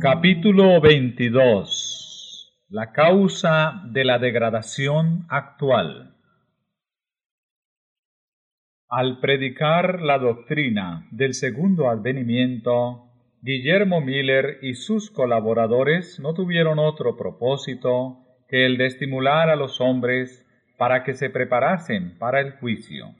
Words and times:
Capítulo 0.00 0.82
22 0.82 2.66
La 2.68 2.92
causa 2.92 3.80
de 3.86 4.04
la 4.04 4.18
degradación 4.18 5.24
actual. 5.30 6.14
Al 8.90 9.18
predicar 9.20 10.02
la 10.02 10.18
doctrina 10.18 11.08
del 11.10 11.32
segundo 11.32 11.88
advenimiento, 11.88 13.13
Guillermo 13.46 14.00
Miller 14.00 14.56
y 14.62 14.72
sus 14.72 15.10
colaboradores 15.10 16.18
no 16.18 16.32
tuvieron 16.32 16.78
otro 16.78 17.14
propósito 17.14 18.24
que 18.48 18.64
el 18.64 18.78
de 18.78 18.86
estimular 18.86 19.50
a 19.50 19.54
los 19.54 19.82
hombres 19.82 20.46
para 20.78 21.04
que 21.04 21.12
se 21.12 21.28
preparasen 21.28 22.16
para 22.16 22.40
el 22.40 22.52
juicio. 22.52 23.14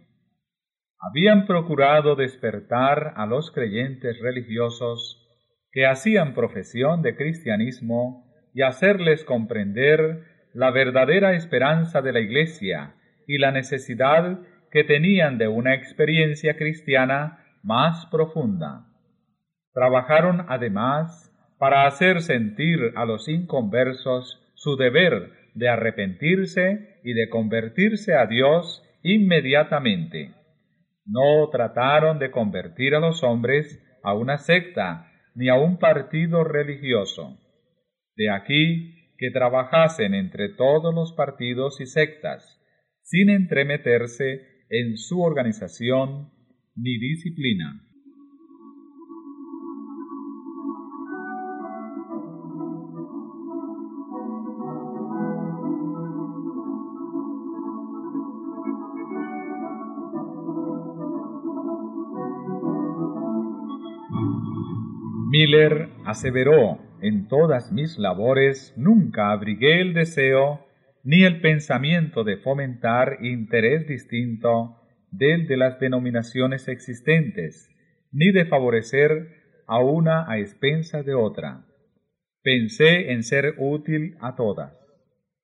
Habían 0.99 1.47
procurado 1.47 2.17
despertar 2.17 3.13
a 3.17 3.27
los 3.27 3.51
creyentes 3.51 4.19
religiosos 4.19 5.29
que 5.71 5.85
hacían 5.85 6.33
profesión 6.33 7.03
de 7.03 7.17
cristianismo 7.17 8.25
y 8.55 8.63
hacerles 8.63 9.25
comprender 9.25 10.25
la 10.55 10.71
verdadera 10.71 11.35
esperanza 11.35 12.01
de 12.01 12.15
la 12.15 12.21
Iglesia 12.21 12.95
y 13.27 13.37
la 13.37 13.53
necesidad 13.53 14.39
que 14.71 14.85
tenían 14.85 15.37
de 15.37 15.49
una 15.49 15.75
experiencia 15.75 16.57
cristiana 16.57 17.45
más 17.63 18.07
profunda. 18.07 18.87
Trabajaron 19.75 20.47
además 20.49 21.33
para 21.59 21.87
hacer 21.87 22.23
sentir 22.23 22.79
a 22.95 23.05
los 23.05 23.29
inconversos 23.29 24.41
su 24.55 24.77
deber 24.77 25.33
de 25.55 25.69
arrepentirse 25.69 27.01
y 27.03 27.13
de 27.13 27.29
convertirse 27.29 28.15
a 28.15 28.27
Dios 28.27 28.83
inmediatamente. 29.03 30.33
No 31.05 31.49
trataron 31.51 32.19
de 32.19 32.31
convertir 32.31 32.95
a 32.95 33.01
los 33.01 33.23
hombres 33.23 33.83
a 34.03 34.15
una 34.15 34.39
secta 34.39 35.11
ni 35.35 35.49
a 35.49 35.57
un 35.57 35.79
partido 35.79 36.45
religioso. 36.45 37.39
De 38.17 38.31
aquí 38.31 39.13
que 39.19 39.31
trabajasen 39.31 40.15
entre 40.15 40.51
todos 40.51 40.95
los 40.95 41.13
partidos 41.13 41.81
y 41.81 41.87
sectas, 41.87 42.61
sin 43.03 43.29
entremeterse 43.29 44.67
en 44.71 44.97
su 44.97 45.21
organización 45.21 46.31
ni 46.77 46.99
disciplina. 46.99 47.84
Miller 65.35 65.89
aseveró, 66.05 66.79
en 67.03 67.27
todas 67.27 67.73
mis 67.73 67.99
labores 67.99 68.73
nunca 68.77 69.33
abrigué 69.33 69.81
el 69.81 69.93
deseo 69.93 70.65
ni 71.03 71.25
el 71.25 71.41
pensamiento 71.41 72.23
de 72.23 72.37
fomentar 72.37 73.19
interés 73.21 73.85
distinto 73.89 74.77
del 75.11 75.49
de 75.49 75.57
las 75.57 75.81
denominaciones 75.81 76.69
existentes, 76.69 77.69
ni 78.13 78.31
de 78.31 78.45
favorecer 78.45 79.27
a 79.67 79.81
una 79.81 80.31
a 80.31 80.39
expensa 80.39 81.03
de 81.03 81.15
otra. 81.15 81.65
Pensé 82.45 83.11
en 83.11 83.25
ser 83.25 83.55
útil 83.59 84.17
a 84.21 84.37
todas, 84.37 84.73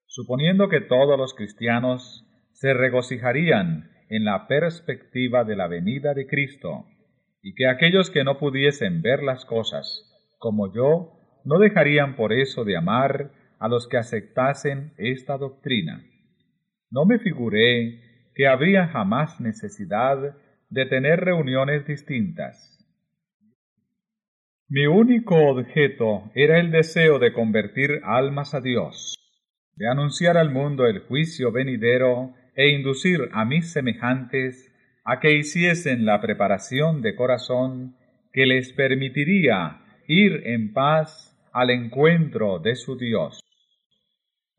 suponiendo 0.06 0.69
que 0.69 0.82
todos 0.82 1.19
los 1.19 1.34
cristianos 1.34 2.25
se 2.53 2.75
regocijarían 2.75 3.91
en 4.09 4.25
la 4.25 4.47
perspectiva 4.47 5.42
de 5.42 5.56
la 5.56 5.66
venida 5.66 6.15
de 6.15 6.28
Cristo, 6.28 6.84
y 7.43 7.55
que 7.55 7.67
aquellos 7.67 8.11
que 8.11 8.25
no 8.25 8.39
pudiesen 8.39 9.03
ver 9.03 9.23
las 9.23 9.45
cosas 9.45 10.06
como 10.39 10.73
yo 10.73 11.12
no 11.45 11.59
dejarían 11.59 12.17
por 12.17 12.33
eso 12.33 12.65
de 12.65 12.77
amar 12.77 13.33
a 13.59 13.69
los 13.69 13.89
que 13.89 13.99
aceptasen 13.99 14.93
esta 14.97 15.37
doctrina. 15.37 16.05
No 16.91 17.05
me 17.05 17.19
figuré 17.19 18.01
que 18.34 18.47
habría 18.47 18.89
jamás 18.89 19.41
necesidad 19.41 20.37
de 20.71 20.87
tener 20.87 21.21
reuniones 21.21 21.87
distintas. 21.87 22.78
Mi 24.69 24.87
único 24.87 25.37
objeto 25.49 26.31
era 26.34 26.59
el 26.59 26.71
deseo 26.71 27.19
de 27.19 27.33
convertir 27.33 28.01
almas 28.05 28.55
a 28.55 28.61
Dios, 28.61 29.17
de 29.75 29.89
anunciar 29.89 30.37
al 30.37 30.51
mundo 30.51 30.87
el 30.87 31.01
juicio 31.01 31.51
venidero 31.53 32.34
e 32.55 32.69
inducir 32.71 33.28
a 33.33 33.45
mis 33.45 33.72
semejantes 33.72 34.69
a 35.10 35.19
que 35.19 35.34
hiciesen 35.34 36.06
la 36.06 36.21
preparación 36.21 37.03
de 37.03 37.16
corazón 37.16 37.97
que 38.32 38.47
les 38.47 38.72
permitiría 38.72 39.81
ir 40.06 40.43
en 40.47 40.72
paz 40.72 41.37
al 41.53 41.71
encuentro 41.71 42.60
de 42.60 42.76
su 42.76 42.97
Dios. 42.97 43.41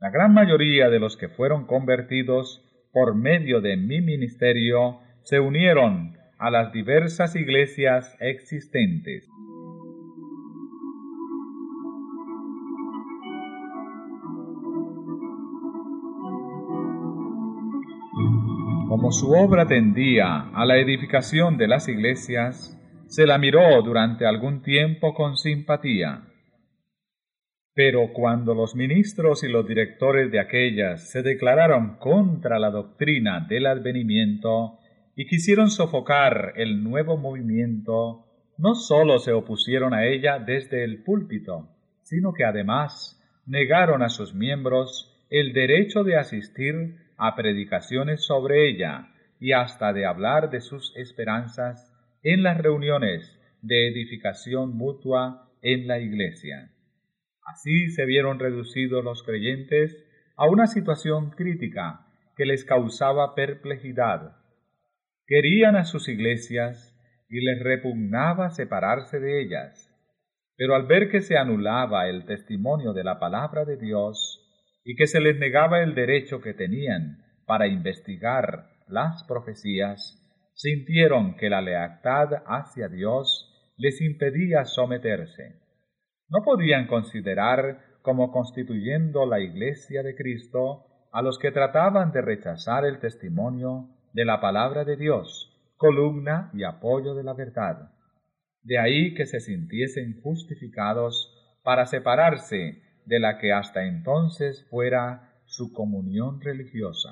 La 0.02 0.10
gran 0.10 0.34
mayoría 0.34 0.90
de 0.90 1.00
los 1.00 1.16
que 1.16 1.30
fueron 1.30 1.68
convertidos 1.68 2.70
por 2.92 3.16
medio 3.16 3.62
de 3.62 3.78
mi 3.78 4.02
ministerio 4.02 5.00
se 5.24 5.40
unieron 5.40 6.18
a 6.38 6.52
las 6.52 6.74
diversas 6.74 7.38
iglesias 7.38 8.18
existentes. 8.20 9.30
Como 19.02 19.14
su 19.14 19.32
obra 19.32 19.66
tendía 19.66 20.52
a 20.54 20.64
la 20.64 20.78
edificación 20.78 21.58
de 21.58 21.68
las 21.68 21.88
iglesias, 21.88 22.80
se 23.08 23.26
la 23.26 23.40
miró 23.40 23.82
durante 23.82 24.28
algún 24.28 24.62
tiempo 24.62 25.16
con 25.16 25.38
simpatía. 25.38 26.28
Pero 27.74 28.14
cuando 28.14 28.54
los 28.54 28.76
ministros 28.76 29.44
y 29.44 29.48
los 29.48 29.68
directores 29.68 30.32
de 30.32 30.40
aquellas 30.40 31.10
se 31.10 31.24
declararon 31.24 31.98
contra 31.98 32.60
la 32.60 32.70
doctrina 32.70 33.48
del 33.50 33.66
advenimiento 33.66 34.78
y 35.16 35.26
quisieron 35.26 35.72
sofocar 35.72 36.54
el 36.58 36.84
nuevo 36.84 37.18
movimiento, 37.18 38.28
no 38.60 38.76
sólo 38.76 39.18
se 39.18 39.34
opusieron 39.34 39.96
a 39.96 40.06
ella 40.06 40.38
desde 40.38 40.84
el 40.84 41.02
púlpito, 41.02 41.70
sino 42.04 42.34
que 42.34 42.46
además 42.46 43.20
negaron 43.48 44.04
a 44.04 44.10
sus 44.10 44.36
miembros 44.36 45.12
el 45.32 45.54
derecho 45.54 46.04
de 46.04 46.18
asistir 46.18 46.98
a 47.22 47.36
predicaciones 47.36 48.26
sobre 48.26 48.68
ella 48.68 49.10
y 49.40 49.52
hasta 49.52 49.94
de 49.94 50.08
hablar 50.08 50.50
de 50.50 50.60
sus 50.60 50.92
esperanzas 50.98 51.94
en 52.24 52.42
las 52.42 52.58
reuniones 52.58 53.40
de 53.62 53.88
edificación 53.88 54.76
mutua 54.76 55.48
en 55.62 55.88
la 55.88 56.00
iglesia. 56.00 56.72
Así 57.46 57.92
se 57.92 58.06
vieron 58.06 58.40
reducidos 58.40 59.04
los 59.04 59.22
creyentes 59.22 59.96
a 60.36 60.48
una 60.48 60.66
situación 60.66 61.30
crítica 61.30 62.08
que 62.36 62.46
les 62.46 62.66
causaba 62.66 63.36
perplejidad. 63.36 64.38
Querían 65.28 65.76
a 65.76 65.86
sus 65.86 66.10
iglesias 66.10 66.98
y 67.30 67.42
les 67.46 67.62
repugnaba 67.62 68.50
separarse 68.50 69.20
de 69.20 69.44
ellas. 69.44 69.88
Pero 70.56 70.74
al 70.76 70.88
ver 70.88 71.10
que 71.10 71.22
se 71.22 71.38
anulaba 71.38 72.10
el 72.10 72.26
testimonio 72.26 72.94
de 72.94 73.04
la 73.04 73.20
palabra 73.20 73.64
de 73.64 73.78
Dios, 73.78 74.41
y 74.84 74.96
que 74.96 75.08
se 75.08 75.20
les 75.20 75.38
negaba 75.38 75.82
el 75.82 75.96
derecho 75.96 76.42
que 76.42 76.54
tenían 76.54 77.24
para 77.46 77.68
investigar 77.68 78.70
las 78.88 79.24
profecías, 79.24 80.18
sintieron 80.54 81.36
que 81.36 81.50
la 81.50 81.62
lealtad 81.62 82.44
hacia 82.46 82.88
Dios 82.88 83.74
les 83.78 84.02
impedía 84.02 84.66
someterse. 84.66 85.60
No 86.30 86.44
podían 86.44 86.88
considerar 86.88 87.80
como 88.02 88.32
constituyendo 88.32 89.26
la 89.26 89.40
Iglesia 89.40 90.04
de 90.04 90.16
Cristo 90.16 90.86
a 91.12 91.22
los 91.22 91.38
que 91.40 91.52
trataban 91.52 92.12
de 92.12 92.22
rechazar 92.22 92.86
el 92.86 93.00
testimonio 93.00 93.90
de 94.14 94.26
la 94.26 94.40
palabra 94.40 94.86
de 94.86 94.98
Dios, 94.98 95.74
columna 95.78 96.50
y 96.54 96.64
apoyo 96.64 97.16
de 97.16 97.24
la 97.24 97.34
verdad. 97.34 97.92
De 98.64 98.78
ahí 98.78 99.14
que 99.14 99.26
se 99.26 99.40
sintiesen 99.40 100.22
justificados 100.22 101.60
para 101.64 101.86
separarse 101.86 102.82
de 103.06 103.20
la 103.20 103.38
que 103.38 103.54
hasta 103.54 103.86
entonces 103.86 104.66
fuera 104.70 105.36
su 105.46 105.72
comunión 105.74 106.42
religiosa. 106.42 107.12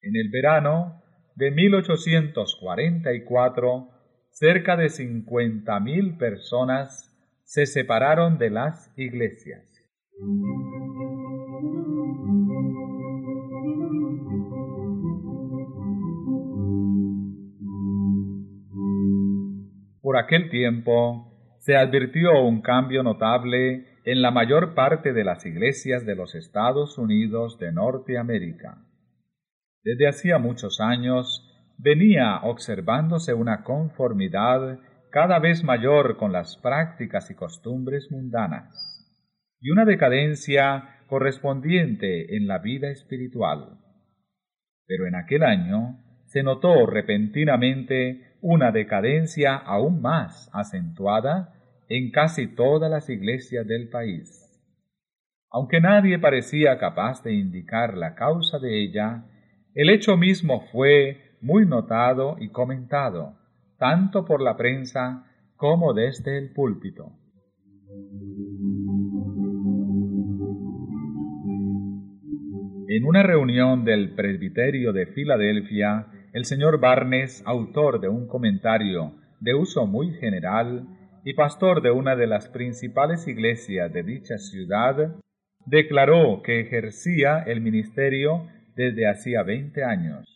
En 0.00 0.16
el 0.16 0.30
verano 0.30 1.02
de 1.34 1.50
1844, 1.50 3.90
cerca 4.30 4.76
de 4.76 4.86
50.000 4.86 6.16
personas 6.18 7.10
se 7.44 7.66
separaron 7.66 8.38
de 8.38 8.50
las 8.50 8.92
iglesias. 8.96 9.62
Por 20.00 20.16
aquel 20.18 20.50
tiempo, 20.50 21.32
se 21.60 21.76
advirtió 21.76 22.42
un 22.42 22.60
cambio 22.60 23.02
notable 23.02 23.93
en 24.04 24.20
la 24.20 24.30
mayor 24.30 24.74
parte 24.74 25.12
de 25.12 25.24
las 25.24 25.46
iglesias 25.46 26.04
de 26.04 26.14
los 26.14 26.34
Estados 26.34 26.98
Unidos 26.98 27.58
de 27.58 27.72
Norteamérica. 27.72 28.78
Desde 29.82 30.08
hacía 30.08 30.38
muchos 30.38 30.80
años 30.80 31.50
venía 31.78 32.38
observándose 32.42 33.34
una 33.34 33.64
conformidad 33.64 34.78
cada 35.10 35.38
vez 35.38 35.64
mayor 35.64 36.16
con 36.16 36.32
las 36.32 36.56
prácticas 36.58 37.30
y 37.30 37.34
costumbres 37.34 38.10
mundanas, 38.10 38.68
y 39.60 39.70
una 39.70 39.84
decadencia 39.84 40.98
correspondiente 41.06 42.36
en 42.36 42.46
la 42.46 42.58
vida 42.58 42.90
espiritual. 42.90 43.78
Pero 44.86 45.06
en 45.06 45.14
aquel 45.14 45.44
año 45.44 45.98
se 46.26 46.42
notó 46.42 46.86
repentinamente 46.86 48.36
una 48.42 48.70
decadencia 48.72 49.54
aún 49.56 50.02
más 50.02 50.50
acentuada 50.52 51.54
en 51.88 52.10
casi 52.10 52.46
todas 52.46 52.90
las 52.90 53.08
iglesias 53.08 53.66
del 53.66 53.88
país. 53.88 54.40
Aunque 55.50 55.80
nadie 55.80 56.18
parecía 56.18 56.78
capaz 56.78 57.22
de 57.22 57.34
indicar 57.34 57.96
la 57.96 58.14
causa 58.14 58.58
de 58.58 58.82
ella, 58.82 59.24
el 59.74 59.90
hecho 59.90 60.16
mismo 60.16 60.62
fue 60.72 61.36
muy 61.40 61.66
notado 61.66 62.36
y 62.40 62.48
comentado, 62.48 63.36
tanto 63.78 64.24
por 64.24 64.40
la 64.40 64.56
prensa 64.56 65.26
como 65.56 65.94
desde 65.94 66.38
el 66.38 66.52
púlpito. 66.52 67.12
En 72.88 73.04
una 73.04 73.22
reunión 73.22 73.84
del 73.84 74.14
presbiterio 74.14 74.92
de 74.92 75.06
Filadelfia, 75.06 76.06
el 76.32 76.44
señor 76.44 76.80
Barnes, 76.80 77.42
autor 77.46 78.00
de 78.00 78.08
un 78.08 78.26
comentario 78.26 79.14
de 79.40 79.54
uso 79.54 79.86
muy 79.86 80.12
general 80.14 80.86
y 81.24 81.34
pastor 81.34 81.82
de 81.82 81.90
una 81.90 82.14
de 82.14 82.26
las 82.26 82.48
principales 82.48 83.26
iglesias 83.26 83.92
de 83.92 84.02
dicha 84.02 84.38
ciudad, 84.38 85.16
declaró 85.66 86.42
que 86.42 86.60
ejercía 86.60 87.42
el 87.46 87.60
ministerio 87.60 88.46
desde 88.76 89.08
hacía 89.08 89.42
veinte 89.42 89.82
años 89.82 90.34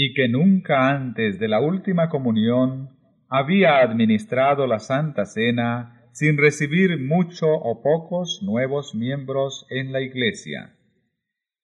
y 0.00 0.14
que 0.14 0.28
nunca 0.28 0.90
antes 0.90 1.40
de 1.40 1.48
la 1.48 1.60
última 1.60 2.08
comunión 2.08 2.90
había 3.28 3.78
administrado 3.80 4.68
la 4.68 4.78
Santa 4.78 5.24
Cena 5.24 6.08
sin 6.12 6.38
recibir 6.38 7.00
mucho 7.00 7.48
o 7.48 7.82
pocos 7.82 8.40
nuevos 8.44 8.94
miembros 8.94 9.66
en 9.70 9.92
la 9.92 10.00
Iglesia. 10.00 10.76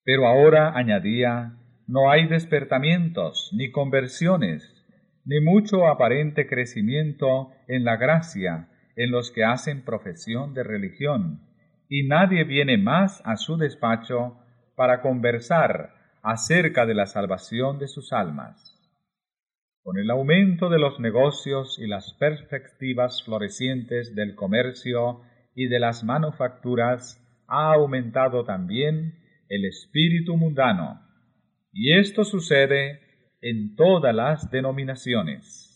Pero 0.02 0.26
ahora, 0.26 0.76
añadía, 0.76 1.58
no 1.86 2.10
hay 2.10 2.26
despertamientos, 2.26 3.50
ni 3.52 3.70
conversiones, 3.70 4.73
ni 5.24 5.40
mucho 5.40 5.86
aparente 5.86 6.46
crecimiento 6.46 7.50
en 7.66 7.84
la 7.84 7.96
gracia 7.96 8.68
en 8.96 9.10
los 9.10 9.30
que 9.30 9.44
hacen 9.44 9.84
profesión 9.84 10.54
de 10.54 10.62
religión, 10.62 11.40
y 11.88 12.06
nadie 12.06 12.44
viene 12.44 12.78
más 12.78 13.22
a 13.24 13.36
su 13.36 13.56
despacho 13.56 14.38
para 14.76 15.00
conversar 15.00 15.94
acerca 16.22 16.86
de 16.86 16.94
la 16.94 17.06
salvación 17.06 17.78
de 17.78 17.88
sus 17.88 18.12
almas. 18.12 18.70
Con 19.82 19.98
el 19.98 20.10
aumento 20.10 20.70
de 20.70 20.78
los 20.78 20.98
negocios 20.98 21.78
y 21.78 21.86
las 21.86 22.14
perspectivas 22.14 23.22
florecientes 23.24 24.14
del 24.14 24.34
comercio 24.34 25.20
y 25.54 25.68
de 25.68 25.78
las 25.78 26.04
manufacturas, 26.04 27.20
ha 27.46 27.74
aumentado 27.74 28.44
también 28.44 29.18
el 29.48 29.66
espíritu 29.66 30.36
mundano, 30.36 31.02
y 31.72 31.92
esto 31.98 32.24
sucede 32.24 33.03
en 33.44 33.76
todas 33.76 34.14
las 34.14 34.50
denominaciones. 34.50 35.70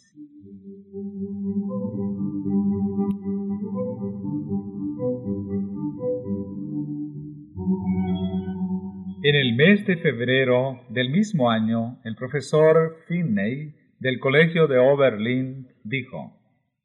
En 9.22 9.34
el 9.34 9.54
mes 9.54 9.84
de 9.86 9.98
febrero 9.98 10.80
del 10.88 11.10
mismo 11.10 11.50
año, 11.50 11.98
el 12.04 12.16
profesor 12.16 12.96
Finney 13.06 13.74
del 14.00 14.18
Colegio 14.18 14.66
de 14.66 14.78
Oberlin 14.78 15.66
dijo, 15.84 16.40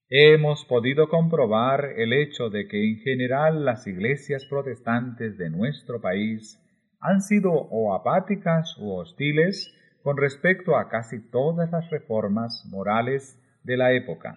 Hemos 0.10 0.66
podido 0.66 1.08
comprobar 1.08 1.94
el 1.96 2.12
hecho 2.12 2.50
de 2.50 2.68
que 2.68 2.90
en 2.90 2.98
general 2.98 3.64
las 3.64 3.88
iglesias 3.88 4.46
protestantes 4.50 5.38
de 5.38 5.50
nuestro 5.50 6.02
país 6.02 6.60
han 7.00 7.22
sido 7.22 7.54
o 7.54 7.96
apáticas 7.96 8.76
o 8.82 8.98
hostiles 8.98 9.74
con 10.04 10.18
respecto 10.18 10.78
a 10.78 10.90
casi 10.90 11.20
todas 11.32 11.72
las 11.72 11.90
reformas 11.90 12.66
morales 12.70 13.40
de 13.64 13.78
la 13.78 13.94
época. 13.94 14.36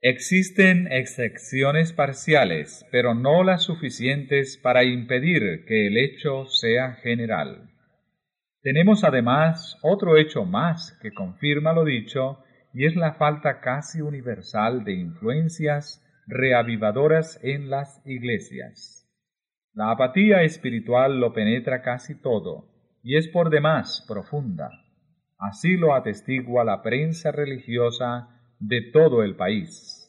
Existen 0.00 0.90
excepciones 0.90 1.92
parciales, 1.92 2.84
pero 2.90 3.14
no 3.14 3.44
las 3.44 3.62
suficientes 3.62 4.56
para 4.56 4.82
impedir 4.82 5.64
que 5.64 5.86
el 5.86 5.96
hecho 5.96 6.46
sea 6.46 6.94
general. 6.94 7.68
Tenemos 8.62 9.04
además 9.04 9.78
otro 9.82 10.16
hecho 10.16 10.44
más 10.44 10.98
que 11.02 11.12
confirma 11.12 11.72
lo 11.72 11.84
dicho, 11.84 12.42
y 12.74 12.86
es 12.86 12.96
la 12.96 13.14
falta 13.14 13.60
casi 13.60 14.00
universal 14.00 14.82
de 14.82 14.94
influencias 14.94 16.02
reavivadoras 16.26 17.38
en 17.42 17.70
las 17.70 18.00
iglesias. 18.06 19.06
La 19.74 19.90
apatía 19.90 20.42
espiritual 20.42 21.20
lo 21.20 21.32
penetra 21.32 21.82
casi 21.82 22.20
todo, 22.20 22.71
y 23.02 23.16
es 23.16 23.28
por 23.28 23.50
demás 23.50 24.04
profunda. 24.06 24.70
Así 25.38 25.76
lo 25.76 25.94
atestigua 25.94 26.64
la 26.64 26.82
prensa 26.82 27.32
religiosa 27.32 28.28
de 28.60 28.80
todo 28.92 29.22
el 29.22 29.34
país. 29.36 30.08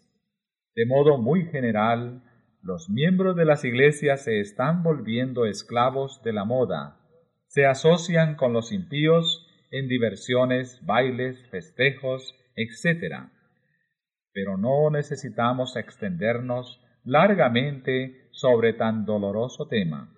De 0.75 0.85
modo 0.85 1.17
muy 1.17 1.45
general, 1.45 2.23
los 2.61 2.89
miembros 2.89 3.35
de 3.35 3.45
las 3.45 3.65
iglesias 3.65 4.23
se 4.23 4.39
están 4.39 4.83
volviendo 4.83 5.45
esclavos 5.45 6.21
de 6.23 6.33
la 6.33 6.45
moda, 6.45 6.99
se 7.47 7.65
asocian 7.65 8.35
con 8.35 8.53
los 8.53 8.71
impíos 8.71 9.47
en 9.71 9.87
diversiones, 9.87 10.79
bailes, 10.85 11.37
festejos, 11.49 12.35
etc. 12.55 13.29
Pero 14.31 14.57
no 14.57 14.89
necesitamos 14.91 15.75
extendernos 15.75 16.79
largamente 17.03 18.29
sobre 18.31 18.73
tan 18.73 19.05
doloroso 19.05 19.67
tema. 19.67 20.13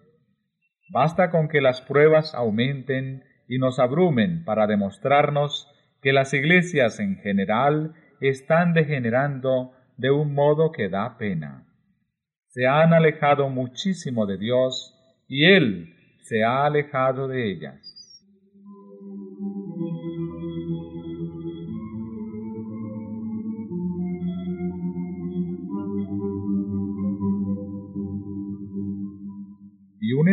Basta 0.89 1.31
con 1.31 1.47
que 1.47 1.61
las 1.61 1.81
pruebas 1.81 2.35
aumenten 2.35 3.23
y 3.47 3.57
nos 3.57 3.79
abrumen 3.79 4.43
para 4.45 4.67
demostrarnos 4.67 5.71
que 6.01 6.13
las 6.13 6.33
iglesias 6.33 6.99
en 6.99 7.17
general 7.17 7.93
están 8.21 8.73
degenerando 8.73 9.71
de 9.97 10.11
un 10.11 10.33
modo 10.33 10.71
que 10.71 10.89
da 10.89 11.17
pena. 11.17 11.65
Se 12.47 12.67
han 12.67 12.93
alejado 12.93 13.49
muchísimo 13.49 14.25
de 14.25 14.37
Dios 14.37 14.93
y 15.27 15.45
Él 15.45 15.93
se 16.21 16.43
ha 16.43 16.65
alejado 16.65 17.27
de 17.27 17.51
ellas. 17.51 17.94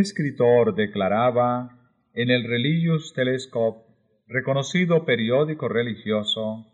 Escritor 0.02 0.74
declaraba 0.74 1.78
en 2.12 2.30
el 2.30 2.44
Religious 2.44 3.14
Telescope, 3.14 3.86
reconocido 4.26 5.04
periódico 5.04 5.68
religioso, 5.68 6.66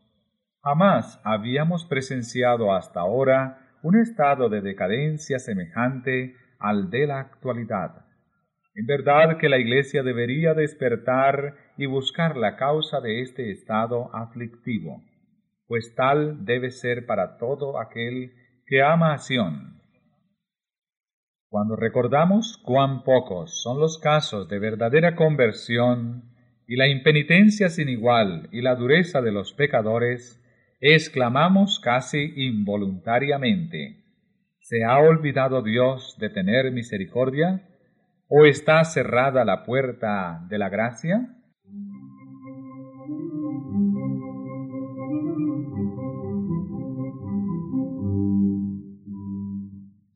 jamás 0.63 1.21
habíamos 1.25 1.85
presenciado 1.85 2.75
hasta 2.75 3.01
ahora 3.01 3.59
un 3.83 4.01
estado 4.01 4.49
de 4.49 4.63
decadencia 4.63 5.39
semejante 5.39 6.35
al 6.59 6.91
de 6.91 7.07
la 7.07 7.21
actualidad. 7.21 8.07
En 8.75 8.87
verdad 8.87 9.39
que 9.39 9.49
la 9.49 9.59
Iglesia 9.59 10.03
debería 10.03 10.55
despertar 10.55 11.55
y 11.77 11.87
buscar 11.87 12.37
la 12.37 12.57
causa 12.57 13.01
de 13.01 13.21
este 13.21 13.51
estado 13.51 14.15
aflictivo, 14.15 15.03
pues 15.67 15.95
tal 15.95 16.45
debe 16.45 16.71
ser 16.71 17.05
para 17.07 17.37
todo 17.37 17.79
aquel 17.79 18.33
que 18.67 18.83
ama 18.83 19.15
a 19.15 19.19
Sión. 19.19 19.78
Cuando 21.51 21.77
recordamos 21.77 22.59
cuán 22.59 23.05
pocos 23.05 23.63
son 23.63 23.81
los 23.81 23.99
casos 23.99 24.51
de 24.51 24.59
verdadera 24.59 25.17
conversión 25.17 26.25
y 26.67 26.77
la 26.77 26.89
impenitencia 26.89 27.71
sin 27.71 27.89
igual 27.89 28.51
y 28.53 28.61
la 28.61 28.75
dureza 28.75 29.23
de 29.23 29.33
los 29.33 29.55
pecadores, 29.55 30.45
exclamamos 30.79 31.81
casi 31.81 32.35
involuntariamente, 32.37 34.05
¿se 34.61 34.85
ha 34.85 34.99
olvidado 34.99 35.63
Dios 35.63 36.17
de 36.19 36.29
tener 36.29 36.71
misericordia? 36.71 37.67
¿O 38.29 38.45
está 38.45 38.85
cerrada 38.85 39.47
la 39.47 39.65
puerta 39.65 40.45
de 40.51 40.59
la 40.59 40.69
gracia? 40.69 41.35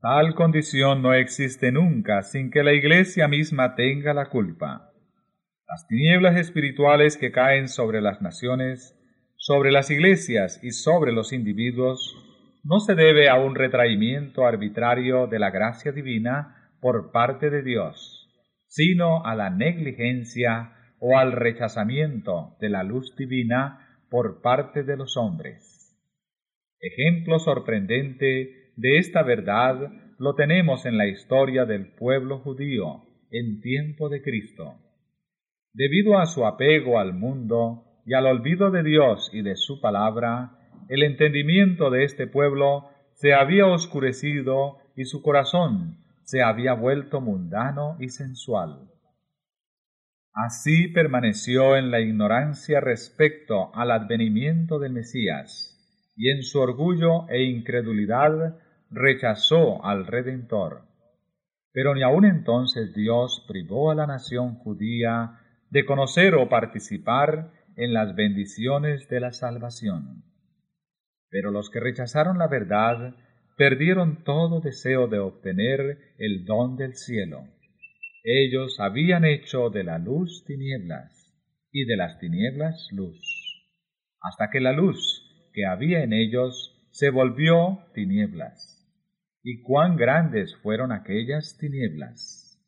Tal 0.02 0.34
condición 0.34 1.00
no 1.00 1.14
existe 1.14 1.72
nunca 1.72 2.22
sin 2.22 2.50
que 2.50 2.64
la 2.64 2.72
Iglesia 2.72 3.28
misma 3.28 3.76
tenga 3.76 4.12
la 4.12 4.28
culpa. 4.28 4.92
Las 5.68 5.86
tinieblas 5.86 6.36
espirituales 6.36 7.16
que 7.16 7.30
caen 7.30 7.68
sobre 7.68 8.02
las 8.02 8.20
naciones 8.20 8.98
sobre 9.42 9.72
las 9.72 9.90
iglesias 9.90 10.62
y 10.62 10.70
sobre 10.70 11.10
los 11.10 11.32
individuos 11.32 12.16
no 12.62 12.78
se 12.78 12.94
debe 12.94 13.28
a 13.28 13.40
un 13.40 13.56
retraimiento 13.56 14.46
arbitrario 14.46 15.26
de 15.26 15.40
la 15.40 15.50
gracia 15.50 15.90
divina 15.90 16.70
por 16.80 17.10
parte 17.10 17.50
de 17.50 17.62
Dios, 17.62 18.28
sino 18.68 19.24
a 19.24 19.34
la 19.34 19.50
negligencia 19.50 20.76
o 21.00 21.18
al 21.18 21.32
rechazamiento 21.32 22.56
de 22.60 22.68
la 22.68 22.84
luz 22.84 23.16
divina 23.16 23.98
por 24.10 24.42
parte 24.42 24.84
de 24.84 24.96
los 24.96 25.16
hombres. 25.16 25.96
Ejemplo 26.78 27.40
sorprendente 27.40 28.61
de 28.76 28.98
esta 28.98 29.22
verdad 29.22 29.90
lo 30.18 30.34
tenemos 30.34 30.86
en 30.86 30.98
la 30.98 31.06
historia 31.06 31.64
del 31.64 31.94
pueblo 31.94 32.38
judío 32.38 33.04
en 33.30 33.60
tiempo 33.60 34.08
de 34.08 34.22
Cristo. 34.22 34.76
Debido 35.72 36.18
a 36.18 36.26
su 36.26 36.46
apego 36.46 36.98
al 36.98 37.14
mundo 37.14 37.84
y 38.04 38.14
al 38.14 38.26
olvido 38.26 38.70
de 38.70 38.82
Dios 38.82 39.30
y 39.32 39.42
de 39.42 39.56
su 39.56 39.80
palabra, 39.80 40.58
el 40.88 41.02
entendimiento 41.02 41.90
de 41.90 42.04
este 42.04 42.26
pueblo 42.26 42.88
se 43.14 43.32
había 43.32 43.66
oscurecido 43.66 44.78
y 44.96 45.04
su 45.04 45.22
corazón 45.22 45.98
se 46.24 46.42
había 46.42 46.74
vuelto 46.74 47.20
mundano 47.20 47.96
y 48.00 48.08
sensual. 48.08 48.88
Así 50.34 50.88
permaneció 50.88 51.76
en 51.76 51.90
la 51.90 52.00
ignorancia 52.00 52.80
respecto 52.80 53.74
al 53.74 53.90
advenimiento 53.90 54.78
del 54.78 54.92
Mesías, 54.92 55.78
y 56.16 56.30
en 56.30 56.42
su 56.42 56.58
orgullo 56.60 57.28
e 57.28 57.42
incredulidad 57.42 58.58
rechazó 58.92 59.84
al 59.84 60.06
Redentor. 60.06 60.82
Pero 61.72 61.94
ni 61.94 62.02
aun 62.02 62.24
entonces 62.24 62.94
Dios 62.94 63.44
privó 63.48 63.90
a 63.90 63.94
la 63.94 64.06
nación 64.06 64.56
judía 64.56 65.38
de 65.70 65.86
conocer 65.86 66.34
o 66.34 66.48
participar 66.48 67.50
en 67.76 67.94
las 67.94 68.14
bendiciones 68.14 69.08
de 69.08 69.20
la 69.20 69.32
salvación. 69.32 70.22
Pero 71.30 71.50
los 71.50 71.70
que 71.70 71.80
rechazaron 71.80 72.38
la 72.38 72.46
verdad 72.46 73.14
perdieron 73.56 74.22
todo 74.24 74.60
deseo 74.60 75.08
de 75.08 75.18
obtener 75.18 75.98
el 76.18 76.44
don 76.44 76.76
del 76.76 76.94
cielo. 76.94 77.44
Ellos 78.24 78.78
habían 78.78 79.24
hecho 79.24 79.70
de 79.70 79.84
la 79.84 79.98
luz 79.98 80.44
tinieblas 80.46 81.32
y 81.72 81.86
de 81.86 81.96
las 81.96 82.18
tinieblas 82.18 82.88
luz, 82.92 83.18
hasta 84.20 84.50
que 84.50 84.60
la 84.60 84.72
luz 84.72 85.50
que 85.54 85.66
había 85.66 86.02
en 86.02 86.12
ellos 86.12 86.86
se 86.90 87.10
volvió 87.10 87.86
tinieblas. 87.94 88.71
¿Y 89.44 89.60
cuán 89.62 89.96
grandes 89.96 90.54
fueron 90.62 90.92
aquellas 90.92 91.56
tinieblas? 91.58 92.60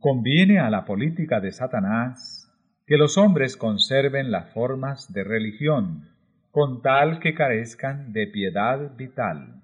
Conviene 0.00 0.60
a 0.60 0.70
la 0.70 0.86
política 0.86 1.40
de 1.40 1.52
Satanás 1.52 2.50
que 2.86 2.96
los 2.96 3.18
hombres 3.18 3.58
conserven 3.58 4.30
las 4.30 4.54
formas 4.54 5.12
de 5.12 5.22
religión, 5.22 6.08
con 6.50 6.80
tal 6.80 7.20
que 7.20 7.34
carezcan 7.34 8.14
de 8.14 8.28
piedad 8.28 8.96
vital. 8.96 9.62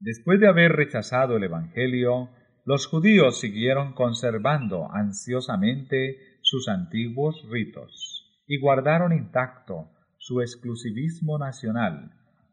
Después 0.00 0.40
de 0.40 0.48
haber 0.48 0.72
rechazado 0.72 1.36
el 1.36 1.44
Evangelio, 1.44 2.30
los 2.64 2.86
judíos 2.86 3.38
siguieron 3.38 3.92
conservando 3.92 4.90
ansiosamente 4.90 6.27
sus 6.48 6.66
antiguos 6.68 7.46
ritos 7.50 8.42
y 8.46 8.58
guardaron 8.58 9.12
intacto 9.12 9.90
su 10.16 10.40
exclusivismo 10.40 11.38
nacional, 11.38 12.12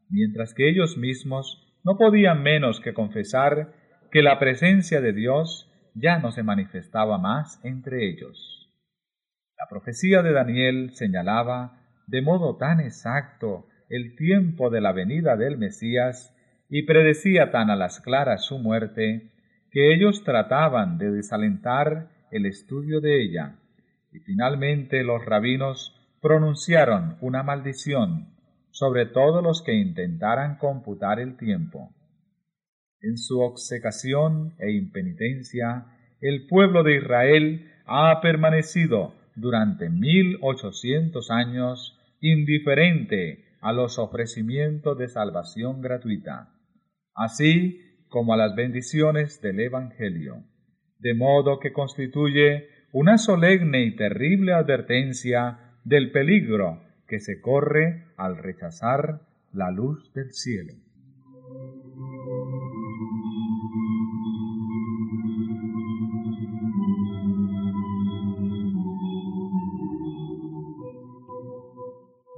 mientras 0.10 0.54
que 0.54 0.70
ellos 0.70 0.98
mismos 0.98 1.80
no 1.86 1.98
podían 1.98 2.44
menos 2.44 2.82
que 2.82 2.94
confesar 2.94 3.74
que 4.12 4.22
la 4.22 4.38
presencia 4.38 5.00
de 5.00 5.14
Dios 5.14 5.72
ya 5.94 6.20
no 6.20 6.34
se 6.34 6.44
manifestaba 6.44 7.18
más 7.18 7.64
entre 7.64 8.10
ellos. 8.10 8.70
La 9.58 9.68
profecía 9.70 10.22
de 10.22 10.34
Daniel 10.34 10.92
señalaba 10.92 11.80
de 12.08 12.22
modo 12.22 12.58
tan 12.58 12.82
exacto 12.82 13.68
el 13.88 14.18
tiempo 14.18 14.70
de 14.70 14.82
la 14.82 14.92
venida 14.92 15.38
del 15.38 15.58
Mesías 15.58 16.36
y 16.68 16.84
predecía 16.84 17.50
tan 17.50 17.70
a 17.70 17.78
las 17.78 18.02
claras 18.02 18.44
su 18.44 18.60
muerte, 18.60 19.32
que 19.72 19.94
ellos 19.94 20.26
trataban 20.26 20.98
de 20.98 21.12
desalentar 21.12 22.10
el 22.32 22.46
estudio 22.46 23.00
de 23.00 23.24
ella, 23.24 23.56
y 24.16 24.20
finalmente 24.20 25.04
los 25.04 25.26
rabinos 25.26 25.94
pronunciaron 26.22 27.18
una 27.20 27.44
maldición 27.44 28.34
sobre 28.72 29.06
todos 29.06 29.44
los 29.44 29.62
que 29.62 29.74
intentaran 29.74 30.58
computar 30.58 31.20
el 31.20 31.36
tiempo. 31.36 31.94
En 33.02 33.18
su 33.18 33.42
obsecación 33.42 34.56
e 34.58 34.72
impenitencia, 34.72 35.86
el 36.22 36.48
pueblo 36.48 36.84
de 36.84 36.98
Israel 36.98 37.72
ha 37.86 38.22
permanecido 38.22 39.14
durante 39.36 39.90
mil 39.90 40.38
ochocientos 40.42 41.30
años 41.30 42.00
indiferente 42.22 43.44
a 43.60 43.74
los 43.74 44.00
ofrecimientos 44.00 44.98
de 44.98 45.10
salvación 45.10 45.82
gratuita, 45.82 46.54
así 47.14 47.82
como 48.08 48.34
a 48.34 48.38
las 48.38 48.56
bendiciones 48.56 49.42
del 49.42 49.60
Evangelio, 49.60 50.44
de 51.00 51.14
modo 51.14 51.60
que 51.60 51.74
constituye 51.74 52.75
una 52.98 53.18
solemne 53.18 53.84
y 53.84 53.94
terrible 53.98 54.54
advertencia 54.54 55.74
del 55.84 56.12
peligro 56.12 56.82
que 57.10 57.20
se 57.20 57.42
corre 57.42 58.06
al 58.16 58.38
rechazar 58.38 59.20
la 59.52 59.70
luz 59.70 60.14
del 60.14 60.32
cielo. 60.32 60.72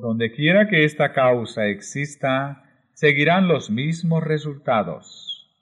Donde 0.01 0.31
quiera 0.31 0.67
que 0.67 0.85
esta 0.85 1.13
causa 1.13 1.67
exista, 1.67 2.63
seguirán 2.93 3.47
los 3.47 3.69
mismos 3.69 4.23
resultados. 4.23 5.53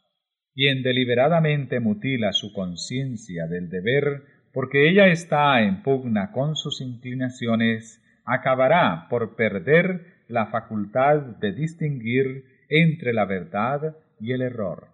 Quien 0.53 0.83
deliberadamente 0.83 1.81
mutila 1.81 2.31
su 2.31 2.53
conciencia 2.53 3.47
del 3.47 3.67
deber 3.67 4.34
porque 4.55 4.89
ella 4.89 5.07
está 5.07 5.61
en 5.63 5.83
pugna 5.83 6.31
con 6.31 6.55
sus 6.55 6.79
inclinaciones, 6.79 8.01
acabará 8.23 9.07
por 9.09 9.35
perder 9.35 10.23
la 10.29 10.45
facultad 10.45 11.17
de 11.41 11.51
distinguir 11.51 12.45
entre 12.69 13.11
la 13.11 13.25
verdad 13.25 13.97
y 14.17 14.31
el 14.31 14.41
error. 14.41 14.87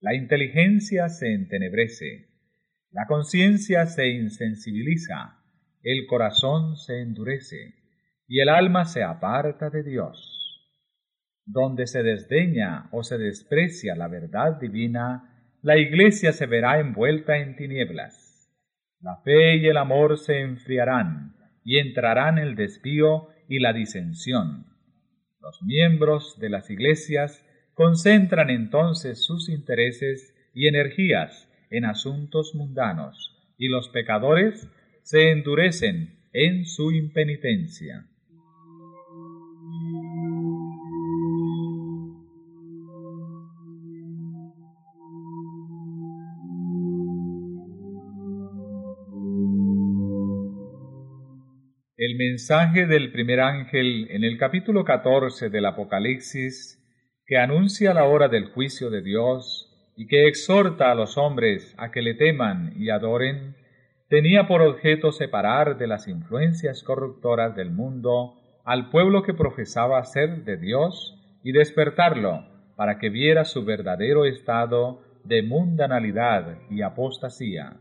La 0.00 0.14
inteligencia 0.14 1.10
se 1.10 1.34
entenebrece, 1.34 2.30
la 2.90 3.04
conciencia 3.06 3.84
se 3.84 4.08
insensibiliza, 4.08 5.42
el 5.82 6.06
corazón 6.06 6.78
se 6.78 7.02
endurece, 7.02 7.74
y 8.26 8.40
el 8.40 8.48
alma 8.48 8.86
se 8.86 9.02
aparta 9.02 9.68
de 9.68 9.82
Dios. 9.82 10.66
Donde 11.44 11.86
se 11.86 12.02
desdeña 12.02 12.88
o 12.92 13.02
se 13.02 13.18
desprecia 13.18 13.94
la 13.94 14.08
verdad 14.08 14.58
divina, 14.58 15.50
la 15.60 15.76
iglesia 15.76 16.32
se 16.32 16.46
verá 16.46 16.80
envuelta 16.80 17.36
en 17.36 17.54
tinieblas. 17.54 18.27
La 19.00 19.16
fe 19.22 19.56
y 19.58 19.66
el 19.68 19.76
amor 19.76 20.18
se 20.18 20.40
enfriarán 20.40 21.36
y 21.64 21.78
entrarán 21.78 22.38
el 22.38 22.56
desvío 22.56 23.28
y 23.48 23.60
la 23.60 23.72
disensión. 23.72 24.66
Los 25.40 25.62
miembros 25.62 26.36
de 26.40 26.50
las 26.50 26.68
iglesias 26.68 27.44
concentran 27.74 28.50
entonces 28.50 29.24
sus 29.24 29.48
intereses 29.48 30.34
y 30.52 30.66
energías 30.66 31.48
en 31.70 31.84
asuntos 31.84 32.54
mundanos, 32.54 33.54
y 33.56 33.68
los 33.68 33.88
pecadores 33.90 34.68
se 35.02 35.30
endurecen 35.30 36.18
en 36.32 36.64
su 36.66 36.90
impenitencia. 36.90 38.07
El 52.00 52.14
mensaje 52.14 52.86
del 52.86 53.10
primer 53.10 53.40
ángel 53.40 54.06
en 54.12 54.22
el 54.22 54.38
capítulo 54.38 54.84
14 54.84 55.50
del 55.50 55.66
Apocalipsis, 55.66 56.80
que 57.26 57.38
anuncia 57.38 57.92
la 57.92 58.04
hora 58.04 58.28
del 58.28 58.50
juicio 58.52 58.88
de 58.88 59.02
Dios 59.02 59.92
y 59.96 60.06
que 60.06 60.28
exhorta 60.28 60.92
a 60.92 60.94
los 60.94 61.18
hombres 61.18 61.74
a 61.76 61.90
que 61.90 62.00
le 62.02 62.14
teman 62.14 62.72
y 62.76 62.90
adoren, 62.90 63.56
tenía 64.08 64.46
por 64.46 64.62
objeto 64.62 65.10
separar 65.10 65.76
de 65.76 65.88
las 65.88 66.06
influencias 66.06 66.84
corruptoras 66.84 67.56
del 67.56 67.72
mundo 67.72 68.34
al 68.64 68.90
pueblo 68.90 69.24
que 69.24 69.34
profesaba 69.34 70.04
ser 70.04 70.44
de 70.44 70.56
Dios 70.56 71.18
y 71.42 71.50
despertarlo 71.50 72.44
para 72.76 73.00
que 73.00 73.08
viera 73.08 73.44
su 73.44 73.64
verdadero 73.64 74.24
estado 74.24 75.02
de 75.24 75.42
mundanalidad 75.42 76.58
y 76.70 76.82
apostasía. 76.82 77.76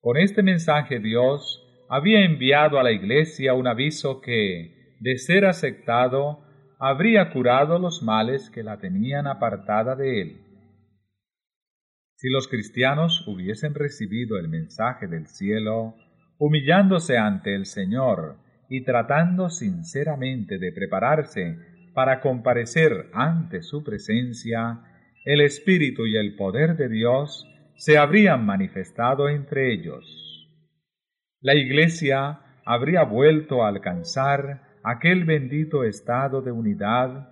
Con 0.00 0.16
este 0.16 0.44
mensaje 0.44 1.00
Dios 1.00 1.65
había 1.88 2.24
enviado 2.24 2.78
a 2.78 2.82
la 2.82 2.92
Iglesia 2.92 3.54
un 3.54 3.66
aviso 3.66 4.20
que, 4.20 4.96
de 5.00 5.18
ser 5.18 5.44
aceptado, 5.44 6.44
habría 6.78 7.30
curado 7.30 7.78
los 7.78 8.02
males 8.02 8.50
que 8.50 8.62
la 8.62 8.78
tenían 8.78 9.26
apartada 9.26 9.94
de 9.96 10.20
él. 10.20 10.40
Si 12.16 12.28
los 12.30 12.48
cristianos 12.48 13.26
hubiesen 13.26 13.74
recibido 13.74 14.38
el 14.38 14.48
mensaje 14.48 15.06
del 15.06 15.26
cielo, 15.26 15.94
humillándose 16.38 17.18
ante 17.18 17.54
el 17.54 17.66
Señor 17.66 18.36
y 18.68 18.84
tratando 18.84 19.50
sinceramente 19.50 20.58
de 20.58 20.72
prepararse 20.72 21.58
para 21.94 22.20
comparecer 22.20 23.10
ante 23.12 23.62
su 23.62 23.84
presencia, 23.84 24.80
el 25.24 25.40
Espíritu 25.40 26.06
y 26.06 26.16
el 26.16 26.36
poder 26.36 26.76
de 26.76 26.88
Dios 26.88 27.46
se 27.76 27.98
habrían 27.98 28.44
manifestado 28.44 29.28
entre 29.28 29.72
ellos. 29.72 30.25
La 31.46 31.54
Iglesia 31.54 32.40
habría 32.64 33.04
vuelto 33.04 33.62
a 33.62 33.68
alcanzar 33.68 34.62
aquel 34.82 35.24
bendito 35.24 35.84
estado 35.84 36.42
de 36.42 36.50
unidad, 36.50 37.28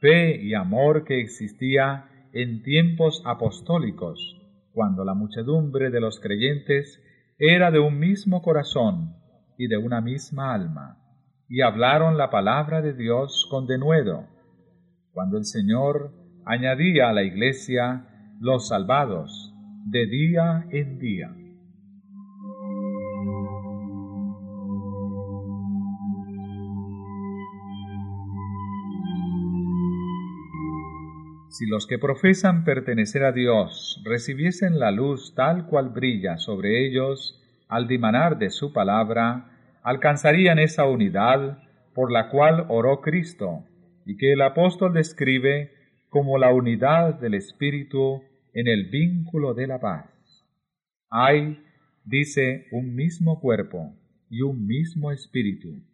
fe 0.00 0.36
y 0.36 0.52
amor 0.52 1.04
que 1.04 1.18
existía 1.18 2.10
en 2.34 2.62
tiempos 2.62 3.22
apostólicos, 3.24 4.38
cuando 4.74 5.02
la 5.02 5.14
muchedumbre 5.14 5.88
de 5.88 5.98
los 5.98 6.20
creyentes 6.20 7.02
era 7.38 7.70
de 7.70 7.78
un 7.78 7.98
mismo 7.98 8.42
corazón 8.42 9.14
y 9.56 9.66
de 9.66 9.78
una 9.78 10.02
misma 10.02 10.52
alma, 10.52 10.98
y 11.48 11.62
hablaron 11.62 12.18
la 12.18 12.28
palabra 12.28 12.82
de 12.82 12.92
Dios 12.92 13.48
con 13.50 13.66
denuedo, 13.66 14.26
cuando 15.14 15.38
el 15.38 15.46
Señor 15.46 16.12
añadía 16.44 17.08
a 17.08 17.14
la 17.14 17.22
iglesia 17.22 18.34
los 18.40 18.68
salvados 18.68 19.54
de 19.86 20.04
día 20.04 20.66
en 20.70 20.98
día. 20.98 21.34
Si 31.56 31.66
los 31.66 31.86
que 31.86 32.00
profesan 32.00 32.64
pertenecer 32.64 33.22
a 33.22 33.30
Dios 33.30 34.02
recibiesen 34.04 34.80
la 34.80 34.90
luz 34.90 35.36
tal 35.36 35.68
cual 35.68 35.90
brilla 35.90 36.36
sobre 36.38 36.84
ellos 36.84 37.40
al 37.68 37.86
dimanar 37.86 38.38
de 38.38 38.50
su 38.50 38.72
palabra, 38.72 39.52
alcanzarían 39.84 40.58
esa 40.58 40.84
unidad 40.84 41.58
por 41.94 42.10
la 42.10 42.28
cual 42.28 42.66
oró 42.70 43.00
Cristo 43.00 43.66
y 44.04 44.16
que 44.16 44.32
el 44.32 44.42
apóstol 44.42 44.94
describe 44.94 45.70
como 46.08 46.38
la 46.38 46.52
unidad 46.52 47.20
del 47.20 47.34
Espíritu 47.34 48.24
en 48.52 48.66
el 48.66 48.90
vínculo 48.90 49.54
de 49.54 49.68
la 49.68 49.78
paz. 49.78 50.10
Hay, 51.08 51.62
dice, 52.04 52.66
un 52.72 52.96
mismo 52.96 53.38
cuerpo 53.38 53.94
y 54.28 54.42
un 54.42 54.66
mismo 54.66 55.12
Espíritu, 55.12 55.84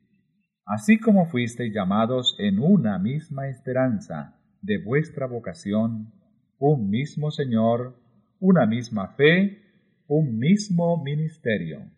así 0.64 0.98
como 0.98 1.26
fuisteis 1.26 1.74
llamados 1.74 2.34
en 2.38 2.60
una 2.60 2.98
misma 2.98 3.50
esperanza 3.50 4.39
de 4.62 4.78
vuestra 4.78 5.26
vocación, 5.26 6.12
un 6.58 6.90
mismo 6.90 7.30
Señor, 7.30 7.96
una 8.38 8.66
misma 8.66 9.14
fe, 9.14 9.62
un 10.06 10.38
mismo 10.38 11.02
ministerio. 11.02 11.90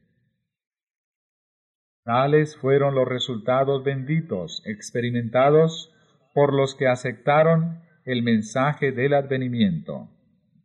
Tales 2.04 2.57
fueron 2.57 2.95
los 2.95 3.07
resultados 3.07 3.85
benditos 3.85 4.62
experimentados 4.66 5.92
por 6.35 6.52
los 6.52 6.75
que 6.75 6.88
aceptaron 6.88 7.81
el 8.04 8.23
mensaje 8.23 8.92
del 8.92 9.14
advenimiento. 9.14 10.09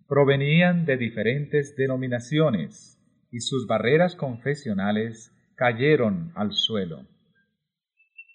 Provenían 0.07 0.85
de 0.85 0.97
diferentes 0.97 1.75
denominaciones 1.75 2.99
y 3.31 3.41
sus 3.41 3.67
barreras 3.67 4.15
confesionales 4.15 5.31
cayeron 5.55 6.31
al 6.35 6.53
suelo. 6.53 7.05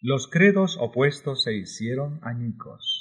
Los 0.00 0.28
credos 0.28 0.76
opuestos 0.78 1.44
se 1.44 1.54
hicieron 1.54 2.20
añicos 2.22 2.91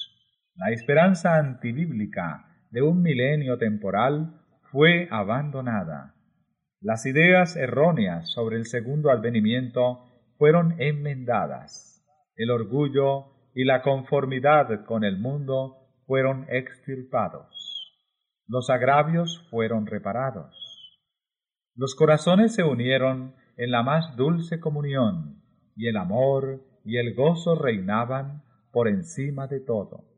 la 0.63 0.72
esperanza 0.72 1.38
antibíblica 1.38 2.46
de 2.70 2.84
un 2.84 3.01
milenio 3.01 3.58
temporal 3.58 4.39
fue 4.72 5.08
abandonada. 5.10 6.13
Las 6.80 7.08
ideas 7.08 7.56
erróneas 7.56 8.30
sobre 8.30 8.58
el 8.58 8.67
segundo 8.67 9.10
advenimiento 9.10 10.06
fueron 10.38 10.76
enmendadas. 10.80 12.06
El 12.36 12.52
orgullo 12.52 13.50
y 13.56 13.63
la 13.63 13.82
conformidad 13.82 14.86
con 14.86 15.04
el 15.04 15.17
mundo 15.17 15.78
fueron 16.06 16.45
extirpados. 16.47 17.97
Los 18.45 18.69
agravios 18.69 19.47
fueron 19.50 19.88
reparados. 19.88 20.56
Los 21.74 21.95
corazones 21.95 22.54
se 22.54 22.63
unieron 22.63 23.34
en 23.58 23.71
la 23.71 23.82
más 23.82 24.15
dulce 24.15 24.60
comunión, 24.60 25.41
y 25.76 25.88
el 25.88 25.97
amor 25.97 26.62
y 26.86 26.97
el 26.97 27.15
gozo 27.15 27.56
reinaban 27.56 28.43
por 28.71 28.88
encima 28.88 29.47
de 29.47 29.60
todo. 29.60 30.11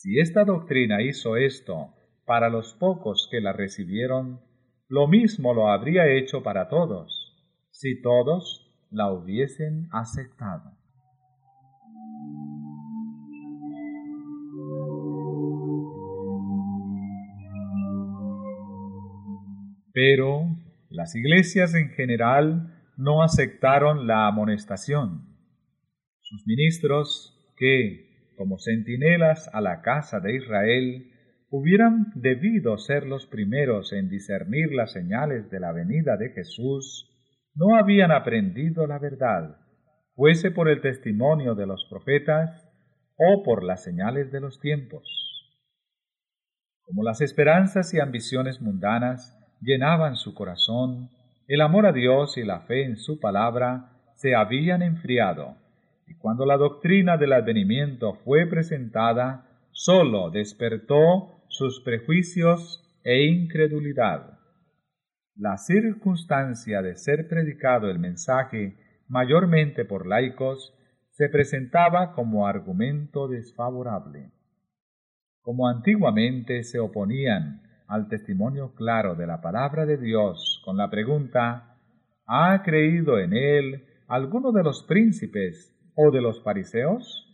Si 0.00 0.20
esta 0.20 0.44
doctrina 0.44 1.02
hizo 1.02 1.36
esto 1.36 1.92
para 2.24 2.50
los 2.50 2.72
pocos 2.72 3.26
que 3.32 3.40
la 3.40 3.52
recibieron, 3.52 4.40
lo 4.86 5.08
mismo 5.08 5.54
lo 5.54 5.72
habría 5.72 6.06
hecho 6.06 6.44
para 6.44 6.68
todos, 6.68 7.36
si 7.72 8.00
todos 8.00 8.72
la 8.92 9.10
hubiesen 9.10 9.88
aceptado. 9.90 10.70
Pero 19.92 20.44
las 20.90 21.16
iglesias 21.16 21.74
en 21.74 21.88
general 21.88 22.84
no 22.96 23.24
aceptaron 23.24 24.06
la 24.06 24.28
amonestación. 24.28 25.26
Sus 26.20 26.46
ministros, 26.46 27.52
que 27.56 28.07
como 28.38 28.58
centinelas 28.58 29.50
a 29.52 29.60
la 29.60 29.82
casa 29.82 30.20
de 30.20 30.36
Israel, 30.36 31.10
hubieran 31.50 32.12
debido 32.14 32.78
ser 32.78 33.04
los 33.04 33.26
primeros 33.26 33.92
en 33.92 34.08
discernir 34.08 34.72
las 34.72 34.92
señales 34.92 35.50
de 35.50 35.58
la 35.58 35.72
venida 35.72 36.16
de 36.16 36.30
Jesús, 36.30 37.10
no 37.54 37.74
habían 37.74 38.12
aprendido 38.12 38.86
la 38.86 39.00
verdad, 39.00 39.56
fuese 40.14 40.52
por 40.52 40.68
el 40.68 40.80
testimonio 40.80 41.56
de 41.56 41.66
los 41.66 41.84
profetas 41.90 42.70
o 43.16 43.42
por 43.42 43.64
las 43.64 43.82
señales 43.82 44.30
de 44.30 44.40
los 44.40 44.60
tiempos. 44.60 45.02
Como 46.84 47.02
las 47.02 47.20
esperanzas 47.20 47.92
y 47.92 48.00
ambiciones 48.00 48.60
mundanas 48.60 49.36
llenaban 49.60 50.14
su 50.14 50.34
corazón, 50.34 51.10
el 51.48 51.60
amor 51.60 51.86
a 51.86 51.92
Dios 51.92 52.38
y 52.38 52.44
la 52.44 52.60
fe 52.60 52.84
en 52.84 52.96
su 52.96 53.18
palabra 53.18 53.92
se 54.14 54.34
habían 54.36 54.82
enfriado 54.82 55.56
y 56.08 56.14
cuando 56.14 56.46
la 56.46 56.56
doctrina 56.56 57.16
del 57.16 57.32
advenimiento 57.32 58.14
fue 58.24 58.46
presentada, 58.46 59.46
sólo 59.70 60.30
despertó 60.30 61.44
sus 61.48 61.80
prejuicios 61.80 62.82
e 63.04 63.26
incredulidad. 63.26 64.38
La 65.36 65.56
circunstancia 65.56 66.82
de 66.82 66.96
ser 66.96 67.28
predicado 67.28 67.90
el 67.90 67.98
mensaje 67.98 68.76
mayormente 69.06 69.84
por 69.84 70.06
laicos 70.06 70.74
se 71.10 71.28
presentaba 71.28 72.12
como 72.12 72.46
argumento 72.46 73.28
desfavorable. 73.28 74.32
Como 75.42 75.68
antiguamente 75.68 76.64
se 76.64 76.78
oponían 76.78 77.62
al 77.86 78.08
testimonio 78.08 78.74
claro 78.74 79.14
de 79.14 79.26
la 79.26 79.40
palabra 79.40 79.86
de 79.86 79.96
Dios 79.96 80.60
con 80.64 80.76
la 80.76 80.90
pregunta 80.90 81.76
¿Ha 82.26 82.62
creído 82.62 83.18
en 83.18 83.32
él 83.32 83.84
alguno 84.06 84.52
de 84.52 84.62
los 84.62 84.82
príncipes 84.82 85.74
o 86.00 86.12
de 86.12 86.22
los 86.22 86.40
fariseos? 86.44 87.26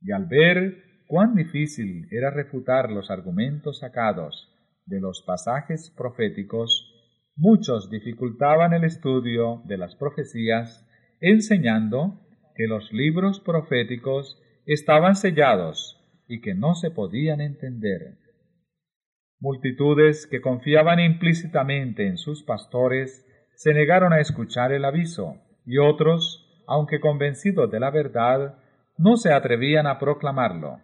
Y 0.00 0.12
al 0.12 0.26
ver 0.26 1.02
cuán 1.08 1.34
difícil 1.34 2.06
era 2.12 2.30
refutar 2.30 2.90
los 2.90 3.10
argumentos 3.10 3.80
sacados 3.80 4.48
de 4.86 5.00
los 5.00 5.22
pasajes 5.26 5.92
proféticos, 5.96 6.94
muchos 7.34 7.90
dificultaban 7.90 8.74
el 8.74 8.84
estudio 8.84 9.62
de 9.64 9.76
las 9.76 9.96
profecías, 9.96 10.86
enseñando 11.20 12.20
que 12.54 12.68
los 12.68 12.92
libros 12.92 13.40
proféticos 13.40 14.40
estaban 14.64 15.16
sellados 15.16 15.96
y 16.28 16.40
que 16.40 16.54
no 16.54 16.76
se 16.76 16.92
podían 16.92 17.40
entender. 17.40 18.18
Multitudes 19.40 20.28
que 20.28 20.40
confiaban 20.40 21.00
implícitamente 21.00 22.06
en 22.06 22.18
sus 22.18 22.44
pastores 22.44 23.26
se 23.56 23.74
negaron 23.74 24.12
a 24.12 24.20
escuchar 24.20 24.70
el 24.72 24.84
aviso, 24.84 25.40
y 25.66 25.78
otros 25.78 26.47
aunque 26.68 27.00
convencidos 27.00 27.70
de 27.70 27.80
la 27.80 27.90
verdad, 27.90 28.58
no 28.98 29.16
se 29.16 29.32
atrevían 29.32 29.86
a 29.86 29.98
proclamarlo, 29.98 30.80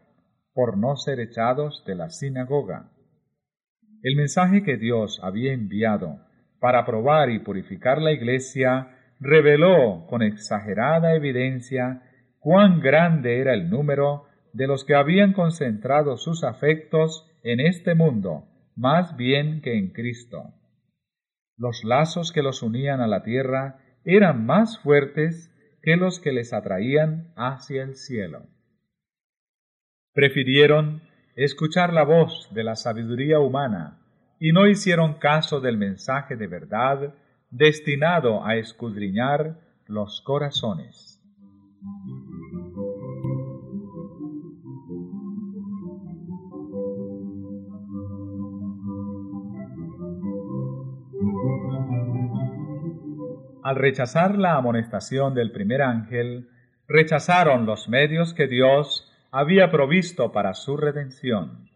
por 0.54 0.78
no 0.78 0.96
ser 0.96 1.20
echados 1.20 1.84
de 1.86 1.94
la 1.94 2.10
sinagoga. 2.10 2.90
El 4.02 4.16
mensaje 4.16 4.62
que 4.62 4.76
Dios 4.76 5.20
había 5.22 5.52
enviado 5.52 6.20
para 6.58 6.86
probar 6.86 7.30
y 7.30 7.40
purificar 7.40 8.00
la 8.00 8.12
iglesia 8.12 8.96
reveló 9.20 10.06
con 10.08 10.22
exagerada 10.22 11.14
evidencia 11.14 12.02
cuán 12.38 12.80
grande 12.80 13.40
era 13.40 13.52
el 13.52 13.68
número 13.68 14.24
de 14.52 14.66
los 14.66 14.84
que 14.84 14.94
habían 14.94 15.32
concentrado 15.32 16.16
sus 16.16 16.44
afectos 16.44 17.30
en 17.42 17.60
este 17.60 17.94
mundo, 17.94 18.44
más 18.76 19.16
bien 19.16 19.60
que 19.60 19.76
en 19.76 19.92
Cristo. 19.92 20.54
Los 21.56 21.84
lazos 21.84 22.32
que 22.32 22.42
los 22.42 22.62
unían 22.62 23.00
a 23.00 23.06
la 23.06 23.22
tierra 23.22 23.80
eran 24.04 24.46
más 24.46 24.78
fuertes 24.78 25.50
que 25.84 25.96
los 25.96 26.18
que 26.18 26.32
les 26.32 26.54
atraían 26.54 27.32
hacia 27.36 27.82
el 27.82 27.96
cielo. 27.96 28.46
Prefirieron 30.14 31.02
escuchar 31.36 31.92
la 31.92 32.04
voz 32.04 32.48
de 32.54 32.64
la 32.64 32.74
sabiduría 32.74 33.38
humana 33.38 34.00
y 34.40 34.52
no 34.52 34.66
hicieron 34.66 35.14
caso 35.14 35.60
del 35.60 35.76
mensaje 35.76 36.36
de 36.36 36.46
verdad 36.46 37.14
destinado 37.50 38.46
a 38.46 38.56
escudriñar 38.56 39.60
los 39.86 40.22
corazones. 40.22 41.20
Al 53.64 53.76
rechazar 53.76 54.36
la 54.36 54.56
amonestación 54.56 55.32
del 55.34 55.50
primer 55.50 55.80
ángel, 55.80 56.50
rechazaron 56.86 57.64
los 57.64 57.88
medios 57.88 58.34
que 58.34 58.46
Dios 58.46 59.10
había 59.32 59.70
provisto 59.70 60.32
para 60.32 60.52
su 60.52 60.76
redención. 60.76 61.70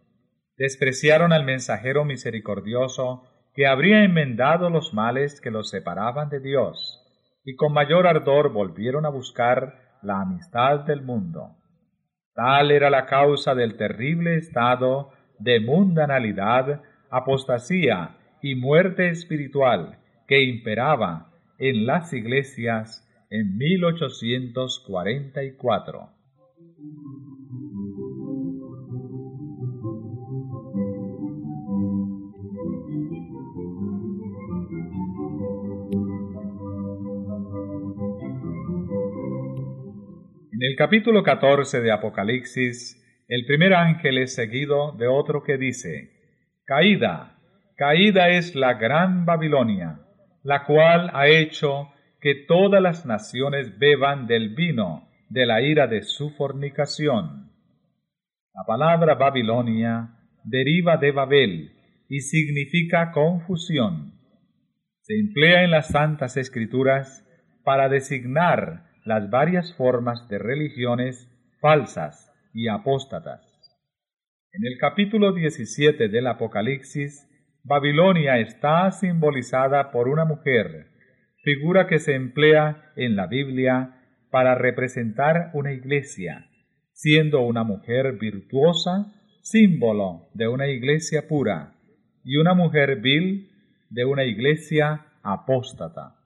Despreciaron 0.55 1.33
al 1.33 1.45
mensajero 1.45 2.05
misericordioso 2.05 3.23
que 3.55 3.65
habría 3.65 4.03
enmendado 4.03 4.69
los 4.69 4.93
males 4.93 5.41
que 5.41 5.49
los 5.49 5.71
separaban 5.71 6.29
de 6.29 6.39
Dios, 6.41 7.03
y 7.43 7.55
con 7.55 7.73
mayor 7.73 8.05
ardor 8.05 8.53
volvieron 8.53 9.07
a 9.07 9.09
buscar 9.09 9.97
la 10.03 10.21
amistad 10.21 10.81
del 10.81 11.01
mundo. 11.01 11.55
Tal 12.35 12.69
era 12.69 12.91
la 12.91 13.07
causa 13.07 13.55
del 13.55 13.77
terrible 13.77 14.37
estado 14.37 15.09
de 15.39 15.59
mundanalidad, 15.59 16.83
apostasía 17.09 18.15
y 18.43 18.53
muerte 18.53 19.09
espiritual 19.09 19.97
que 20.27 20.43
imperaba 20.43 21.28
en 21.59 21.85
las 21.85 22.11
iglesias 22.13 23.05
en 23.29 23.57
1844. 23.57 26.09
En 40.51 40.63
el 40.63 40.75
capítulo 40.77 41.21
14 41.23 41.81
de 41.81 41.91
Apocalipsis, 41.91 42.95
el 43.27 43.45
primer 43.45 43.73
ángel 43.73 44.17
es 44.17 44.33
seguido 44.33 44.93
de 44.93 45.07
otro 45.07 45.43
que 45.43 45.57
dice, 45.57 46.13
Caída, 46.65 47.35
caída 47.75 48.29
es 48.29 48.55
la 48.55 48.75
gran 48.75 49.25
Babilonia 49.25 50.05
la 50.43 50.65
cual 50.65 51.11
ha 51.13 51.27
hecho 51.27 51.89
que 52.21 52.35
todas 52.47 52.81
las 52.81 53.05
naciones 53.05 53.77
beban 53.77 54.27
del 54.27 54.55
vino 54.55 55.07
de 55.29 55.45
la 55.45 55.61
ira 55.61 55.87
de 55.87 56.01
su 56.01 56.31
fornicación. 56.31 57.51
La 58.53 58.63
palabra 58.65 59.15
Babilonia 59.15 60.15
deriva 60.43 60.97
de 60.97 61.11
Babel 61.11 61.71
y 62.09 62.21
significa 62.21 63.11
confusión. 63.11 64.13
Se 65.01 65.19
emplea 65.19 65.63
en 65.63 65.71
las 65.71 65.89
Santas 65.89 66.37
Escrituras 66.37 67.25
para 67.63 67.87
designar 67.87 68.89
las 69.05 69.29
varias 69.29 69.73
formas 69.75 70.27
de 70.27 70.39
religiones 70.39 71.29
falsas 71.61 72.31
y 72.53 72.67
apóstatas. 72.67 73.45
En 74.51 74.65
el 74.65 74.77
capítulo 74.79 75.33
17 75.33 76.09
del 76.09 76.27
Apocalipsis 76.27 77.28
Babilonia 77.63 78.39
está 78.39 78.91
simbolizada 78.91 79.91
por 79.91 80.07
una 80.07 80.25
mujer, 80.25 80.87
figura 81.43 81.87
que 81.87 81.99
se 81.99 82.15
emplea 82.15 82.91
en 82.95 83.15
la 83.15 83.27
Biblia 83.27 83.95
para 84.31 84.55
representar 84.55 85.51
una 85.53 85.73
iglesia, 85.73 86.49
siendo 86.93 87.41
una 87.41 87.63
mujer 87.63 88.17
virtuosa 88.19 89.13
símbolo 89.41 90.29
de 90.33 90.47
una 90.47 90.67
iglesia 90.67 91.27
pura 91.27 91.73
y 92.23 92.37
una 92.37 92.53
mujer 92.53 93.01
vil 93.01 93.49
de 93.89 94.05
una 94.05 94.23
iglesia 94.23 95.07
apóstata. 95.23 96.18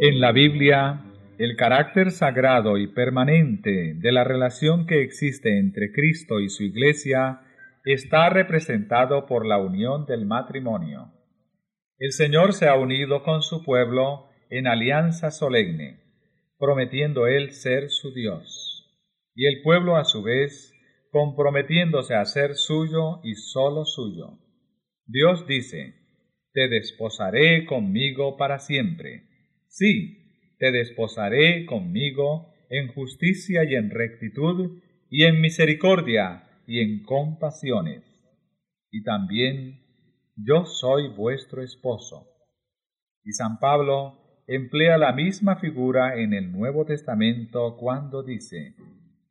En 0.00 0.20
la 0.20 0.30
Biblia, 0.30 1.02
el 1.38 1.56
carácter 1.56 2.12
sagrado 2.12 2.78
y 2.78 2.86
permanente 2.86 3.94
de 3.94 4.12
la 4.12 4.22
relación 4.22 4.86
que 4.86 5.02
existe 5.02 5.58
entre 5.58 5.90
Cristo 5.90 6.38
y 6.38 6.50
su 6.50 6.62
Iglesia 6.62 7.40
está 7.84 8.30
representado 8.30 9.26
por 9.26 9.44
la 9.44 9.58
unión 9.58 10.06
del 10.06 10.24
matrimonio. 10.24 11.10
El 11.98 12.12
Señor 12.12 12.52
se 12.52 12.68
ha 12.68 12.76
unido 12.76 13.24
con 13.24 13.42
su 13.42 13.64
pueblo 13.64 14.28
en 14.50 14.68
alianza 14.68 15.32
solemne, 15.32 15.98
prometiendo 16.60 17.26
Él 17.26 17.50
ser 17.50 17.90
su 17.90 18.14
Dios, 18.14 19.02
y 19.34 19.46
el 19.46 19.62
pueblo 19.62 19.96
a 19.96 20.04
su 20.04 20.22
vez 20.22 20.74
comprometiéndose 21.10 22.14
a 22.14 22.24
ser 22.24 22.54
suyo 22.54 23.18
y 23.24 23.34
solo 23.34 23.84
suyo. 23.84 24.38
Dios 25.06 25.44
dice, 25.48 25.96
Te 26.52 26.68
desposaré 26.68 27.66
conmigo 27.66 28.36
para 28.36 28.60
siempre 28.60 29.27
Sí, 29.78 30.56
te 30.58 30.72
desposaré 30.72 31.64
conmigo 31.64 32.52
en 32.68 32.88
justicia 32.88 33.62
y 33.62 33.76
en 33.76 33.90
rectitud, 33.90 34.82
y 35.08 35.22
en 35.22 35.40
misericordia 35.40 36.48
y 36.66 36.80
en 36.80 37.04
compasiones. 37.04 38.02
Y 38.90 39.04
también 39.04 39.78
yo 40.34 40.64
soy 40.66 41.06
vuestro 41.14 41.62
esposo. 41.62 42.26
Y 43.22 43.30
San 43.34 43.60
Pablo 43.60 44.18
emplea 44.48 44.98
la 44.98 45.12
misma 45.12 45.60
figura 45.60 46.20
en 46.20 46.34
el 46.34 46.50
Nuevo 46.50 46.84
Testamento 46.84 47.76
cuando 47.76 48.24
dice, 48.24 48.74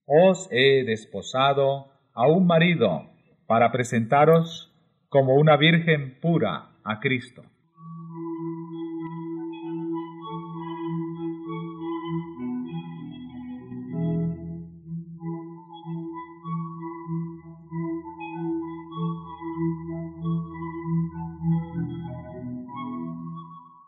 Os 0.05 0.47
he 0.49 0.85
desposado 0.85 1.91
a 2.13 2.25
un 2.25 2.47
marido 2.47 3.11
para 3.47 3.73
presentaros 3.73 4.73
como 5.09 5.35
una 5.35 5.57
virgen 5.57 6.21
pura 6.21 6.69
a 6.85 7.01
Cristo. 7.01 7.43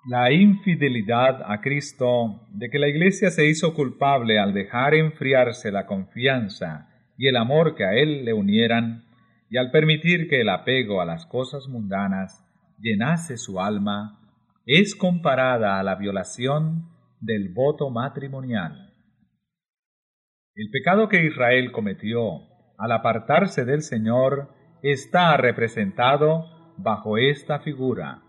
La 0.10 0.32
infidelidad 0.32 1.44
a 1.46 1.62
Cristo, 1.62 2.48
de 2.50 2.72
que 2.72 2.80
la 2.80 2.88
Iglesia 2.88 3.30
se 3.30 3.48
hizo 3.48 3.76
culpable 3.76 4.40
al 4.40 4.56
dejar 4.56 4.96
enfriarse 4.96 5.72
la 5.72 5.86
confianza 5.86 6.90
y 7.16 7.28
el 7.28 7.36
amor 7.36 7.76
que 7.76 7.86
a 7.86 7.94
Él 7.94 8.26
le 8.26 8.34
unieran, 8.34 9.04
y 9.52 9.58
al 9.58 9.70
permitir 9.70 10.28
que 10.28 10.42
el 10.42 10.50
apego 10.50 11.00
a 11.00 11.06
las 11.06 11.28
cosas 11.28 11.68
mundanas 11.68 12.44
llenase 12.80 13.38
su 13.38 13.62
alma, 13.62 14.20
es 14.66 14.96
comparada 14.96 15.80
a 15.80 15.84
la 15.84 15.94
violación 15.94 16.90
del 17.20 17.50
voto 17.54 17.92
matrimonial. 17.92 18.92
El 20.56 20.72
pecado 20.72 21.08
que 21.08 21.24
Israel 21.24 21.72
cometió 21.72 22.48
al 22.80 22.94
apartarse 22.94 23.64
del 23.64 23.84
Señor 23.84 24.50
está 24.82 25.38
representado 25.38 26.74
bajo 26.78 27.20
esta 27.20 27.60
figura 27.60 28.24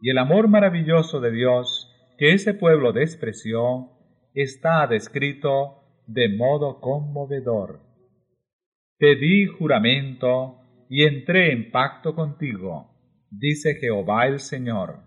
y 0.00 0.10
el 0.10 0.18
amor 0.18 0.48
maravilloso 0.48 1.20
de 1.20 1.30
Dios 1.30 1.92
que 2.18 2.32
ese 2.32 2.54
pueblo 2.54 2.92
despreció 2.92 3.90
está 4.34 4.86
descrito 4.86 6.02
de 6.06 6.28
modo 6.36 6.80
conmovedor. 6.80 7.80
Te 8.98 9.16
di 9.16 9.46
juramento 9.46 10.60
y 10.88 11.04
entré 11.04 11.52
en 11.52 11.70
pacto 11.70 12.14
contigo, 12.14 12.90
dice 13.30 13.74
Jehová 13.74 14.26
el 14.26 14.38
Señor, 14.38 15.00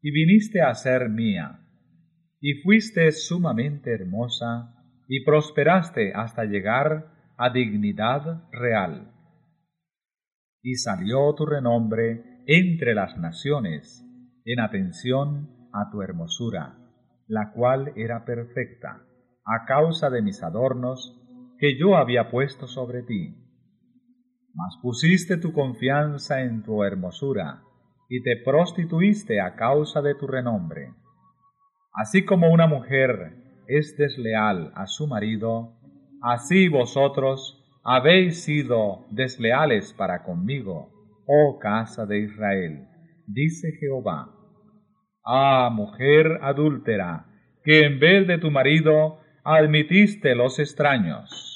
y 0.00 0.10
viniste 0.10 0.62
a 0.62 0.74
ser 0.74 1.08
mía, 1.08 1.60
y 2.40 2.54
fuiste 2.62 3.10
sumamente 3.12 3.92
hermosa, 3.92 4.76
y 5.08 5.24
prosperaste 5.24 6.12
hasta 6.14 6.44
llegar 6.44 7.32
a 7.36 7.50
dignidad 7.50 8.48
real. 8.52 9.12
Y 10.62 10.76
salió 10.76 11.34
tu 11.34 11.46
renombre 11.46 12.42
entre 12.46 12.94
las 12.94 13.18
naciones, 13.18 14.06
en 14.44 14.60
atención 14.60 15.50
a 15.72 15.90
tu 15.90 16.02
hermosura, 16.02 16.76
la 17.28 17.52
cual 17.52 17.92
era 17.96 18.24
perfecta, 18.24 19.02
a 19.44 19.64
causa 19.66 20.10
de 20.10 20.22
mis 20.22 20.42
adornos 20.42 21.16
que 21.58 21.78
yo 21.78 21.96
había 21.96 22.30
puesto 22.30 22.66
sobre 22.66 23.02
ti. 23.02 23.36
Mas 24.54 24.76
pusiste 24.82 25.36
tu 25.36 25.52
confianza 25.52 26.42
en 26.42 26.62
tu 26.62 26.82
hermosura, 26.82 27.62
y 28.08 28.22
te 28.22 28.36
prostituiste 28.44 29.40
a 29.40 29.54
causa 29.54 30.02
de 30.02 30.14
tu 30.16 30.26
renombre. 30.26 30.94
Así 31.92 32.24
como 32.24 32.50
una 32.50 32.66
mujer 32.66 33.62
es 33.68 33.96
desleal 33.96 34.72
a 34.74 34.86
su 34.86 35.06
marido, 35.06 35.76
así 36.22 36.68
vosotros 36.68 37.64
habéis 37.84 38.42
sido 38.42 39.06
desleales 39.10 39.92
para 39.92 40.24
conmigo, 40.24 40.90
oh 41.26 41.58
casa 41.60 42.04
de 42.06 42.20
Israel 42.20 42.89
dice 43.32 43.72
Jehová. 43.78 44.30
Ah, 45.24 45.70
mujer 45.72 46.38
adúltera, 46.42 47.26
que 47.62 47.84
en 47.84 48.00
vez 48.00 48.26
de 48.26 48.38
tu 48.38 48.50
marido 48.50 49.20
admitiste 49.44 50.34
los 50.34 50.58
extraños. 50.58 51.46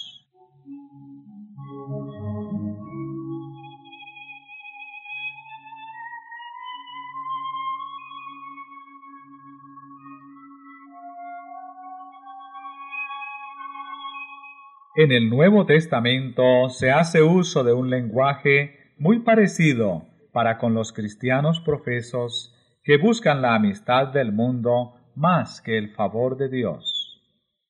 En 14.97 15.11
el 15.11 15.29
Nuevo 15.29 15.67
Testamento 15.67 16.71
se 16.71 16.93
hace 16.93 17.21
uso 17.21 17.65
de 17.65 17.73
un 17.73 17.91
lenguaje 17.91 18.93
muy 18.97 19.19
parecido 19.19 20.14
para 20.35 20.59
con 20.59 20.75
los 20.75 20.93
cristianos 20.93 21.61
profesos 21.61 22.53
que 22.83 22.99
buscan 22.99 23.41
la 23.41 23.55
amistad 23.55 24.09
del 24.09 24.33
mundo 24.33 24.97
más 25.15 25.61
que 25.61 25.79
el 25.79 25.95
favor 25.95 26.37
de 26.37 26.49
Dios. 26.49 27.23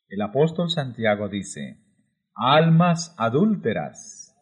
El 0.09 0.23
apóstol 0.23 0.71
Santiago 0.71 1.29
dice, 1.29 1.77
Almas 2.35 3.15
adúlteras, 3.19 4.35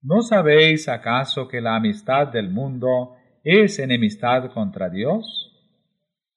¿no 0.00 0.22
sabéis 0.22 0.88
acaso 0.88 1.48
que 1.48 1.60
la 1.60 1.74
amistad 1.74 2.28
del 2.28 2.48
mundo 2.48 3.16
es 3.42 3.80
enemistad 3.80 4.52
contra 4.52 4.88
Dios? 4.88 5.50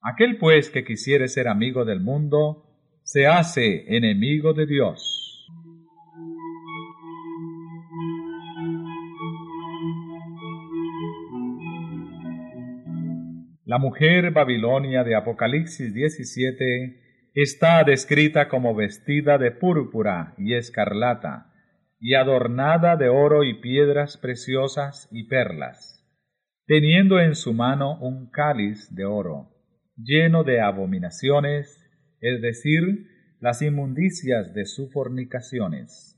Aquel 0.02 0.40
pues 0.40 0.72
que 0.72 0.84
quisiere 0.84 1.28
ser 1.28 1.48
amigo 1.48 1.86
del 1.86 2.00
mundo, 2.00 2.64
se 3.04 3.28
hace 3.28 3.96
enemigo 3.96 4.54
de 4.54 4.66
Dios. 4.66 5.17
La 13.68 13.80
mujer 13.80 14.32
Babilonia 14.32 15.04
de 15.04 15.14
Apocalipsis 15.14 15.94
17 15.94 17.32
está 17.34 17.84
descrita 17.84 18.48
como 18.48 18.74
vestida 18.74 19.38
de 19.38 19.52
púrpura 19.52 20.34
y 20.38 20.54
escarlata, 20.54 21.52
y 22.00 22.14
adornada 22.14 22.96
de 22.96 23.10
oro 23.10 23.44
y 23.44 23.56
piedras 23.56 24.16
preciosas 24.16 25.10
y 25.12 25.28
perlas, 25.28 26.02
teniendo 26.66 27.20
en 27.20 27.36
su 27.36 27.54
mano 27.54 28.00
un 28.00 28.32
cáliz 28.32 28.96
de 28.96 29.04
oro, 29.04 29.50
lleno 29.98 30.46
de 30.46 30.62
abominaciones, 30.62 31.92
es 32.22 32.42
decir, 32.42 33.10
las 33.42 33.62
inmundicias 33.62 34.54
de 34.54 34.66
sus 34.66 34.94
fornicaciones. 34.94 36.18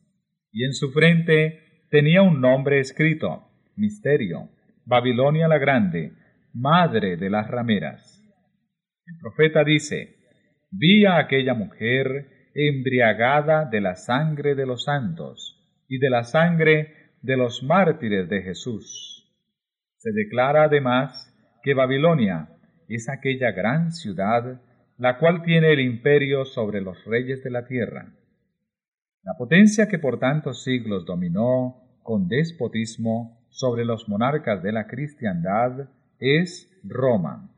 Y 0.51 0.65
en 0.65 0.73
su 0.73 0.91
frente 0.91 1.87
tenía 1.89 2.21
un 2.21 2.41
nombre 2.41 2.79
escrito, 2.79 3.47
Misterio, 3.75 4.49
Babilonia 4.85 5.47
la 5.47 5.57
Grande, 5.57 6.13
madre 6.53 7.17
de 7.17 7.29
las 7.29 7.47
rameras. 7.47 8.23
El 9.05 9.17
profeta 9.19 9.63
dice, 9.63 10.17
vi 10.71 11.05
a 11.05 11.17
aquella 11.17 11.53
mujer 11.53 12.51
embriagada 12.53 13.65
de 13.65 13.81
la 13.81 13.95
sangre 13.95 14.55
de 14.55 14.65
los 14.65 14.85
santos 14.85 15.83
y 15.87 15.99
de 15.99 16.09
la 16.09 16.23
sangre 16.23 17.11
de 17.21 17.37
los 17.37 17.63
mártires 17.63 18.29
de 18.29 18.41
Jesús. 18.41 19.27
Se 19.97 20.11
declara 20.11 20.63
además 20.63 21.35
que 21.63 21.73
Babilonia 21.73 22.49
es 22.87 23.09
aquella 23.09 23.51
gran 23.51 23.91
ciudad 23.91 24.61
la 24.99 25.17
cual 25.17 25.43
tiene 25.43 25.71
el 25.71 25.79
imperio 25.79 26.43
sobre 26.43 26.81
los 26.81 27.05
reyes 27.05 27.41
de 27.41 27.49
la 27.49 27.65
tierra. 27.65 28.13
La 29.23 29.33
potencia 29.37 29.87
que 29.87 29.97
por 29.97 30.19
tantos 30.19 30.63
siglos 30.63 31.05
dominó 31.05 31.99
con 32.03 32.27
despotismo 32.27 33.47
sobre 33.49 33.85
los 33.85 34.09
monarcas 34.09 34.61
de 34.61 34.73
la 34.73 34.87
cristiandad 34.87 35.89
es 36.19 36.69
Roma. 36.83 37.49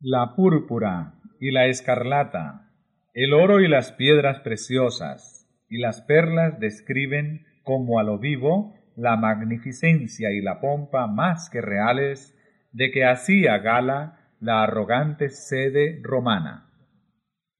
La 0.00 0.34
púrpura 0.34 1.14
y 1.40 1.50
la 1.50 1.66
escarlata, 1.66 2.70
el 3.12 3.34
oro 3.34 3.60
y 3.60 3.68
las 3.68 3.92
piedras 3.92 4.40
preciosas 4.40 5.46
y 5.68 5.78
las 5.78 6.00
perlas 6.02 6.58
describen 6.58 7.44
como 7.62 7.98
a 7.98 8.02
lo 8.02 8.18
vivo 8.18 8.74
la 8.96 9.16
magnificencia 9.16 10.30
y 10.30 10.40
la 10.40 10.60
pompa 10.60 11.06
más 11.06 11.50
que 11.50 11.60
reales 11.60 12.34
de 12.72 12.90
que 12.90 13.04
hacía 13.04 13.58
gala 13.58 14.34
la 14.40 14.62
arrogante 14.62 15.28
sede 15.28 16.00
romana. 16.02 16.70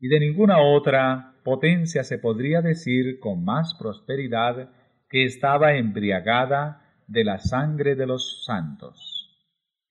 Y 0.00 0.08
de 0.08 0.18
ninguna 0.18 0.62
otra 0.62 1.34
potencia 1.44 2.04
se 2.04 2.18
podría 2.18 2.62
decir 2.62 3.20
con 3.20 3.44
más 3.44 3.76
prosperidad 3.78 4.70
que 5.10 5.24
estaba 5.24 5.74
embriagada 5.74 6.80
de 7.06 7.24
la 7.24 7.38
sangre 7.38 7.94
de 7.94 8.06
los 8.06 8.44
santos 8.46 9.11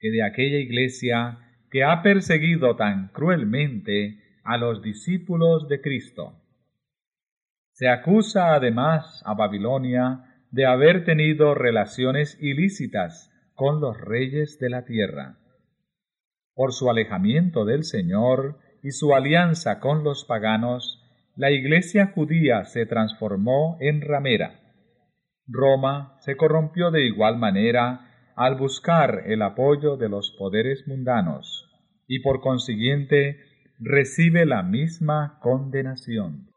que 0.02 0.10
de 0.10 0.24
aquella 0.24 0.58
iglesia 0.58 1.38
que 1.70 1.84
ha 1.84 2.02
perseguido 2.02 2.76
tan 2.76 3.10
cruelmente 3.10 4.20
a 4.44 4.58
los 4.58 4.82
discípulos 4.82 5.70
de 5.70 5.80
Cristo. 5.80 6.34
Se 7.72 7.88
acusa 7.88 8.54
además 8.56 9.22
a 9.26 9.36
Babilonia 9.36 10.26
de 10.50 10.66
haber 10.66 11.06
tenido 11.06 11.54
relaciones 11.54 12.38
ilícitas 12.42 13.32
con 13.54 13.80
los 13.80 14.00
reyes 14.02 14.60
de 14.60 14.70
la 14.70 14.86
tierra. 14.86 15.38
Por 16.56 16.74
su 16.74 16.90
alejamiento 16.90 17.64
del 17.64 17.84
Señor 17.84 18.58
y 18.84 18.92
su 18.92 19.14
alianza 19.14 19.80
con 19.80 20.04
los 20.04 20.26
paganos, 20.26 20.98
la 21.36 21.52
iglesia 21.52 22.08
judía 22.08 22.66
se 22.66 22.86
transformó 22.86 23.78
en 23.80 24.02
ramera. 24.02 24.60
Roma 25.48 26.18
se 26.22 26.36
corrompió 26.36 26.92
de 26.92 27.06
igual 27.06 27.38
manera 27.38 28.11
al 28.36 28.56
buscar 28.56 29.24
el 29.26 29.42
apoyo 29.42 29.98
de 29.98 30.10
los 30.10 30.36
poderes 30.38 30.88
mundanos 30.88 31.70
y 32.08 32.20
por 32.20 32.42
consiguiente 32.42 33.40
recibe 33.80 34.46
la 34.46 34.64
misma 34.64 35.40
condenación. 35.42 36.52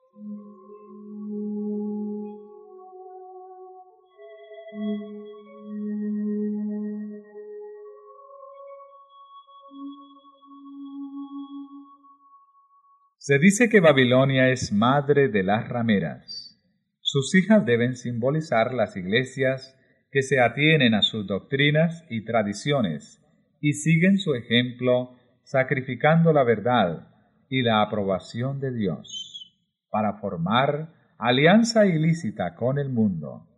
Se 13.19 13.39
dice 13.39 13.71
que 13.71 13.81
Babilonia 13.81 14.51
es 14.51 14.71
madre 14.71 15.29
de 15.29 15.43
las 15.43 15.67
rameras. 15.67 16.61
Sus 17.01 17.35
hijas 17.35 17.65
deben 17.65 17.97
simbolizar 17.97 18.75
las 18.75 18.99
iglesias 18.99 19.79
que 20.15 20.23
se 20.23 20.39
atienen 20.39 20.95
a 20.95 21.03
sus 21.03 21.27
doctrinas 21.27 22.07
y 22.09 22.25
tradiciones 22.25 23.21
y 23.61 23.73
siguen 23.73 24.19
su 24.19 24.37
ejemplo 24.37 25.17
sacrificando 25.43 26.33
la 26.33 26.45
verdad 26.45 27.09
y 27.49 27.63
la 27.63 27.83
aprobación 27.83 28.61
de 28.61 28.73
Dios 28.73 29.59
para 29.91 30.21
formar 30.21 31.17
alianza 31.19 31.87
ilícita 31.87 32.55
con 32.55 32.79
el 32.79 32.91
mundo. 32.91 33.49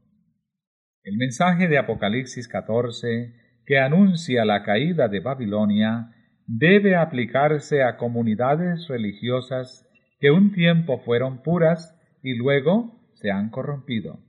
El 1.05 1.19
mensaje 1.19 1.69
de 1.69 1.77
Apocalipsis 1.77 2.49
14 2.49 3.35
que 3.66 3.79
anuncia 3.79 4.47
la 4.47 4.62
caída 4.62 5.09
de 5.09 5.21
Babilonia 5.21 6.14
debe 6.47 6.97
aplicarse 6.97 7.83
a 7.83 7.99
comunidades 7.99 8.88
religiosas 8.88 9.87
que 10.21 10.31
un 10.31 10.53
tiempo 10.53 11.01
fueron 11.01 11.42
puras 11.42 11.95
y 12.23 12.35
luego 12.35 12.99
se 13.12 13.31
han 13.31 13.51
corrompido. 13.51 14.26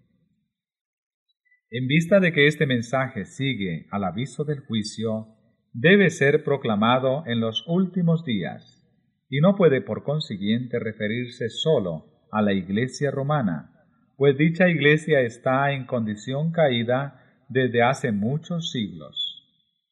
En 1.69 1.85
vista 1.87 2.21
de 2.21 2.31
que 2.31 2.47
este 2.47 2.65
mensaje 2.65 3.25
sigue 3.25 3.87
al 3.91 4.05
aviso 4.05 4.45
del 4.45 4.61
juicio, 4.61 5.27
debe 5.73 6.09
ser 6.09 6.45
proclamado 6.45 7.23
en 7.25 7.41
los 7.41 7.65
últimos 7.67 8.23
días, 8.23 8.87
y 9.29 9.41
no 9.41 9.55
puede 9.57 9.81
por 9.81 10.03
consiguiente 10.03 10.79
referirse 10.79 11.49
sólo 11.49 12.05
a 12.31 12.41
la 12.41 12.53
iglesia 12.53 13.11
romana, 13.11 13.73
pues 14.15 14.37
dicha 14.37 14.69
iglesia 14.69 15.19
está 15.21 15.73
en 15.73 15.85
condición 15.85 16.53
caída 16.53 17.21
desde 17.49 17.83
hace 17.83 18.13
muchos 18.13 18.71
siglos. 18.71 19.43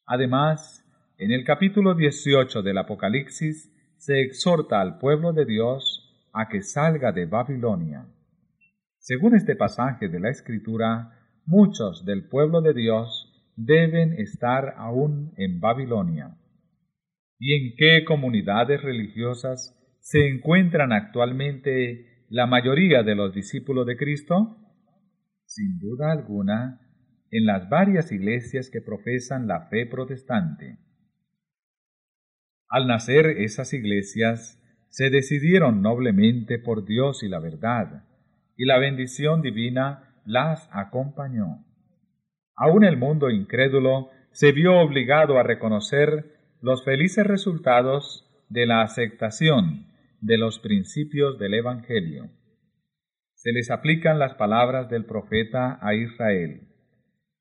Además, 0.06 0.82
en 1.18 1.34
el 1.34 1.44
capítulo 1.44 1.94
18 1.94 2.62
del 2.62 2.78
Apocalipsis 2.78 3.70
se 3.98 4.22
exhorta 4.22 4.80
al 4.80 4.98
pueblo 4.98 5.34
de 5.34 5.46
Dios 5.46 6.30
a 6.32 6.48
que 6.48 6.62
salga 6.62 7.12
de 7.12 7.26
Babilonia. 7.26 8.08
Según 8.98 9.36
este 9.36 9.58
pasaje 9.58 10.08
de 10.08 10.20
la 10.22 10.30
Escritura, 10.30 11.25
muchos 11.46 12.06
del 12.06 12.28
pueblo 12.28 12.62
de 12.62 12.74
Dios 12.74 13.32
deben 13.56 14.14
estar 14.14 14.74
aún 14.78 15.34
en 15.38 15.60
Babilonia. 15.60 16.38
¿Y 17.40 17.54
en 17.54 17.76
qué 17.78 18.06
comunidades 18.06 18.82
religiosas 18.82 19.78
se 20.00 20.28
encuentran 20.28 20.92
actualmente 20.92 22.26
la 22.30 22.48
mayoría 22.48 23.04
de 23.04 23.16
los 23.16 23.34
discípulos 23.34 23.86
de 23.86 23.98
Cristo? 23.98 24.58
Sin 25.46 25.80
duda 25.80 26.12
alguna, 26.12 26.82
en 27.32 27.46
las 27.46 27.70
varias 27.70 28.12
iglesias 28.12 28.70
que 28.70 28.82
profesan 28.82 29.48
la 29.48 29.68
fe 29.68 29.86
protestante. 29.86 30.80
Al 32.70 32.88
nacer 32.88 33.26
esas 33.26 33.74
iglesias, 33.74 34.62
se 34.90 35.10
decidieron 35.10 35.82
noblemente 35.82 36.58
por 36.58 36.86
Dios 36.86 37.22
y 37.24 37.28
la 37.28 37.40
verdad, 37.40 38.06
y 38.56 38.66
la 38.66 38.80
bendición 38.80 39.42
divina 39.42 40.05
las 40.26 40.70
acompañó. 40.72 41.64
Aún 42.56 42.84
el 42.84 42.98
mundo 42.98 43.30
incrédulo 43.30 44.10
se 44.32 44.52
vio 44.52 44.80
obligado 44.80 45.40
a 45.40 45.44
reconocer 45.44 46.36
los 46.62 46.84
felices 46.84 47.26
resultados 47.26 48.26
de 48.50 48.66
la 48.66 48.82
aceptación 48.82 49.88
de 50.22 50.38
los 50.38 50.60
principios 50.60 51.38
del 51.38 51.54
Evangelio. 51.54 52.30
Se 53.34 53.52
les 53.52 53.70
aplican 53.70 54.18
las 54.18 54.34
palabras 54.34 54.90
del 54.90 55.06
profeta 55.06 55.78
a 55.82 55.94
Israel. 55.94 56.68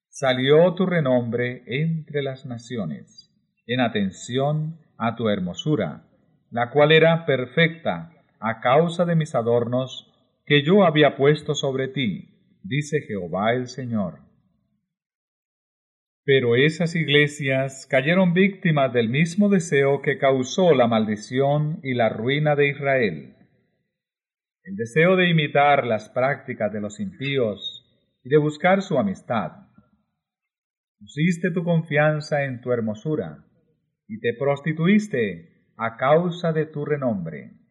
Salió 0.08 0.74
tu 0.74 0.84
renombre 0.84 1.62
entre 1.66 2.22
las 2.22 2.44
naciones, 2.44 3.32
en 3.66 3.80
atención 3.80 4.78
a 4.98 5.16
tu 5.16 5.28
hermosura, 5.28 6.04
la 6.50 6.70
cual 6.70 6.92
era 6.92 7.24
perfecta 7.26 8.12
a 8.38 8.60
causa 8.60 9.04
de 9.04 9.16
mis 9.16 9.34
adornos 9.34 10.12
que 10.44 10.62
yo 10.62 10.84
había 10.84 11.16
puesto 11.16 11.54
sobre 11.54 11.88
ti, 11.88 12.33
dice 12.64 13.02
Jehová 13.02 13.52
el 13.52 13.68
Señor. 13.68 14.18
Pero 16.24 16.56
esas 16.56 16.96
iglesias 16.96 17.86
cayeron 17.88 18.32
víctimas 18.32 18.92
del 18.92 19.10
mismo 19.10 19.50
deseo 19.50 20.00
que 20.00 20.16
causó 20.16 20.74
la 20.74 20.88
maldición 20.88 21.80
y 21.82 21.92
la 21.92 22.08
ruina 22.08 22.56
de 22.56 22.70
Israel. 22.70 23.36
El 24.62 24.76
deseo 24.76 25.16
de 25.16 25.28
imitar 25.28 25.86
las 25.86 26.08
prácticas 26.08 26.72
de 26.72 26.80
los 26.80 26.98
impíos 26.98 27.82
y 28.22 28.30
de 28.30 28.38
buscar 28.38 28.80
su 28.80 28.98
amistad. 28.98 29.52
Pusiste 30.98 31.50
tu 31.50 31.62
confianza 31.62 32.44
en 32.44 32.62
tu 32.62 32.72
hermosura 32.72 33.44
y 34.08 34.18
te 34.20 34.32
prostituiste 34.38 35.74
a 35.76 35.98
causa 35.98 36.52
de 36.54 36.64
tu 36.64 36.86
renombre. 36.86 37.63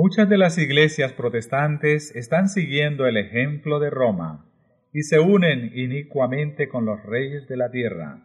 Muchas 0.00 0.28
de 0.28 0.38
las 0.38 0.58
iglesias 0.58 1.12
protestantes 1.12 2.14
están 2.14 2.48
siguiendo 2.48 3.08
el 3.08 3.16
ejemplo 3.16 3.80
de 3.80 3.90
Roma 3.90 4.46
y 4.92 5.02
se 5.02 5.18
unen 5.18 5.72
inicuamente 5.74 6.68
con 6.68 6.84
los 6.84 7.02
reyes 7.02 7.48
de 7.48 7.56
la 7.56 7.72
tierra. 7.72 8.22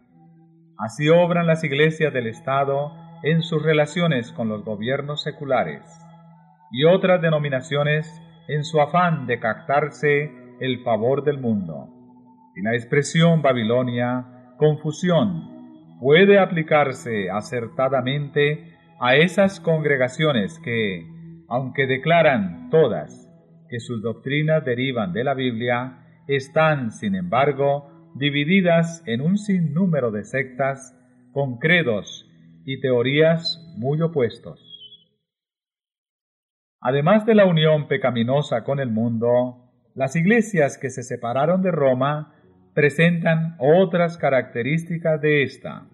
Así 0.78 1.08
obran 1.08 1.48
las 1.48 1.64
iglesias 1.64 2.14
del 2.14 2.28
Estado 2.28 2.92
en 3.24 3.42
sus 3.42 3.60
relaciones 3.60 4.30
con 4.30 4.48
los 4.48 4.64
gobiernos 4.64 5.24
seculares 5.24 5.82
y 6.70 6.84
otras 6.84 7.20
denominaciones 7.20 8.06
en 8.46 8.62
su 8.62 8.80
afán 8.80 9.26
de 9.26 9.40
captarse 9.40 10.30
el 10.60 10.84
favor 10.84 11.24
del 11.24 11.38
mundo. 11.38 11.88
Y 12.54 12.62
la 12.62 12.74
expresión 12.74 13.42
Babilonia, 13.42 14.54
confusión, 14.58 15.98
puede 15.98 16.38
aplicarse 16.38 17.30
acertadamente 17.30 18.76
a 19.00 19.16
esas 19.16 19.58
congregaciones 19.58 20.60
que, 20.60 21.12
aunque 21.48 21.86
declaran 21.86 22.70
todas 22.70 23.30
que 23.68 23.80
sus 23.80 24.02
doctrinas 24.02 24.64
derivan 24.64 25.12
de 25.12 25.24
la 25.24 25.34
Biblia, 25.34 25.98
están, 26.28 26.90
sin 26.90 27.14
embargo, 27.14 28.12
divididas 28.14 29.02
en 29.06 29.20
un 29.20 29.38
sinnúmero 29.38 30.10
de 30.10 30.24
sectas 30.24 30.96
con 31.32 31.58
credos 31.58 32.30
y 32.64 32.80
teorías 32.80 33.60
muy 33.76 34.00
opuestos. 34.00 34.60
Además 36.80 37.26
de 37.26 37.34
la 37.34 37.46
unión 37.46 37.88
pecaminosa 37.88 38.62
con 38.62 38.78
el 38.78 38.90
mundo, 38.90 39.72
las 39.94 40.16
iglesias 40.16 40.78
que 40.78 40.90
se 40.90 41.02
separaron 41.02 41.62
de 41.62 41.70
Roma 41.70 42.34
presentan 42.74 43.56
otras 43.58 44.18
características 44.18 45.20
de 45.20 45.42
esta. 45.42 45.86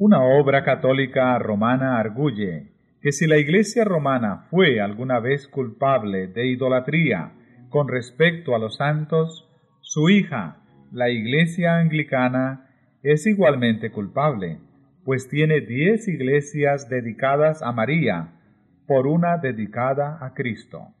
Una 0.00 0.22
obra 0.22 0.62
católica 0.62 1.36
romana 1.40 1.98
arguye 1.98 2.68
que 3.02 3.10
si 3.10 3.26
la 3.26 3.36
Iglesia 3.36 3.82
romana 3.82 4.46
fue 4.48 4.80
alguna 4.80 5.18
vez 5.18 5.48
culpable 5.48 6.28
de 6.28 6.46
idolatría 6.46 7.32
con 7.68 7.88
respecto 7.88 8.54
a 8.54 8.60
los 8.60 8.76
santos, 8.76 9.50
su 9.80 10.08
hija, 10.08 10.58
la 10.92 11.10
Iglesia 11.10 11.78
anglicana, 11.78 12.70
es 13.02 13.26
igualmente 13.26 13.90
culpable, 13.90 14.60
pues 15.04 15.28
tiene 15.28 15.62
diez 15.62 16.06
iglesias 16.06 16.88
dedicadas 16.88 17.60
a 17.60 17.72
María, 17.72 18.34
por 18.86 19.08
una 19.08 19.38
dedicada 19.38 20.24
a 20.24 20.32
Cristo. 20.32 20.94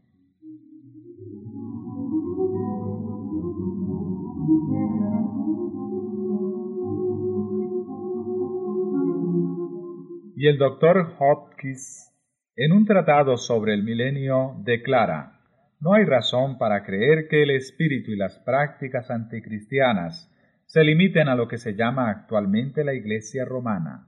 Y 10.40 10.46
el 10.46 10.56
doctor 10.56 11.16
Hopkins, 11.18 12.14
en 12.54 12.70
un 12.70 12.86
tratado 12.86 13.36
sobre 13.36 13.74
el 13.74 13.82
milenio, 13.82 14.54
declara, 14.62 15.40
no 15.80 15.94
hay 15.94 16.04
razón 16.04 16.58
para 16.58 16.84
creer 16.84 17.26
que 17.26 17.42
el 17.42 17.50
espíritu 17.50 18.12
y 18.12 18.16
las 18.16 18.38
prácticas 18.44 19.10
anticristianas 19.10 20.32
se 20.64 20.84
limiten 20.84 21.26
a 21.26 21.34
lo 21.34 21.48
que 21.48 21.58
se 21.58 21.74
llama 21.74 22.08
actualmente 22.08 22.84
la 22.84 22.94
Iglesia 22.94 23.44
romana. 23.44 24.06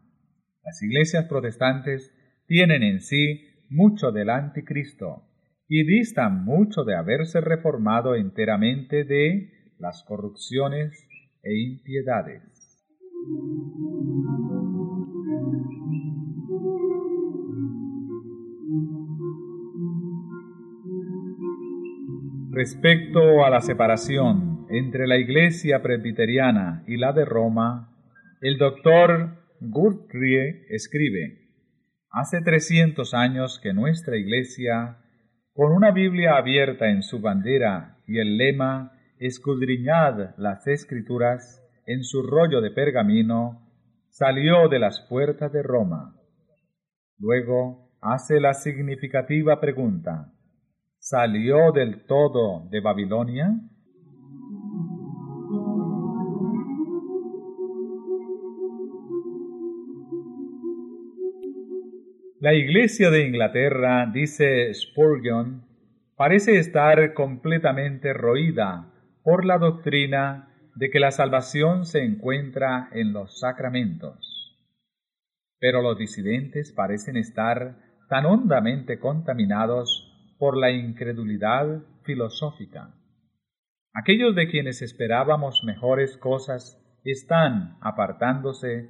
Las 0.63 0.81
iglesias 0.85 1.25
protestantes 1.25 2.15
tienen 2.47 2.85
en 2.85 3.01
sí 3.01 3.67
mucho 3.69 4.13
del 4.13 4.31
anticristo 4.31 5.25
y 5.67 5.83
distan 5.85 6.45
mucho 6.45 6.85
de 6.85 6.95
haberse 6.95 7.41
reformado 7.41 8.15
enteramente 8.15 9.03
de 9.03 9.75
las 9.81 10.05
corrupciones 10.05 11.09
e 11.43 11.59
impiedades. 11.59 12.87
Respecto 22.63 23.43
a 23.43 23.49
la 23.49 23.63
separación 23.63 24.67
entre 24.69 25.07
la 25.07 25.17
Iglesia 25.17 25.81
presbiteriana 25.81 26.85
y 26.87 26.99
la 26.99 27.15
de 27.15 27.25
Roma, 27.25 27.97
el 28.43 28.59
doctor 28.59 29.39
Guthrie 29.61 30.67
escribe, 30.69 31.39
Hace 32.11 32.43
300 32.43 33.15
años 33.15 33.61
que 33.63 33.73
nuestra 33.73 34.19
Iglesia, 34.19 34.99
con 35.55 35.73
una 35.73 35.91
Biblia 35.91 36.37
abierta 36.37 36.91
en 36.91 37.03
su 37.03 37.23
bandera 37.23 37.97
y 38.07 38.19
el 38.19 38.37
lema 38.37 38.93
Escudriñad 39.19 40.35
las 40.37 40.67
Escrituras 40.67 41.67
en 41.87 42.05
su 42.05 42.23
rollo 42.23 42.61
de 42.61 42.73
pergamino, 42.73 43.73
salió 44.11 44.69
de 44.69 44.81
las 44.81 45.01
puertas 45.09 45.51
de 45.51 45.63
Roma. 45.63 46.15
Luego 47.17 47.89
hace 48.03 48.39
la 48.39 48.53
significativa 48.53 49.63
pregunta, 49.63 50.35
salió 51.11 51.73
del 51.73 52.07
todo 52.07 52.69
de 52.71 52.79
Babilonia? 52.81 53.51
La 62.39 62.55
Iglesia 62.55 63.11
de 63.11 63.27
Inglaterra, 63.27 64.07
dice 64.07 64.73
Spurgeon, 64.73 65.65
parece 66.15 66.61
estar 66.61 67.13
completamente 67.13 68.13
roída 68.13 68.93
por 69.25 69.45
la 69.45 69.59
doctrina 69.59 70.49
de 70.77 70.91
que 70.91 71.01
la 71.01 71.11
salvación 71.11 71.87
se 71.87 72.05
encuentra 72.05 72.89
en 72.93 73.13
los 73.13 73.41
sacramentos. 73.41 74.57
Pero 75.59 75.83
los 75.83 75.99
disidentes 75.99 76.71
parecen 76.71 77.17
estar 77.17 77.75
tan 78.09 78.27
hondamente 78.27 79.01
contaminados 79.01 80.10
por 80.41 80.57
la 80.57 80.71
incredulidad 80.71 81.83
filosófica. 82.03 82.95
Aquellos 83.93 84.35
de 84.35 84.49
quienes 84.49 84.81
esperábamos 84.81 85.63
mejores 85.65 86.17
cosas 86.17 86.83
están 87.05 87.77
apartándose 87.83 88.89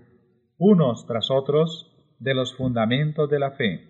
unos 0.59 1.09
tras 1.09 1.29
otros 1.29 2.15
de 2.21 2.35
los 2.35 2.57
fundamentos 2.57 3.29
de 3.29 3.41
la 3.41 3.51
fe. 3.51 3.81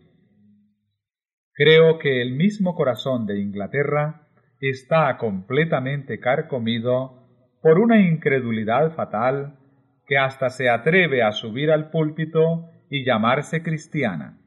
Creo 1.52 1.98
que 1.98 2.22
el 2.22 2.32
mismo 2.32 2.74
corazón 2.74 3.26
de 3.26 3.40
Inglaterra 3.40 4.28
está 4.58 5.18
completamente 5.18 6.18
carcomido 6.18 7.28
por 7.60 7.78
una 7.78 8.00
incredulidad 8.00 8.94
fatal 8.94 9.58
que 10.06 10.16
hasta 10.16 10.48
se 10.48 10.70
atreve 10.70 11.22
a 11.22 11.32
subir 11.32 11.70
al 11.70 11.90
púlpito 11.90 12.70
y 12.88 13.04
llamarse 13.04 13.62
cristiana. 13.62 14.39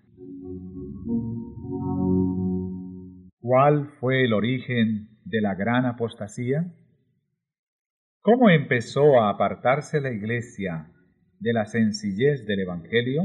¿Cuál 3.43 3.89
fue 3.99 4.23
el 4.23 4.31
origen 4.31 5.19
de 5.25 5.41
la 5.41 5.53
gran 5.53 5.85
apostasía? 5.85 6.63
¿Cómo 8.21 8.49
empezó 8.49 9.19
a 9.19 9.31
apartarse 9.31 9.99
la 9.99 10.11
Iglesia 10.11 10.89
de 11.41 11.51
la 11.51 11.65
sencillez 11.65 12.45
del 12.45 12.61
Evangelio? 12.61 13.23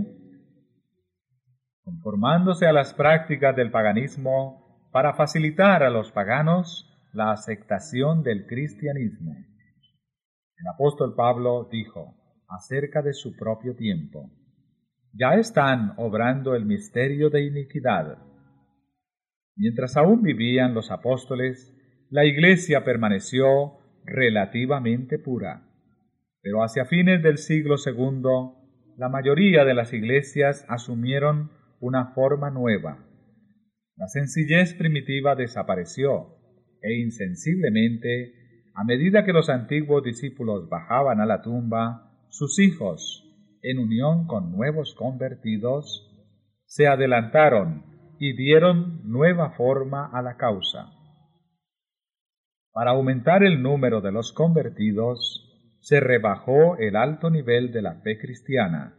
Conformándose 1.85 2.67
a 2.67 2.73
las 2.73 2.95
prácticas 2.95 3.55
del 3.55 3.71
paganismo 3.71 4.91
para 4.91 5.15
facilitar 5.15 5.85
a 5.85 5.91
los 5.91 6.11
paganos 6.11 6.93
la 7.13 7.31
aceptación 7.31 8.25
del 8.25 8.45
cristianismo. 8.49 9.37
El 9.37 10.67
apóstol 10.75 11.15
Pablo 11.15 11.69
dijo 11.71 12.17
acerca 12.49 13.03
de 13.03 13.13
su 13.13 13.37
propio 13.37 13.77
tiempo, 13.77 14.33
ya 15.13 15.35
están 15.35 15.95
obrando 15.97 16.57
el 16.57 16.67
misterio 16.67 17.31
de 17.31 17.45
iniquidad. 17.47 18.28
Mientras 19.59 19.97
aún 19.97 20.23
vivían 20.23 20.73
los 20.73 20.93
apóstoles, 20.93 21.75
la 22.11 22.25
iglesia 22.25 22.85
permaneció 22.85 23.79
relativamente 24.05 25.19
pura. 25.19 25.69
Pero 26.41 26.63
hacia 26.63 26.85
fines 26.85 27.25
del 27.25 27.39
siglo 27.39 27.75
II, 27.85 28.95
la 28.97 29.09
mayoría 29.09 29.65
de 29.65 29.75
las 29.75 29.93
iglesias 29.93 30.65
asumieron 30.69 31.51
una 31.81 32.15
forma 32.15 32.51
nueva. 32.51 33.05
La 33.97 34.07
sencillez 34.07 34.75
primitiva 34.75 35.35
desapareció 35.35 36.37
e 36.81 37.01
insensiblemente, 37.01 38.71
a 38.75 38.85
medida 38.85 39.25
que 39.25 39.33
los 39.33 39.51
antiguos 39.51 40.05
discípulos 40.05 40.69
bajaban 40.69 41.21
a 41.21 41.27
la 41.27 41.43
tumba, 41.43 42.27
sus 42.29 42.61
hijos, 42.61 43.25
en 43.63 43.81
unión 43.81 44.29
con 44.29 44.53
nuevos 44.53 44.95
convertidos, 44.95 46.05
se 46.65 46.87
adelantaron 46.87 47.98
y 48.19 48.37
dieron 48.37 49.01
nueva 49.05 49.51
forma 49.51 50.11
a 50.13 50.23
la 50.23 50.37
causa. 50.37 50.93
Para 52.73 52.93
aumentar 52.93 53.43
el 53.43 53.63
número 53.63 54.01
de 54.01 54.13
los 54.13 54.33
convertidos, 54.33 55.45
se 55.81 56.01
rebajó 56.01 56.77
el 56.79 56.97
alto 56.97 57.31
nivel 57.31 57.73
de 57.73 57.83
la 57.83 57.95
fe 58.03 58.19
cristiana, 58.19 58.99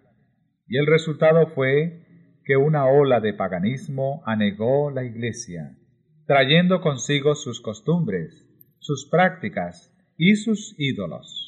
y 0.67 0.77
el 0.77 0.85
resultado 0.85 1.47
fue 1.47 2.05
que 2.43 2.57
una 2.57 2.85
ola 2.87 3.19
de 3.19 3.33
paganismo 3.33 4.21
anegó 4.25 4.91
la 4.91 5.03
Iglesia, 5.03 5.77
trayendo 6.25 6.81
consigo 6.81 7.35
sus 7.35 7.61
costumbres, 7.61 8.45
sus 8.79 9.07
prácticas 9.09 9.93
y 10.17 10.35
sus 10.35 10.75
ídolos. 10.77 11.45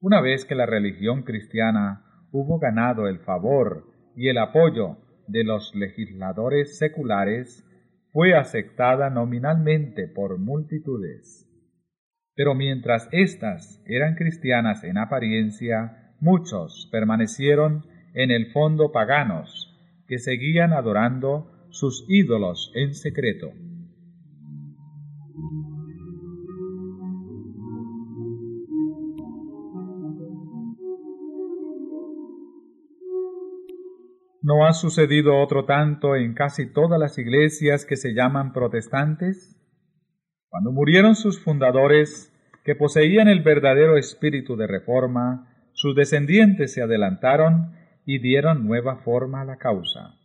Una 0.00 0.20
vez 0.20 0.44
que 0.44 0.54
la 0.54 0.66
religión 0.66 1.22
cristiana 1.22 2.04
hubo 2.30 2.58
ganado 2.58 3.08
el 3.08 3.20
favor 3.20 3.86
y 4.16 4.28
el 4.28 4.38
apoyo 4.38 4.98
de 5.26 5.44
los 5.44 5.74
legisladores 5.74 6.78
seculares, 6.78 7.64
fue 8.12 8.34
aceptada 8.34 9.10
nominalmente 9.10 10.06
por 10.06 10.38
multitudes. 10.38 11.50
Pero 12.34 12.54
mientras 12.54 13.08
éstas 13.12 13.82
eran 13.86 14.14
cristianas 14.14 14.84
en 14.84 14.98
apariencia, 14.98 16.14
muchos 16.20 16.88
permanecieron 16.90 17.86
en 18.14 18.30
el 18.30 18.52
fondo 18.52 18.92
paganos, 18.92 19.70
que 20.06 20.18
seguían 20.18 20.72
adorando 20.72 21.66
sus 21.70 22.04
ídolos 22.08 22.72
en 22.74 22.94
secreto. 22.94 23.52
¿No 34.46 34.66
ha 34.66 34.74
sucedido 34.74 35.40
otro 35.40 35.64
tanto 35.64 36.16
en 36.16 36.34
casi 36.34 36.70
todas 36.70 37.00
las 37.00 37.16
iglesias 37.16 37.86
que 37.86 37.96
se 37.96 38.12
llaman 38.12 38.52
protestantes? 38.52 39.58
Cuando 40.50 40.70
murieron 40.70 41.16
sus 41.16 41.42
fundadores, 41.42 42.30
que 42.62 42.74
poseían 42.74 43.28
el 43.28 43.42
verdadero 43.42 43.96
espíritu 43.96 44.54
de 44.56 44.66
reforma, 44.66 45.70
sus 45.72 45.96
descendientes 45.96 46.74
se 46.74 46.82
adelantaron 46.82 47.72
y 48.04 48.18
dieron 48.18 48.66
nueva 48.66 48.98
forma 48.98 49.40
a 49.40 49.44
la 49.46 49.56
causa. 49.56 50.18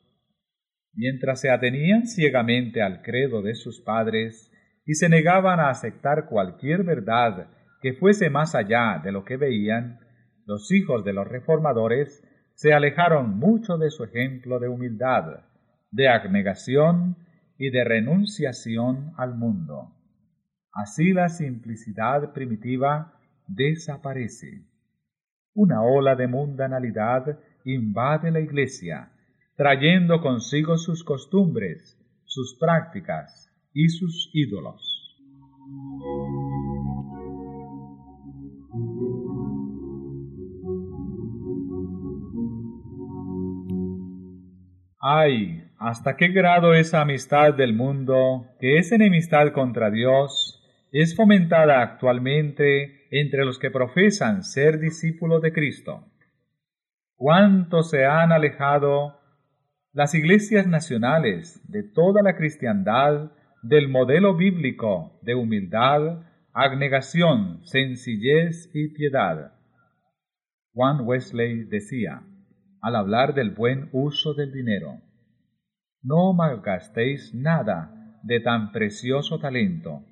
Mientras 0.93 1.39
se 1.39 1.49
atenían 1.49 2.05
ciegamente 2.05 2.81
al 2.81 3.01
credo 3.01 3.41
de 3.41 3.55
sus 3.55 3.79
padres 3.79 4.51
y 4.85 4.95
se 4.95 5.07
negaban 5.07 5.61
a 5.61 5.69
aceptar 5.69 6.25
cualquier 6.25 6.83
verdad 6.83 7.47
que 7.81 7.93
fuese 7.93 8.29
más 8.29 8.53
allá 8.53 8.99
de 9.01 9.13
lo 9.13 9.23
que 9.23 9.37
veían, 9.37 10.01
los 10.45 10.69
hijos 10.73 11.05
de 11.05 11.13
los 11.13 11.25
reformadores 11.25 12.21
se 12.59 12.73
alejaron 12.73 13.39
mucho 13.39 13.77
de 13.77 13.89
su 13.89 14.03
ejemplo 14.03 14.59
de 14.59 14.67
humildad, 14.67 15.45
de 15.91 16.09
abnegación 16.09 17.15
y 17.57 17.69
de 17.69 17.85
renunciación 17.85 19.13
al 19.15 19.33
mundo. 19.33 19.95
Así 20.73 21.13
la 21.13 21.29
simplicidad 21.29 22.33
primitiva 22.33 23.13
desaparece. 23.47 24.65
Una 25.53 25.83
ola 25.83 26.17
de 26.17 26.27
mundanalidad 26.27 27.39
invade 27.63 28.29
la 28.29 28.41
iglesia, 28.41 29.09
trayendo 29.55 30.19
consigo 30.19 30.77
sus 30.77 31.05
costumbres, 31.05 31.97
sus 32.25 32.57
prácticas 32.59 33.49
y 33.71 33.87
sus 33.87 34.31
ídolos. 34.33 34.83
Ay, 45.01 45.63
hasta 45.77 46.17
qué 46.17 46.27
grado 46.27 46.73
esa 46.73 46.99
amistad 46.99 47.53
del 47.53 47.73
mundo, 47.73 48.47
que 48.59 48.79
es 48.79 48.91
enemistad 48.91 49.53
contra 49.53 49.89
Dios, 49.89 50.61
es 50.91 51.15
fomentada 51.15 51.81
actualmente 51.81 53.07
entre 53.09 53.45
los 53.45 53.59
que 53.59 53.71
profesan 53.71 54.43
ser 54.43 54.77
discípulos 54.77 55.41
de 55.41 55.53
Cristo. 55.53 56.03
Cuánto 57.15 57.81
se 57.81 58.05
han 58.05 58.33
alejado 58.33 59.17
las 59.93 60.13
iglesias 60.15 60.67
nacionales 60.67 61.61
de 61.69 61.83
toda 61.83 62.21
la 62.21 62.35
cristiandad 62.35 63.31
del 63.61 63.87
modelo 63.87 64.35
bíblico 64.35 65.17
de 65.21 65.33
humildad, 65.33 66.25
abnegación, 66.51 67.65
sencillez 67.65 68.69
y 68.73 68.89
piedad. 68.89 69.53
Juan 70.73 71.07
Wesley 71.07 71.63
decía, 71.63 72.21
al 72.81 72.95
hablar 72.95 73.33
del 73.33 73.51
buen 73.51 73.89
uso 73.91 74.33
del 74.33 74.51
dinero. 74.51 75.01
No 76.01 76.33
malgastéis 76.33 77.33
nada 77.33 78.19
de 78.23 78.39
tan 78.39 78.71
precioso 78.71 79.39
talento, 79.39 80.03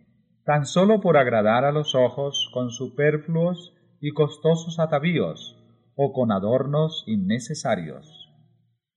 tan 0.43 0.65
solo 0.65 1.01
por 1.01 1.17
agradar 1.17 1.65
a 1.65 1.71
los 1.71 1.95
ojos 1.95 2.49
con 2.53 2.69
superfluos 2.69 3.73
y 3.99 4.11
costosos 4.11 4.79
atavíos 4.79 5.55
o 5.95 6.13
con 6.13 6.31
adornos 6.31 7.03
innecesarios. 7.07 8.29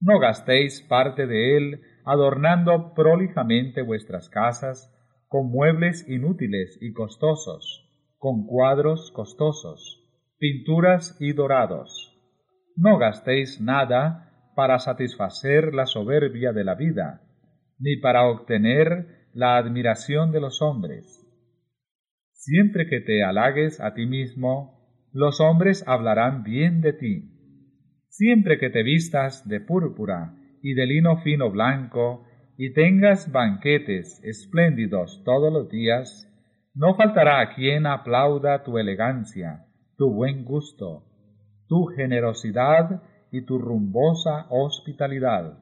No 0.01 0.19
gastéis 0.19 0.83
parte 0.83 1.27
de 1.27 1.57
él 1.57 1.81
adornando 2.05 2.95
prolijamente 2.95 3.83
vuestras 3.83 4.29
casas 4.29 4.93
con 5.29 5.51
muebles 5.51 6.09
inútiles 6.09 6.79
y 6.81 6.93
costosos, 6.93 7.89
con 8.19 8.47
cuadros 8.47 9.13
costosos, 9.13 10.03
pinturas 10.39 11.17
y 11.21 11.33
dorados 11.33 12.10
no 12.77 12.99
gastéis 12.99 13.61
nada 13.61 14.53
para 14.55 14.79
satisfacer 14.79 15.75
la 15.75 15.87
soberbia 15.87 16.53
de 16.53 16.65
la 16.65 16.75
vida, 16.75 17.23
ni 17.79 17.97
para 17.97 18.25
obtener 18.25 19.29
la 19.33 19.57
admiración 19.57 20.33
de 20.33 20.41
los 20.41 20.61
hombres. 20.63 21.27
Siempre 22.33 22.87
que 22.89 23.01
te 23.01 23.23
halagues 23.23 23.81
a 23.81 23.95
ti 23.95 24.07
mismo, 24.07 25.09
los 25.13 25.41
hombres 25.41 25.85
hablarán 25.87 26.43
bien 26.43 26.81
de 26.81 26.93
ti. 26.93 27.31
Siempre 28.09 28.59
que 28.59 28.71
te 28.71 28.83
vistas 28.83 29.47
de 29.49 29.61
púrpura 29.61 30.35
y 30.63 30.75
de 30.75 30.87
lino 30.87 31.19
fino 31.19 31.51
blanco, 31.51 32.27
y 32.57 32.75
tengas 32.75 33.33
banquetes 33.33 34.23
espléndidos 34.23 35.23
todos 35.25 35.51
los 35.51 35.71
días, 35.71 36.31
no 36.75 36.95
faltará 36.95 37.55
quien 37.55 37.87
aplauda 37.87 38.63
tu 38.63 38.77
elegancia, 38.77 39.65
tu 39.97 40.13
buen 40.13 40.45
gusto, 40.45 41.10
tu 41.71 41.87
generosidad 41.87 43.01
y 43.31 43.43
tu 43.43 43.57
rumbosa 43.59 44.47
hospitalidad. 44.51 45.57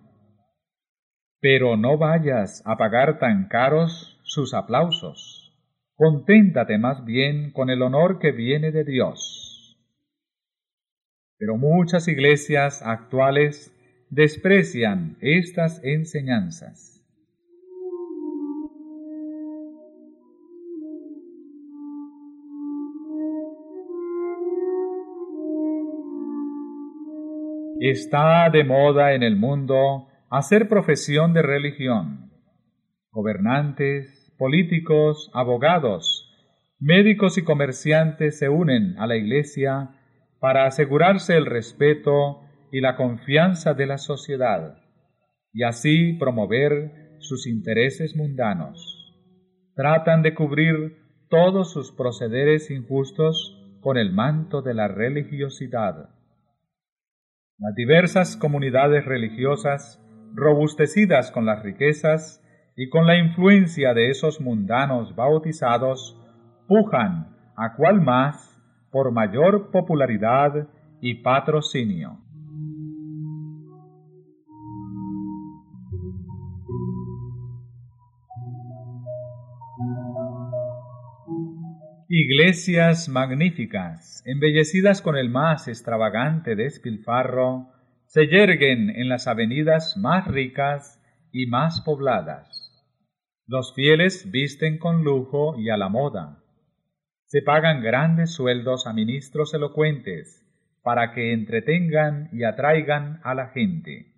Pero 1.38 1.76
no 1.76 1.98
vayas 1.98 2.62
a 2.64 2.78
pagar 2.78 3.18
tan 3.18 3.46
caros 3.48 4.18
sus 4.24 4.54
aplausos. 4.54 5.54
Conténtate 5.96 6.78
más 6.78 7.04
bien 7.04 7.52
con 7.52 7.68
el 7.68 7.82
honor 7.82 8.18
que 8.18 8.32
viene 8.32 8.72
de 8.72 8.84
Dios. 8.84 9.78
Pero 11.36 11.58
muchas 11.58 12.08
iglesias 12.08 12.80
actuales 12.82 13.70
desprecian 14.08 15.18
estas 15.20 15.84
enseñanzas. 15.84 16.97
Está 27.80 28.50
de 28.50 28.64
moda 28.64 29.14
en 29.14 29.22
el 29.22 29.36
mundo 29.36 30.08
hacer 30.30 30.68
profesión 30.68 31.32
de 31.32 31.42
religión. 31.42 32.32
Gobernantes, 33.12 34.34
políticos, 34.36 35.30
abogados, 35.32 36.28
médicos 36.80 37.38
y 37.38 37.44
comerciantes 37.44 38.38
se 38.38 38.48
unen 38.48 38.98
a 38.98 39.06
la 39.06 39.14
Iglesia 39.14 39.90
para 40.40 40.66
asegurarse 40.66 41.36
el 41.36 41.46
respeto 41.46 42.40
y 42.72 42.80
la 42.80 42.96
confianza 42.96 43.74
de 43.74 43.86
la 43.86 43.98
sociedad 43.98 44.78
y 45.52 45.62
así 45.62 46.14
promover 46.14 47.16
sus 47.18 47.46
intereses 47.46 48.16
mundanos. 48.16 48.94
tratan 49.76 50.22
de 50.22 50.34
cubrir 50.34 50.96
todos 51.30 51.70
sus 51.70 51.92
procederes 51.92 52.72
injustos 52.72 53.56
con 53.80 53.96
el 53.96 54.12
manto 54.12 54.62
de 54.62 54.74
la 54.74 54.88
religiosidad. 54.88 56.17
Las 57.60 57.74
diversas 57.74 58.36
comunidades 58.36 59.04
religiosas, 59.04 60.00
robustecidas 60.32 61.32
con 61.32 61.44
las 61.44 61.60
riquezas 61.64 62.40
y 62.76 62.88
con 62.88 63.04
la 63.04 63.18
influencia 63.18 63.94
de 63.94 64.10
esos 64.10 64.40
mundanos 64.40 65.16
bautizados, 65.16 66.16
pujan 66.68 67.34
a 67.56 67.74
cual 67.74 68.00
más 68.00 68.62
por 68.92 69.10
mayor 69.10 69.72
popularidad 69.72 70.68
y 71.00 71.14
patrocinio. 71.14 72.20
Iglesias 82.30 83.08
magníficas, 83.08 84.22
embellecidas 84.26 85.00
con 85.00 85.16
el 85.16 85.30
más 85.30 85.66
extravagante 85.66 86.56
despilfarro, 86.56 87.72
se 88.04 88.26
yerguen 88.26 88.90
en 88.90 89.08
las 89.08 89.26
avenidas 89.26 89.96
más 89.96 90.28
ricas 90.28 91.02
y 91.32 91.46
más 91.46 91.80
pobladas. 91.80 92.70
Los 93.46 93.72
fieles 93.74 94.30
visten 94.30 94.76
con 94.76 95.04
lujo 95.04 95.58
y 95.58 95.70
a 95.70 95.78
la 95.78 95.88
moda. 95.88 96.44
Se 97.24 97.40
pagan 97.40 97.80
grandes 97.80 98.34
sueldos 98.34 98.86
a 98.86 98.92
ministros 98.92 99.54
elocuentes 99.54 100.46
para 100.82 101.14
que 101.14 101.32
entretengan 101.32 102.28
y 102.34 102.44
atraigan 102.44 103.20
a 103.24 103.32
la 103.34 103.48
gente. 103.48 104.12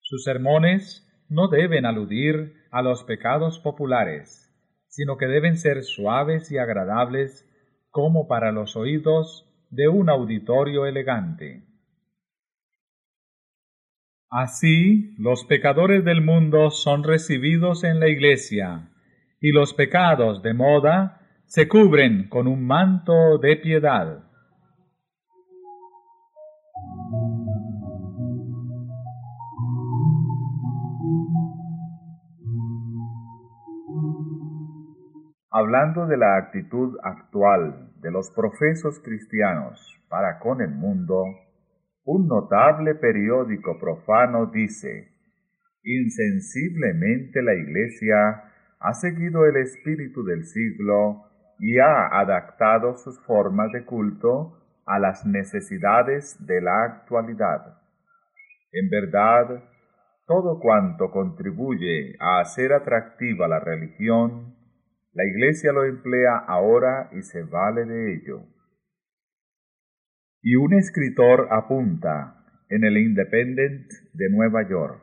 Sus 0.00 0.24
sermones 0.24 1.08
no 1.28 1.46
deben 1.46 1.86
aludir 1.86 2.54
a 2.72 2.82
los 2.82 3.04
pecados 3.04 3.60
populares, 3.60 4.47
sino 4.88 5.16
que 5.16 5.26
deben 5.26 5.56
ser 5.56 5.82
suaves 5.82 6.50
y 6.50 6.58
agradables 6.58 7.46
como 7.90 8.26
para 8.26 8.52
los 8.52 8.76
oídos 8.76 9.48
de 9.70 9.88
un 9.88 10.08
auditorio 10.10 10.86
elegante. 10.86 11.64
Así, 14.30 15.14
los 15.18 15.46
pecadores 15.46 16.04
del 16.04 16.20
mundo 16.20 16.70
son 16.70 17.02
recibidos 17.02 17.82
en 17.84 17.98
la 17.98 18.08
iglesia, 18.08 18.90
y 19.40 19.52
los 19.52 19.72
pecados 19.72 20.42
de 20.42 20.52
moda 20.52 21.42
se 21.46 21.66
cubren 21.66 22.28
con 22.28 22.46
un 22.46 22.66
manto 22.66 23.38
de 23.38 23.56
piedad. 23.56 24.27
Hablando 35.58 36.06
de 36.06 36.16
la 36.16 36.36
actitud 36.36 36.96
actual 37.02 37.90
de 38.00 38.12
los 38.12 38.30
profesos 38.30 39.00
cristianos 39.00 40.00
para 40.08 40.38
con 40.38 40.60
el 40.60 40.70
mundo, 40.70 41.24
un 42.04 42.28
notable 42.28 42.94
periódico 42.94 43.76
profano 43.76 44.46
dice, 44.46 45.08
insensiblemente 45.82 47.42
la 47.42 47.54
Iglesia 47.54 48.44
ha 48.78 48.92
seguido 48.94 49.46
el 49.46 49.56
espíritu 49.56 50.22
del 50.22 50.44
siglo 50.44 51.24
y 51.58 51.80
ha 51.80 52.06
adaptado 52.06 52.94
sus 52.94 53.18
formas 53.26 53.72
de 53.72 53.84
culto 53.84 54.62
a 54.86 55.00
las 55.00 55.26
necesidades 55.26 56.36
de 56.46 56.60
la 56.60 56.84
actualidad. 56.84 57.80
En 58.70 58.88
verdad, 58.90 59.64
todo 60.24 60.60
cuanto 60.60 61.10
contribuye 61.10 62.14
a 62.20 62.38
hacer 62.38 62.72
atractiva 62.72 63.48
la 63.48 63.58
religión 63.58 64.56
la 65.18 65.26
Iglesia 65.26 65.72
lo 65.72 65.84
emplea 65.84 66.36
ahora 66.38 67.10
y 67.10 67.22
se 67.22 67.42
vale 67.42 67.84
de 67.84 68.14
ello. 68.14 68.44
Y 70.40 70.54
un 70.54 70.74
escritor 70.74 71.48
apunta 71.50 72.46
en 72.68 72.84
el 72.84 72.96
Independent 72.98 73.90
de 74.12 74.30
Nueva 74.30 74.68
York 74.68 75.02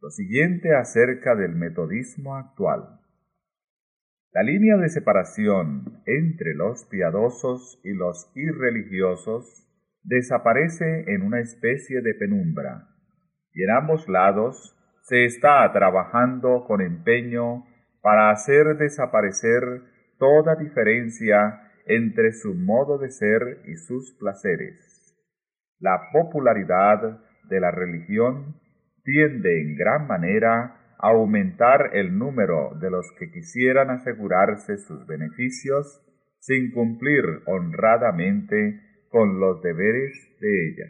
lo 0.00 0.08
siguiente 0.08 0.74
acerca 0.74 1.34
del 1.34 1.54
metodismo 1.54 2.34
actual. 2.34 2.98
La 4.32 4.42
línea 4.42 4.78
de 4.78 4.88
separación 4.88 6.02
entre 6.06 6.54
los 6.54 6.86
piadosos 6.86 7.78
y 7.84 7.92
los 7.92 8.32
irreligiosos 8.34 9.68
desaparece 10.02 11.12
en 11.12 11.20
una 11.20 11.40
especie 11.40 12.00
de 12.00 12.14
penumbra, 12.14 12.88
y 13.52 13.64
en 13.64 13.70
ambos 13.70 14.08
lados 14.08 14.78
se 15.02 15.26
está 15.26 15.70
trabajando 15.74 16.64
con 16.66 16.80
empeño 16.80 17.66
para 18.06 18.30
hacer 18.30 18.76
desaparecer 18.76 19.82
toda 20.16 20.54
diferencia 20.54 21.72
entre 21.86 22.30
su 22.34 22.54
modo 22.54 22.98
de 22.98 23.10
ser 23.10 23.62
y 23.66 23.74
sus 23.74 24.16
placeres. 24.16 25.12
La 25.80 26.00
popularidad 26.12 27.18
de 27.48 27.58
la 27.58 27.72
religión 27.72 28.60
tiende 29.02 29.60
en 29.60 29.74
gran 29.74 30.06
manera 30.06 30.94
a 31.00 31.08
aumentar 31.08 31.96
el 31.96 32.16
número 32.16 32.76
de 32.80 32.90
los 32.90 33.10
que 33.18 33.32
quisieran 33.32 33.90
asegurarse 33.90 34.78
sus 34.78 35.04
beneficios 35.08 36.00
sin 36.38 36.70
cumplir 36.70 37.24
honradamente 37.46 38.82
con 39.10 39.40
los 39.40 39.60
deberes 39.62 40.12
de 40.40 40.68
ella. 40.68 40.86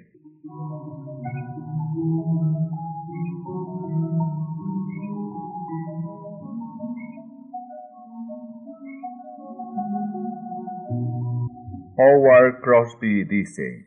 Howard 11.98 12.60
Crosby 12.60 13.24
dice, 13.24 13.86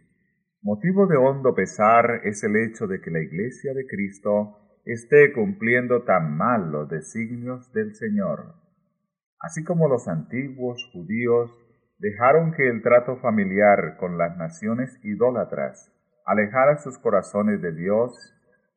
Motivo 0.63 1.05
de 1.05 1.15
hondo 1.15 1.53
pesar 1.53 2.21
es 2.23 2.43
el 2.43 2.55
hecho 2.55 2.87
de 2.87 3.01
que 3.01 3.11
la 3.11 3.19
Iglesia 3.19 3.71
de 3.75 3.85
Cristo 3.85 4.57
esté 4.83 5.31
cumpliendo 5.31 6.01
tan 6.05 6.35
mal 6.35 6.71
los 6.71 6.89
designios 6.89 7.71
del 7.71 7.93
Señor. 7.93 8.55
Así 9.39 9.63
como 9.63 9.87
los 9.87 10.07
antiguos 10.07 10.89
judíos 10.91 11.51
dejaron 11.99 12.51
que 12.53 12.67
el 12.67 12.81
trato 12.81 13.17
familiar 13.17 13.97
con 13.99 14.17
las 14.17 14.35
naciones 14.37 14.99
idólatras 15.03 15.93
alejara 16.25 16.77
sus 16.79 16.97
corazones 16.97 17.61
de 17.61 17.73
Dios, 17.73 18.11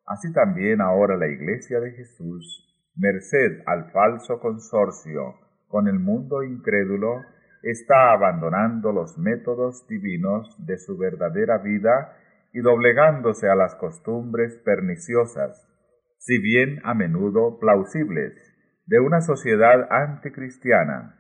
así 0.04 0.30
también 0.34 0.82
ahora 0.82 1.16
la 1.16 1.28
Iglesia 1.28 1.80
de 1.80 1.92
Jesús, 1.92 2.68
merced 2.96 3.62
al 3.64 3.90
falso 3.92 4.40
consorcio 4.40 5.36
con 5.68 5.88
el 5.88 5.98
mundo 5.98 6.42
incrédulo, 6.42 7.22
está 7.62 8.12
abandonando 8.12 8.92
los 8.92 9.18
métodos 9.18 9.86
divinos 9.86 10.56
de 10.58 10.78
su 10.78 10.96
verdadera 10.96 11.58
vida 11.58 12.16
y 12.52 12.60
doblegándose 12.60 13.48
a 13.48 13.54
las 13.54 13.74
costumbres 13.76 14.58
perniciosas, 14.64 15.68
si 16.18 16.38
bien 16.38 16.80
a 16.84 16.94
menudo 16.94 17.58
plausibles, 17.58 18.34
de 18.86 19.00
una 19.00 19.20
sociedad 19.20 19.86
anticristiana, 19.90 21.16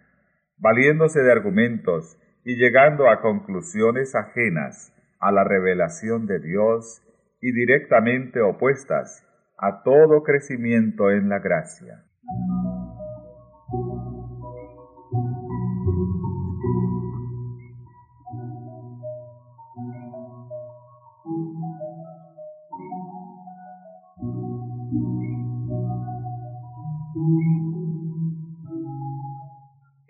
valiéndose 0.58 1.22
de 1.22 1.32
argumentos 1.32 2.18
y 2.44 2.56
llegando 2.56 3.08
a 3.08 3.20
conclusiones 3.20 4.14
ajenas 4.14 4.92
a 5.20 5.30
la 5.32 5.44
revelación 5.44 6.26
de 6.26 6.40
Dios 6.40 7.02
y 7.40 7.52
directamente 7.52 8.40
opuestas 8.40 9.26
a 9.58 9.82
todo 9.84 10.22
crecimiento 10.22 11.10
en 11.10 11.28
la 11.28 11.38
gracia. 11.38 12.04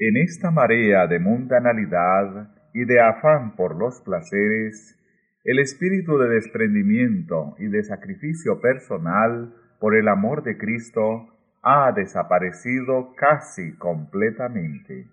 En 0.05 0.17
esta 0.17 0.51
marea 0.51 1.07
de 1.07 1.21
mundanalidad 1.21 2.49
y 2.75 2.85
de 2.87 3.01
afán 3.01 3.55
por 3.55 3.77
los 3.77 4.01
placeres, 4.01 4.99
el 5.45 5.61
espíritu 5.61 6.19
de 6.19 6.29
desprendimiento 6.29 7.55
y 7.61 7.69
de 7.69 7.85
sacrificio 7.85 8.61
personal 8.61 9.55
por 9.79 9.95
el 9.95 10.09
amor 10.09 10.43
de 10.43 10.59
Cristo 10.59 11.29
ha 11.63 11.93
desaparecido 11.93 13.15
casi 13.15 13.77
completamente. 13.77 15.07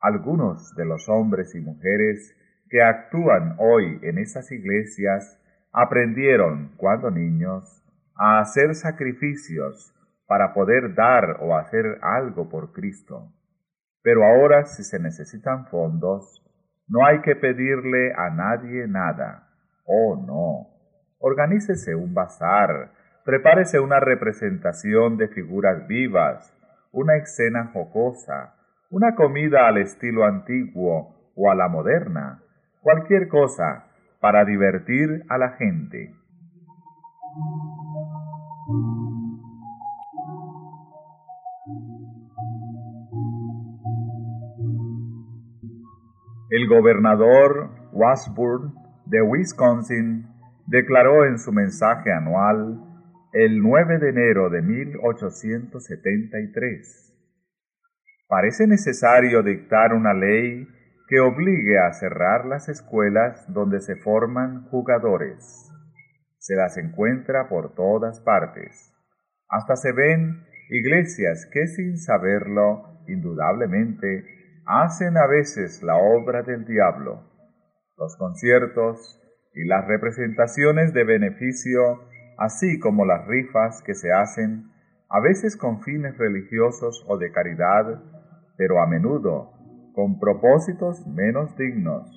Algunos 0.00 0.74
de 0.74 0.84
los 0.84 1.08
hombres 1.08 1.54
y 1.54 1.60
mujeres 1.60 2.36
que 2.70 2.82
actúan 2.82 3.54
hoy 3.60 4.00
en 4.02 4.18
esas 4.18 4.50
iglesias 4.50 5.40
aprendieron, 5.72 6.72
cuando 6.76 7.12
niños, 7.12 7.84
a 8.16 8.40
hacer 8.40 8.74
sacrificios 8.74 9.94
para 10.26 10.52
poder 10.54 10.92
dar 10.96 11.36
o 11.38 11.56
hacer 11.56 12.00
algo 12.02 12.48
por 12.48 12.72
Cristo. 12.72 13.32
Pero 14.02 14.24
ahora 14.24 14.64
si 14.64 14.82
se 14.82 14.98
necesitan 14.98 15.66
fondos, 15.66 16.42
no 16.88 17.06
hay 17.06 17.20
que 17.20 17.36
pedirle 17.36 18.12
a 18.14 18.30
nadie 18.30 18.86
nada. 18.88 19.48
Oh, 19.84 20.16
no. 20.16 20.68
Organícese 21.18 21.94
un 21.94 22.14
bazar, 22.14 22.90
prepárese 23.24 23.78
una 23.78 24.00
representación 24.00 25.16
de 25.16 25.28
figuras 25.28 25.86
vivas, 25.86 26.52
una 26.90 27.16
escena 27.16 27.70
jocosa, 27.72 28.54
una 28.90 29.14
comida 29.14 29.68
al 29.68 29.78
estilo 29.78 30.24
antiguo 30.24 31.32
o 31.34 31.50
a 31.50 31.54
la 31.54 31.68
moderna, 31.68 32.42
cualquier 32.80 33.28
cosa 33.28 33.86
para 34.20 34.44
divertir 34.44 35.24
a 35.28 35.38
la 35.38 35.50
gente. 35.52 36.14
El 46.54 46.68
gobernador 46.68 47.70
Washburn 47.92 48.74
de 49.06 49.22
Wisconsin 49.22 50.26
declaró 50.66 51.24
en 51.24 51.38
su 51.38 51.50
mensaje 51.50 52.12
anual 52.12 52.78
el 53.32 53.62
9 53.62 53.98
de 53.98 54.10
enero 54.10 54.50
de 54.50 54.60
1873. 54.60 57.14
Parece 58.28 58.66
necesario 58.66 59.42
dictar 59.42 59.94
una 59.94 60.12
ley 60.12 60.68
que 61.08 61.20
obligue 61.20 61.78
a 61.78 61.90
cerrar 61.94 62.44
las 62.44 62.68
escuelas 62.68 63.50
donde 63.50 63.80
se 63.80 63.96
forman 63.96 64.68
jugadores. 64.68 65.72
Se 66.36 66.54
las 66.54 66.76
encuentra 66.76 67.48
por 67.48 67.74
todas 67.74 68.20
partes. 68.20 68.92
Hasta 69.48 69.76
se 69.76 69.92
ven 69.92 70.44
iglesias 70.68 71.48
que 71.50 71.66
sin 71.66 71.96
saberlo, 71.96 73.00
indudablemente, 73.08 74.41
hacen 74.66 75.16
a 75.16 75.26
veces 75.26 75.82
la 75.82 75.96
obra 75.96 76.42
del 76.42 76.64
diablo. 76.64 77.22
Los 77.96 78.16
conciertos 78.16 79.20
y 79.54 79.64
las 79.64 79.86
representaciones 79.86 80.92
de 80.92 81.04
beneficio, 81.04 82.00
así 82.38 82.78
como 82.78 83.04
las 83.04 83.26
rifas 83.26 83.82
que 83.82 83.94
se 83.94 84.12
hacen, 84.12 84.70
a 85.08 85.20
veces 85.20 85.56
con 85.56 85.82
fines 85.82 86.16
religiosos 86.16 87.04
o 87.06 87.18
de 87.18 87.30
caridad, 87.32 88.02
pero 88.56 88.80
a 88.80 88.86
menudo 88.86 89.52
con 89.94 90.18
propósitos 90.18 91.06
menos 91.06 91.54
dignos, 91.56 92.08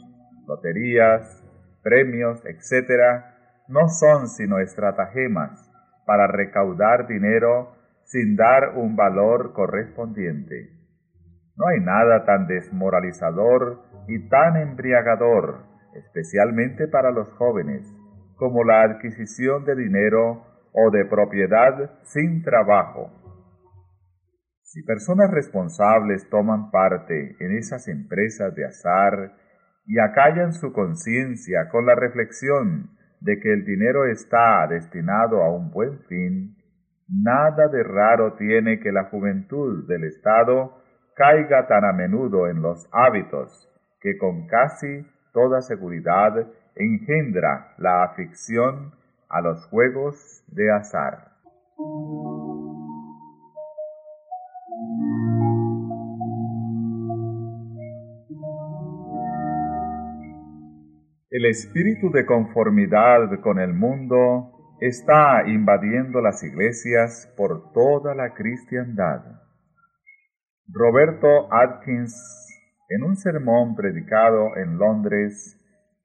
loterías, 0.48 1.44
premios, 1.84 2.42
etc., 2.46 3.24
no 3.68 3.90
son 3.90 4.30
sino 4.30 4.60
estratagemas 4.60 5.70
para 6.06 6.28
recaudar 6.28 7.08
dinero 7.08 7.76
sin 8.06 8.36
dar 8.36 8.78
un 8.78 8.96
valor 8.96 9.54
correspondiente. 9.54 10.75
No 11.58 11.68
hay 11.68 11.80
nada 11.80 12.26
tan 12.26 12.48
desmoralizador 12.48 13.82
y 14.08 14.28
tan 14.28 14.58
embriagador, 14.58 15.64
especialmente 15.94 16.88
para 16.88 17.12
los 17.12 17.30
jóvenes, 17.34 17.86
como 18.36 18.64
la 18.64 18.84
adquisición 18.84 19.64
de 19.64 19.76
dinero 19.76 20.44
o 20.74 20.92
de 20.92 21.06
propiedad 21.06 22.00
sin 22.04 22.44
trabajo. 22.44 23.10
Si 24.64 24.84
personas 24.84 25.32
responsables 25.32 26.30
toman 26.30 26.70
parte 26.70 27.38
en 27.40 27.58
esas 27.58 27.88
empresas 27.88 28.54
de 28.56 28.66
azar 28.66 29.34
y 29.86 30.00
acallan 30.00 30.52
su 30.52 30.74
conciencia 30.74 31.70
con 31.72 31.86
la 31.86 31.96
reflexión 31.96 32.90
de 33.22 33.40
que 33.40 33.54
el 33.54 33.64
dinero 33.64 34.06
está 34.06 34.68
destinado 34.68 35.42
a 35.42 35.56
un 35.56 35.72
buen 35.72 36.00
fin, 36.10 36.58
nada 37.08 37.70
de 37.70 37.84
raro 37.84 38.34
tiene 38.34 38.82
que 38.82 38.92
la 38.92 39.06
juventud 39.06 39.88
del 39.88 40.04
Estado 40.04 40.84
caiga 41.16 41.66
tan 41.68 41.86
a 41.86 41.94
menudo 41.94 42.48
en 42.48 42.62
los 42.62 42.88
hábitos 42.92 43.70
que 44.02 44.18
con 44.18 44.48
casi 44.48 45.08
toda 45.34 45.62
seguridad 45.62 46.46
engendra 46.76 47.74
la 47.78 48.04
afición 48.04 48.94
a 49.30 49.42
los 49.42 49.66
juegos 49.68 50.44
de 50.48 50.72
azar. 50.72 51.32
El 61.30 61.46
espíritu 61.46 62.12
de 62.12 62.26
conformidad 62.26 63.40
con 63.42 63.60
el 63.60 63.74
mundo 63.74 64.78
está 64.80 65.44
invadiendo 65.48 66.22
las 66.22 66.44
iglesias 66.44 67.34
por 67.36 67.74
toda 67.74 68.16
la 68.16 68.34
cristiandad. 68.34 69.35
Roberto 70.78 71.48
Atkins, 71.54 72.14
en 72.90 73.04
un 73.04 73.16
sermón 73.16 73.78
predicado 73.78 74.58
en 74.58 74.78
Londres, 74.78 75.58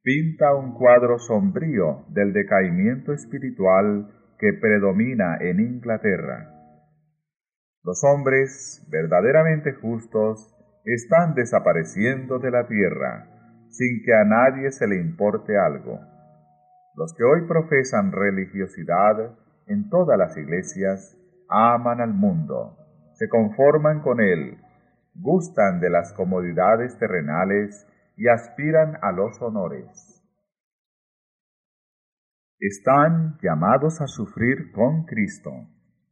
pinta 0.05 0.55
un 0.55 0.75
cuadro 0.75 1.18
sombrío 1.18 2.05
del 2.11 2.33
decaimiento 2.33 3.12
espiritual 3.12 4.14
que 4.39 4.53
predomina 4.53 5.39
en 5.41 5.59
Inglaterra. 5.59 6.55
Los 7.83 8.05
hombres 8.05 8.87
verdaderamente 8.93 9.73
justos 9.73 10.57
están 10.85 11.35
desapareciendo 11.35 12.39
de 12.39 12.53
la 12.53 12.68
tierra 12.68 13.27
sin 13.71 14.05
que 14.05 14.14
a 14.14 14.25
nadie 14.25 14.71
se 14.71 14.87
le 14.87 15.01
importe 15.01 15.59
algo. 15.59 15.99
Los 16.95 17.12
que 17.14 17.25
hoy 17.25 17.45
profesan 17.49 18.12
religiosidad 18.12 19.37
en 19.66 19.89
todas 19.89 20.16
las 20.16 20.37
iglesias 20.37 21.18
aman 21.49 22.01
al 22.01 22.14
mundo 22.14 22.77
se 23.21 23.29
conforman 23.29 24.01
con 24.01 24.18
él, 24.18 24.57
gustan 25.14 25.79
de 25.79 25.91
las 25.91 26.14
comodidades 26.14 26.97
terrenales 26.99 27.87
y 28.16 28.29
aspiran 28.29 28.97
a 29.03 29.12
los 29.12 29.43
honores. 29.43 30.25
Están 32.59 33.37
llamados 33.43 34.01
a 34.01 34.07
sufrir 34.07 34.73
con 34.73 35.05
Cristo, 35.05 35.51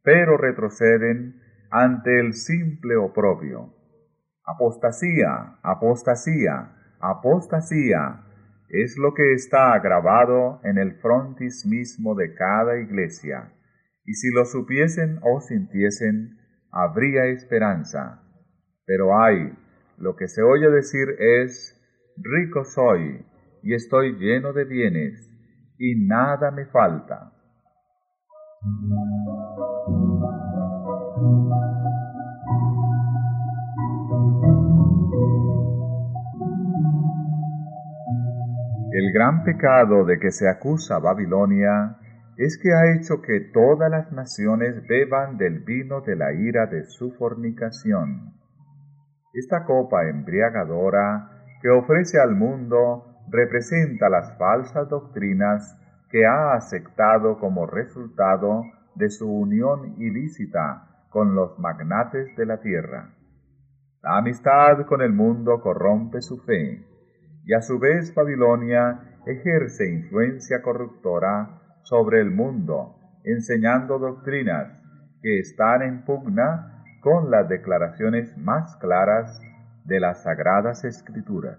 pero 0.03 0.37
retroceden 0.37 1.41
ante 1.71 2.19
el 2.19 2.35
simple 2.35 2.95
oprobio. 2.95 3.73
Apostasía, 4.45 5.57
apostasía, 5.63 6.75
apostasía 6.99 8.23
es 8.67 8.99
lo 8.99 9.15
que 9.15 9.33
está 9.33 9.79
grabado 9.79 10.61
en 10.63 10.77
el 10.77 10.93
frontis 10.99 11.65
mismo 11.65 12.13
de 12.13 12.35
cada 12.35 12.77
iglesia, 12.77 13.51
y 14.05 14.13
si 14.13 14.29
lo 14.29 14.45
supiesen 14.45 15.17
o 15.23 15.41
sintiesen, 15.41 16.38
habría 16.71 17.25
esperanza. 17.25 18.21
Pero 18.85 19.19
hay, 19.19 19.53
lo 19.97 20.15
que 20.15 20.27
se 20.27 20.41
oye 20.41 20.69
decir 20.69 21.15
es, 21.19 21.75
rico 22.17 22.63
soy 22.63 23.25
y 23.61 23.73
estoy 23.73 24.13
lleno 24.17 24.53
de 24.53 24.65
bienes 24.65 25.29
y 25.77 25.95
nada 25.95 26.51
me 26.51 26.65
falta. 26.65 27.31
El 38.91 39.13
gran 39.13 39.43
pecado 39.43 40.03
de 40.03 40.19
que 40.19 40.31
se 40.31 40.49
acusa 40.49 40.99
Babilonia 40.99 41.95
es 42.39 42.57
que 42.57 42.73
ha 42.73 42.95
hecho 42.95 43.21
que 43.21 43.41
todas 43.51 43.91
las 43.91 44.13
naciones 44.13 44.87
beban 44.87 45.35
del 45.35 45.59
vino 45.59 45.99
de 45.99 46.15
la 46.15 46.31
ira 46.31 46.67
de 46.67 46.85
su 46.85 47.11
fornicación. 47.11 48.33
Esta 49.33 49.65
copa 49.65 50.07
embriagadora 50.07 51.43
que 51.61 51.69
ofrece 51.69 52.17
al 52.17 52.35
mundo 52.35 53.17
representa 53.29 54.07
las 54.07 54.37
falsas 54.37 54.87
doctrinas 54.87 55.77
que 56.09 56.25
ha 56.25 56.53
aceptado 56.53 57.37
como 57.39 57.65
resultado 57.65 58.63
de 58.95 59.09
su 59.09 59.29
unión 59.29 59.95
ilícita 59.97 61.07
con 61.09 61.35
los 61.35 61.59
magnates 61.59 62.33
de 62.37 62.45
la 62.45 62.61
tierra. 62.61 63.15
La 64.01 64.17
amistad 64.17 64.85
con 64.85 65.01
el 65.01 65.11
mundo 65.11 65.59
corrompe 65.59 66.21
su 66.21 66.37
fe, 66.37 66.85
y 67.43 67.53
a 67.53 67.61
su 67.61 67.79
vez 67.79 68.15
Babilonia 68.15 69.19
ejerce 69.25 69.89
influencia 69.89 70.61
corruptora 70.61 71.58
sobre 71.89 72.21
el 72.21 72.29
mundo, 72.29 72.95
enseñando 73.23 73.97
doctrinas 73.97 74.79
que 75.23 75.39
están 75.39 75.81
en 75.81 76.05
pugna 76.05 76.83
con 77.01 77.31
las 77.31 77.49
declaraciones 77.49 78.37
más 78.37 78.75
claras 78.75 79.41
de 79.85 79.99
las 79.99 80.21
sagradas 80.21 80.85
escrituras. 80.85 81.57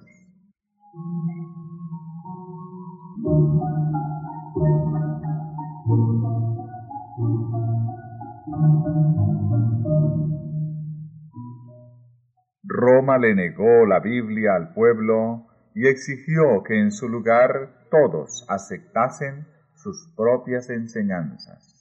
Roma 12.63 13.19
le 13.19 13.35
negó 13.35 13.85
la 13.85 13.99
Biblia 13.99 14.55
al 14.55 14.73
pueblo 14.75 15.49
y 15.75 15.89
exigió 15.89 16.63
que 16.65 16.79
en 16.79 16.93
su 16.93 17.09
lugar 17.09 17.89
todos 17.91 18.47
aceptasen 18.49 19.45
sus 19.83 20.13
propias 20.15 20.69
enseñanzas. 20.69 21.81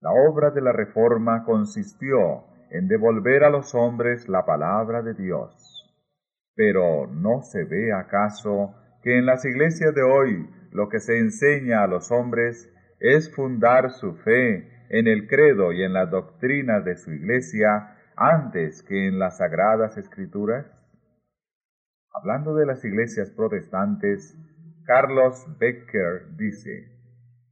La 0.00 0.10
obra 0.10 0.50
de 0.50 0.60
la 0.60 0.72
Reforma 0.72 1.44
consistió 1.44 2.44
en 2.70 2.88
devolver 2.88 3.42
a 3.44 3.50
los 3.50 3.74
hombres 3.74 4.28
la 4.28 4.44
palabra 4.44 5.02
de 5.02 5.14
Dios. 5.14 5.52
Pero 6.54 7.06
¿no 7.06 7.42
se 7.42 7.64
ve 7.64 7.92
acaso 7.92 8.74
que 9.02 9.18
en 9.18 9.26
las 9.26 9.44
iglesias 9.44 9.94
de 9.94 10.02
hoy 10.02 10.48
lo 10.70 10.88
que 10.88 11.00
se 11.00 11.18
enseña 11.18 11.82
a 11.82 11.86
los 11.86 12.12
hombres 12.12 12.70
es 13.00 13.34
fundar 13.34 13.90
su 13.90 14.14
fe 14.14 14.86
en 14.88 15.08
el 15.08 15.26
credo 15.26 15.72
y 15.72 15.82
en 15.82 15.92
la 15.92 16.06
doctrina 16.06 16.80
de 16.80 16.96
su 16.96 17.12
iglesia 17.12 17.96
antes 18.16 18.82
que 18.82 19.08
en 19.08 19.18
las 19.18 19.38
sagradas 19.38 19.96
escrituras? 19.96 20.66
Hablando 22.12 22.54
de 22.54 22.66
las 22.66 22.84
iglesias 22.84 23.30
protestantes, 23.30 24.36
Carlos 24.84 25.46
Becker 25.58 26.36
dice, 26.36 26.92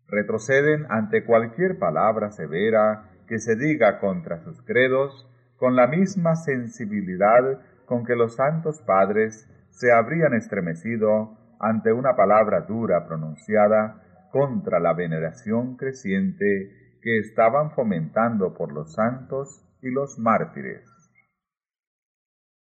retroceden 0.07 0.87
ante 0.91 1.25
cualquier 1.25 1.79
palabra 1.79 2.31
severa 2.31 3.11
que 3.27 3.39
se 3.39 3.57
diga 3.57 3.99
contra 3.99 4.39
sus 4.41 4.63
credos 4.63 5.27
con 5.57 5.75
la 5.75 5.87
misma 5.87 6.37
sensibilidad 6.37 7.61
con 7.87 8.05
que 8.05 8.17
los 8.17 8.37
santos 8.37 8.83
padres 8.83 9.49
se 9.71 9.91
habrían 9.93 10.35
estremecido 10.35 11.39
ante 11.59 11.93
una 11.93 12.17
palabra 12.17 12.63
dura 12.63 13.07
pronunciada 13.07 14.29
contra 14.31 14.81
la 14.81 14.93
veneración 14.93 15.77
creciente 15.77 16.99
que 17.01 17.19
estaban 17.19 17.71
fomentando 17.71 18.55
por 18.55 18.73
los 18.73 18.93
santos 18.95 19.65
y 19.81 19.91
los 19.91 20.19
mártires. 20.19 20.89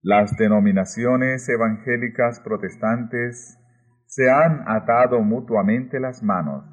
Las 0.02 0.36
denominaciones 0.36 1.48
evangélicas 1.48 2.40
protestantes 2.40 3.59
se 4.09 4.30
han 4.30 4.64
atado 4.66 5.20
mutuamente 5.20 6.00
las 6.00 6.22
manos, 6.22 6.64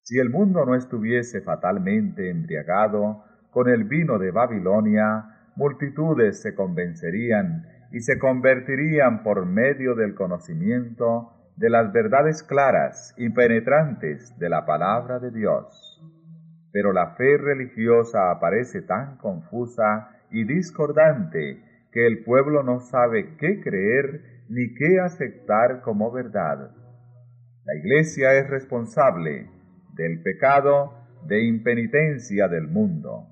Si 0.00 0.18
el 0.18 0.30
mundo 0.30 0.64
no 0.64 0.76
estuviese 0.76 1.42
fatalmente 1.42 2.30
embriagado 2.30 3.22
con 3.50 3.68
el 3.68 3.84
vino 3.84 4.18
de 4.18 4.30
Babilonia, 4.30 5.50
multitudes 5.56 6.40
se 6.40 6.54
convencerían 6.54 7.66
y 7.92 8.00
se 8.00 8.18
convertirían 8.18 9.22
por 9.22 9.46
medio 9.46 9.94
del 9.94 10.14
conocimiento 10.14 11.32
de 11.56 11.68
las 11.68 11.92
verdades 11.92 12.42
claras 12.42 13.14
y 13.18 13.28
penetrantes 13.30 14.36
de 14.38 14.48
la 14.48 14.64
palabra 14.64 15.18
de 15.18 15.30
Dios. 15.30 16.00
Pero 16.72 16.92
la 16.92 17.14
fe 17.16 17.36
religiosa 17.36 18.30
aparece 18.30 18.80
tan 18.82 19.18
confusa 19.18 20.08
y 20.30 20.44
discordante 20.44 21.62
que 21.92 22.06
el 22.06 22.24
pueblo 22.24 22.62
no 22.62 22.80
sabe 22.80 23.36
qué 23.36 23.60
creer 23.60 24.44
ni 24.48 24.74
qué 24.74 24.98
aceptar 25.00 25.82
como 25.82 26.10
verdad. 26.10 26.70
La 27.64 27.74
Iglesia 27.76 28.34
es 28.38 28.48
responsable 28.48 29.50
del 29.94 30.22
pecado 30.22 30.94
de 31.26 31.44
impenitencia 31.44 32.48
del 32.48 32.66
mundo. 32.68 33.28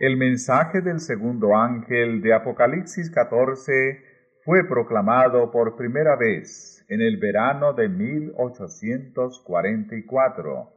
El 0.00 0.16
mensaje 0.16 0.80
del 0.80 0.98
segundo 0.98 1.54
ángel 1.54 2.20
de 2.22 2.32
Apocalipsis 2.32 3.10
14 3.10 4.02
fue 4.46 4.66
proclamado 4.66 5.50
por 5.50 5.76
primera 5.76 6.16
vez 6.16 6.82
en 6.88 7.02
el 7.02 7.18
verano 7.18 7.74
de 7.74 7.90
1844 7.90 10.72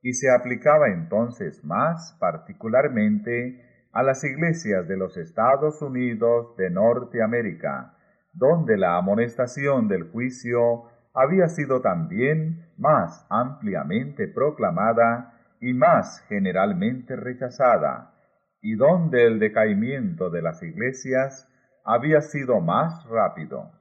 y 0.00 0.12
se 0.12 0.30
aplicaba 0.30 0.90
entonces 0.90 1.64
más 1.64 2.16
particularmente 2.20 3.88
a 3.90 4.04
las 4.04 4.22
iglesias 4.22 4.86
de 4.86 4.96
los 4.96 5.16
Estados 5.16 5.82
Unidos 5.82 6.56
de 6.56 6.70
Norteamérica, 6.70 7.96
donde 8.32 8.76
la 8.76 8.96
amonestación 8.96 9.88
del 9.88 10.08
juicio 10.12 10.84
había 11.14 11.48
sido 11.48 11.80
también 11.80 12.68
más 12.76 13.26
ampliamente 13.28 14.28
proclamada 14.28 15.34
y 15.60 15.74
más 15.74 16.24
generalmente 16.28 17.16
rechazada, 17.16 18.14
y 18.60 18.76
donde 18.76 19.26
el 19.26 19.38
decaimiento 19.38 20.28
de 20.30 20.42
las 20.42 20.62
iglesias 20.62 21.48
había 21.84 22.20
sido 22.20 22.60
más 22.60 23.06
rápido. 23.08 23.72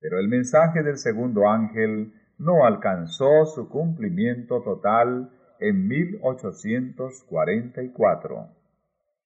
Pero 0.00 0.18
el 0.18 0.26
mensaje 0.28 0.82
del 0.82 0.96
segundo 0.96 1.48
ángel 1.48 2.12
no 2.38 2.64
alcanzó 2.64 3.44
su 3.46 3.68
cumplimiento 3.68 4.62
total 4.62 5.30
en 5.60 5.86
1844. 5.86 8.48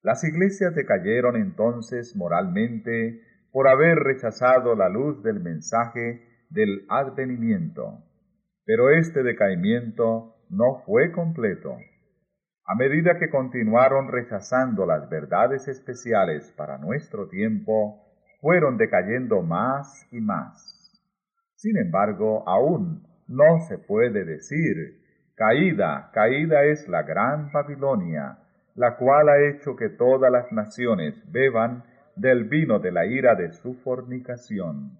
Las 0.02 0.24
iglesias 0.24 0.74
decayeron 0.74 1.36
entonces 1.36 2.16
moralmente 2.16 3.22
por 3.52 3.68
haber 3.68 3.98
rechazado 3.98 4.74
la 4.74 4.88
luz 4.88 5.22
del 5.22 5.38
mensaje 5.40 6.26
del 6.50 6.84
advenimiento. 6.88 8.02
Pero 8.66 8.90
este 8.90 9.22
decaimiento 9.22 10.34
no 10.50 10.82
fue 10.84 11.12
completo. 11.12 11.76
A 12.66 12.74
medida 12.76 13.18
que 13.18 13.28
continuaron 13.28 14.08
rechazando 14.08 14.86
las 14.86 15.10
verdades 15.10 15.68
especiales 15.68 16.50
para 16.56 16.78
nuestro 16.78 17.28
tiempo, 17.28 18.00
fueron 18.40 18.78
decayendo 18.78 19.42
más 19.42 20.08
y 20.10 20.20
más. 20.22 20.90
Sin 21.56 21.76
embargo, 21.76 22.42
aún 22.48 23.06
no 23.28 23.60
se 23.68 23.76
puede 23.76 24.24
decir, 24.24 24.98
caída, 25.34 26.10
caída 26.14 26.64
es 26.64 26.88
la 26.88 27.02
gran 27.02 27.52
Babilonia, 27.52 28.38
la 28.74 28.96
cual 28.96 29.28
ha 29.28 29.42
hecho 29.42 29.76
que 29.76 29.90
todas 29.90 30.32
las 30.32 30.50
naciones 30.50 31.22
beban 31.30 31.84
del 32.16 32.44
vino 32.44 32.78
de 32.78 32.92
la 32.92 33.04
ira 33.04 33.34
de 33.34 33.52
su 33.52 33.74
fornicación. 33.74 34.98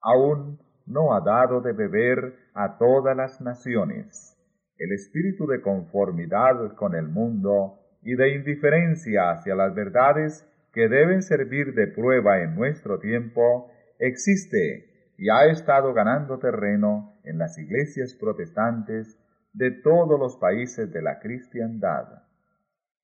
Aún 0.00 0.58
no 0.86 1.14
ha 1.14 1.20
dado 1.20 1.60
de 1.60 1.72
beber 1.72 2.34
a 2.54 2.78
todas 2.78 3.14
las 3.14 3.42
naciones 3.42 4.37
el 4.78 4.92
espíritu 4.92 5.46
de 5.46 5.60
conformidad 5.60 6.74
con 6.74 6.94
el 6.94 7.08
mundo 7.08 7.80
y 8.02 8.14
de 8.14 8.34
indiferencia 8.34 9.30
hacia 9.30 9.54
las 9.54 9.74
verdades 9.74 10.48
que 10.72 10.88
deben 10.88 11.22
servir 11.22 11.74
de 11.74 11.88
prueba 11.88 12.42
en 12.42 12.54
nuestro 12.54 12.98
tiempo 13.00 13.70
existe 13.98 15.14
y 15.18 15.28
ha 15.30 15.46
estado 15.50 15.92
ganando 15.92 16.38
terreno 16.38 17.18
en 17.24 17.38
las 17.38 17.58
iglesias 17.58 18.14
protestantes 18.14 19.18
de 19.52 19.72
todos 19.82 20.18
los 20.18 20.36
países 20.36 20.92
de 20.92 21.02
la 21.02 21.18
cristiandad. 21.18 22.22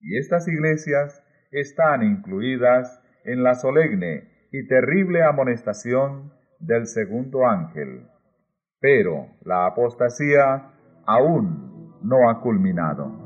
Y 0.01 0.18
estas 0.18 0.47
iglesias 0.47 1.22
están 1.51 2.03
incluidas 2.03 3.03
en 3.25 3.43
la 3.43 3.55
solemne 3.55 4.29
y 4.53 4.66
terrible 4.68 5.25
amonestación 5.25 6.33
del 6.61 6.87
segundo 6.87 7.47
ángel. 7.47 8.07
Pero 8.79 9.29
la 9.43 9.66
apostasía 9.66 10.70
aún 11.07 11.64
no 12.05 12.28
ha 12.28 12.40
culminado. 12.40 13.24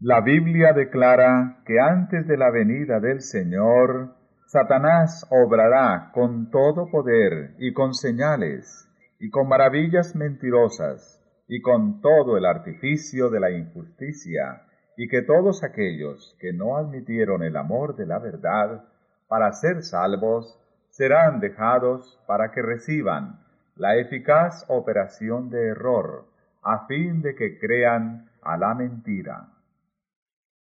La 0.00 0.20
Biblia 0.20 0.72
declara 0.72 1.62
que 1.66 1.80
antes 1.80 2.28
de 2.28 2.36
la 2.36 2.50
venida 2.50 3.00
del 3.00 3.20
Señor, 3.22 4.14
Satanás 4.46 5.26
obrará 5.30 6.12
con 6.14 6.50
todo 6.50 6.88
poder 6.88 7.56
y 7.58 7.72
con 7.72 7.92
señales, 7.92 8.88
y 9.18 9.30
con 9.30 9.48
maravillas 9.48 10.14
mentirosas, 10.14 11.20
y 11.48 11.60
con 11.60 12.00
todo 12.00 12.36
el 12.36 12.46
artificio 12.46 13.30
de 13.30 13.40
la 13.40 13.50
injusticia, 13.50 14.62
y 14.96 15.08
que 15.08 15.22
todos 15.22 15.62
aquellos 15.62 16.36
que 16.40 16.52
no 16.52 16.76
admitieron 16.76 17.42
el 17.42 17.56
amor 17.56 17.96
de 17.96 18.06
la 18.06 18.18
verdad 18.18 18.84
para 19.28 19.52
ser 19.52 19.82
salvos, 19.82 20.58
serán 20.90 21.40
dejados 21.40 22.18
para 22.26 22.52
que 22.52 22.62
reciban 22.62 23.40
la 23.76 23.96
eficaz 23.96 24.64
operación 24.68 25.50
de 25.50 25.68
error, 25.68 26.24
a 26.62 26.86
fin 26.86 27.20
de 27.20 27.34
que 27.34 27.58
crean 27.58 28.30
a 28.42 28.56
la 28.56 28.74
mentira. 28.74 29.48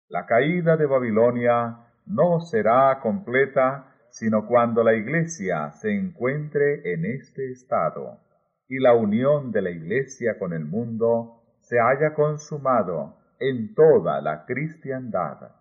La 0.09 0.26
caída 0.26 0.76
de 0.76 0.87
Babilonia 0.87 1.78
no 2.07 2.41
será 2.41 2.99
completa 3.01 3.91
sino 4.11 4.47
cuando 4.47 4.85
la 4.85 4.95
Iglesia 4.95 5.72
se 5.72 5.93
encuentre 5.93 6.93
en 6.93 7.05
este 7.05 7.51
estado 7.51 8.20
y 8.68 8.78
la 8.78 8.95
unión 8.95 9.51
de 9.51 9.61
la 9.62 9.70
Iglesia 9.70 10.39
con 10.39 10.53
el 10.53 10.64
mundo 10.64 11.43
se 11.61 11.80
haya 11.80 12.14
consumado 12.14 13.16
en 13.39 13.74
toda 13.74 14.20
la 14.20 14.45
cristiandad. 14.45 15.53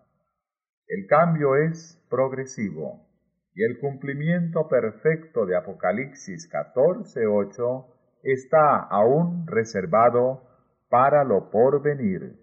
El 0.86 1.06
cambio 1.06 1.56
es 1.56 2.02
progresivo 2.10 3.06
y 3.54 3.64
el 3.64 3.78
cumplimiento 3.78 4.68
perfecto 4.68 5.46
de 5.46 5.56
Apocalipsis 5.56 6.48
14:8 6.50 7.86
está 8.22 8.78
aún 8.78 9.46
reservado 9.46 10.42
para 10.88 11.24
lo 11.24 11.50
porvenir. 11.50 12.38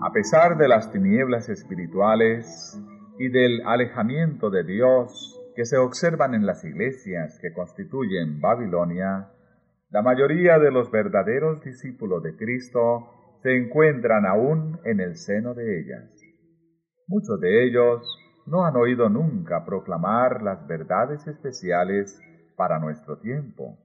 A 0.00 0.12
pesar 0.12 0.56
de 0.56 0.68
las 0.68 0.90
tinieblas 0.90 1.48
espirituales 1.48 2.80
y 3.18 3.28
del 3.28 3.66
alejamiento 3.66 4.48
de 4.48 4.64
Dios 4.64 5.37
que 5.58 5.64
se 5.64 5.76
observan 5.76 6.34
en 6.34 6.46
las 6.46 6.64
iglesias 6.64 7.36
que 7.42 7.52
constituyen 7.52 8.40
Babilonia, 8.40 9.32
la 9.90 10.02
mayoría 10.02 10.56
de 10.60 10.70
los 10.70 10.88
verdaderos 10.92 11.60
discípulos 11.64 12.22
de 12.22 12.36
Cristo 12.36 13.40
se 13.42 13.56
encuentran 13.56 14.24
aún 14.24 14.78
en 14.84 15.00
el 15.00 15.16
seno 15.16 15.54
de 15.54 15.80
ellas. 15.80 16.14
Muchos 17.08 17.40
de 17.40 17.64
ellos 17.64 18.06
no 18.46 18.66
han 18.66 18.76
oído 18.76 19.08
nunca 19.08 19.64
proclamar 19.64 20.44
las 20.44 20.64
verdades 20.68 21.26
especiales 21.26 22.16
para 22.56 22.78
nuestro 22.78 23.18
tiempo. 23.18 23.80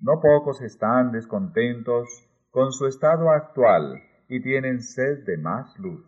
No 0.00 0.22
pocos 0.22 0.62
están 0.62 1.12
descontentos 1.12 2.08
con 2.50 2.72
su 2.72 2.86
estado 2.86 3.28
actual 3.28 4.00
y 4.26 4.40
tienen 4.40 4.80
sed 4.80 5.26
de 5.26 5.36
más 5.36 5.78
luz. 5.78 6.06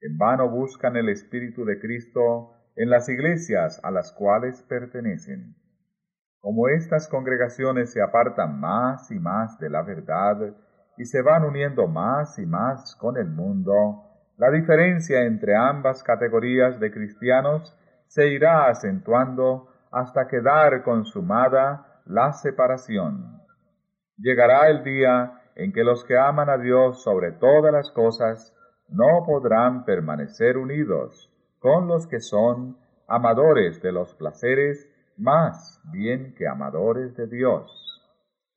En 0.00 0.16
vano 0.16 0.48
buscan 0.48 0.96
el 0.96 1.10
Espíritu 1.10 1.66
de 1.66 1.78
Cristo 1.78 2.54
en 2.76 2.90
las 2.90 3.08
iglesias 3.08 3.80
a 3.82 3.90
las 3.90 4.12
cuales 4.12 4.62
pertenecen. 4.62 5.54
Como 6.40 6.68
estas 6.68 7.08
congregaciones 7.08 7.92
se 7.92 8.02
apartan 8.02 8.58
más 8.58 9.10
y 9.10 9.18
más 9.18 9.58
de 9.58 9.70
la 9.70 9.82
verdad 9.82 10.54
y 10.96 11.04
se 11.04 11.22
van 11.22 11.44
uniendo 11.44 11.86
más 11.86 12.38
y 12.38 12.46
más 12.46 12.96
con 12.96 13.16
el 13.16 13.28
mundo, 13.28 14.04
la 14.38 14.50
diferencia 14.50 15.22
entre 15.22 15.54
ambas 15.54 16.02
categorías 16.02 16.80
de 16.80 16.90
cristianos 16.90 17.76
se 18.08 18.28
irá 18.28 18.66
acentuando 18.68 19.68
hasta 19.90 20.26
quedar 20.26 20.82
consumada 20.82 22.00
la 22.06 22.32
separación. 22.32 23.40
Llegará 24.16 24.68
el 24.68 24.82
día 24.82 25.40
en 25.54 25.72
que 25.72 25.84
los 25.84 26.04
que 26.04 26.18
aman 26.18 26.48
a 26.48 26.58
Dios 26.58 27.02
sobre 27.02 27.32
todas 27.32 27.72
las 27.72 27.90
cosas 27.92 28.54
no 28.88 29.24
podrán 29.26 29.84
permanecer 29.84 30.56
unidos 30.56 31.31
con 31.62 31.86
los 31.86 32.08
que 32.08 32.20
son 32.20 32.76
amadores 33.06 33.80
de 33.80 33.92
los 33.92 34.14
placeres 34.14 34.88
más 35.16 35.80
bien 35.92 36.34
que 36.36 36.48
amadores 36.48 37.16
de 37.16 37.28
Dios, 37.28 37.70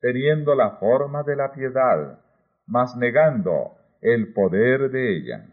teniendo 0.00 0.56
la 0.56 0.72
forma 0.72 1.22
de 1.22 1.36
la 1.36 1.52
piedad, 1.52 2.18
mas 2.66 2.96
negando 2.96 3.76
el 4.00 4.32
poder 4.32 4.90
de 4.90 5.16
ella. 5.16 5.46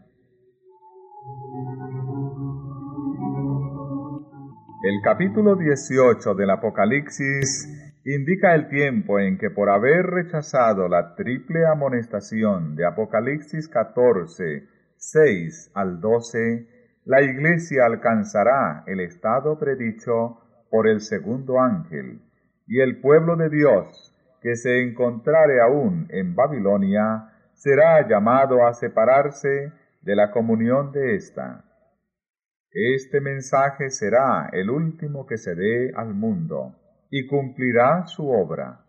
El 4.82 5.00
capítulo 5.02 5.54
18 5.54 6.34
del 6.34 6.50
Apocalipsis 6.50 8.00
indica 8.04 8.54
el 8.54 8.68
tiempo 8.68 9.20
en 9.20 9.38
que 9.38 9.50
por 9.50 9.70
haber 9.70 10.06
rechazado 10.06 10.88
la 10.88 11.14
triple 11.14 11.64
amonestación 11.66 12.74
de 12.74 12.84
Apocalipsis 12.84 13.68
14, 13.68 14.68
6 14.96 15.70
al 15.74 16.00
12, 16.00 16.73
la 17.04 17.22
iglesia 17.22 17.84
alcanzará 17.84 18.82
el 18.86 19.00
estado 19.00 19.58
predicho 19.58 20.38
por 20.70 20.88
el 20.88 21.00
segundo 21.00 21.60
ángel, 21.60 22.20
y 22.66 22.80
el 22.80 23.00
pueblo 23.00 23.36
de 23.36 23.50
Dios, 23.50 24.14
que 24.40 24.56
se 24.56 24.82
encontrare 24.82 25.60
aún 25.60 26.06
en 26.10 26.34
Babilonia, 26.34 27.30
será 27.52 28.06
llamado 28.08 28.66
a 28.66 28.72
separarse 28.72 29.72
de 30.02 30.16
la 30.16 30.30
comunión 30.30 30.92
de 30.92 31.14
ésta. 31.14 31.64
Este 32.70 33.20
mensaje 33.20 33.90
será 33.90 34.48
el 34.52 34.68
último 34.68 35.26
que 35.26 35.36
se 35.36 35.54
dé 35.54 35.92
al 35.94 36.14
mundo 36.14 36.74
y 37.10 37.26
cumplirá 37.26 38.06
su 38.06 38.28
obra. 38.28 38.80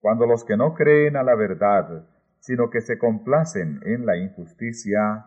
Cuando 0.00 0.26
los 0.26 0.44
que 0.44 0.56
no 0.56 0.74
creen 0.74 1.16
a 1.16 1.22
la 1.22 1.34
verdad, 1.36 2.06
sino 2.40 2.68
que 2.70 2.80
se 2.80 2.98
complacen 2.98 3.80
en 3.84 4.06
la 4.06 4.16
injusticia, 4.16 5.26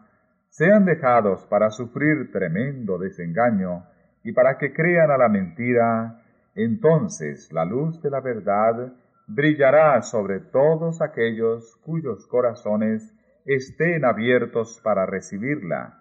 sean 0.49 0.85
dejados 0.85 1.45
para 1.45 1.69
sufrir 1.69 2.31
tremendo 2.31 2.97
desengaño 2.97 3.85
y 4.23 4.33
para 4.33 4.57
que 4.57 4.73
crean 4.73 5.11
a 5.11 5.17
la 5.17 5.29
mentira, 5.29 6.21
entonces 6.55 7.51
la 7.53 7.65
luz 7.65 8.01
de 8.01 8.09
la 8.09 8.19
verdad 8.19 8.93
brillará 9.27 10.01
sobre 10.01 10.39
todos 10.39 11.01
aquellos 11.01 11.77
cuyos 11.85 12.27
corazones 12.27 13.15
estén 13.45 14.03
abiertos 14.03 14.81
para 14.83 15.05
recibirla, 15.05 15.97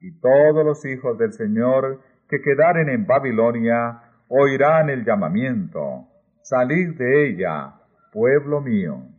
y 0.00 0.18
todos 0.20 0.64
los 0.64 0.84
hijos 0.84 1.16
del 1.16 1.32
Señor 1.32 2.00
que 2.28 2.40
quedaren 2.40 2.88
en 2.88 3.06
Babilonia 3.06 4.02
oirán 4.28 4.90
el 4.90 5.04
llamamiento, 5.04 6.08
salid 6.42 6.96
de 6.98 7.28
ella, 7.28 7.74
pueblo 8.12 8.60
mío. 8.60 9.11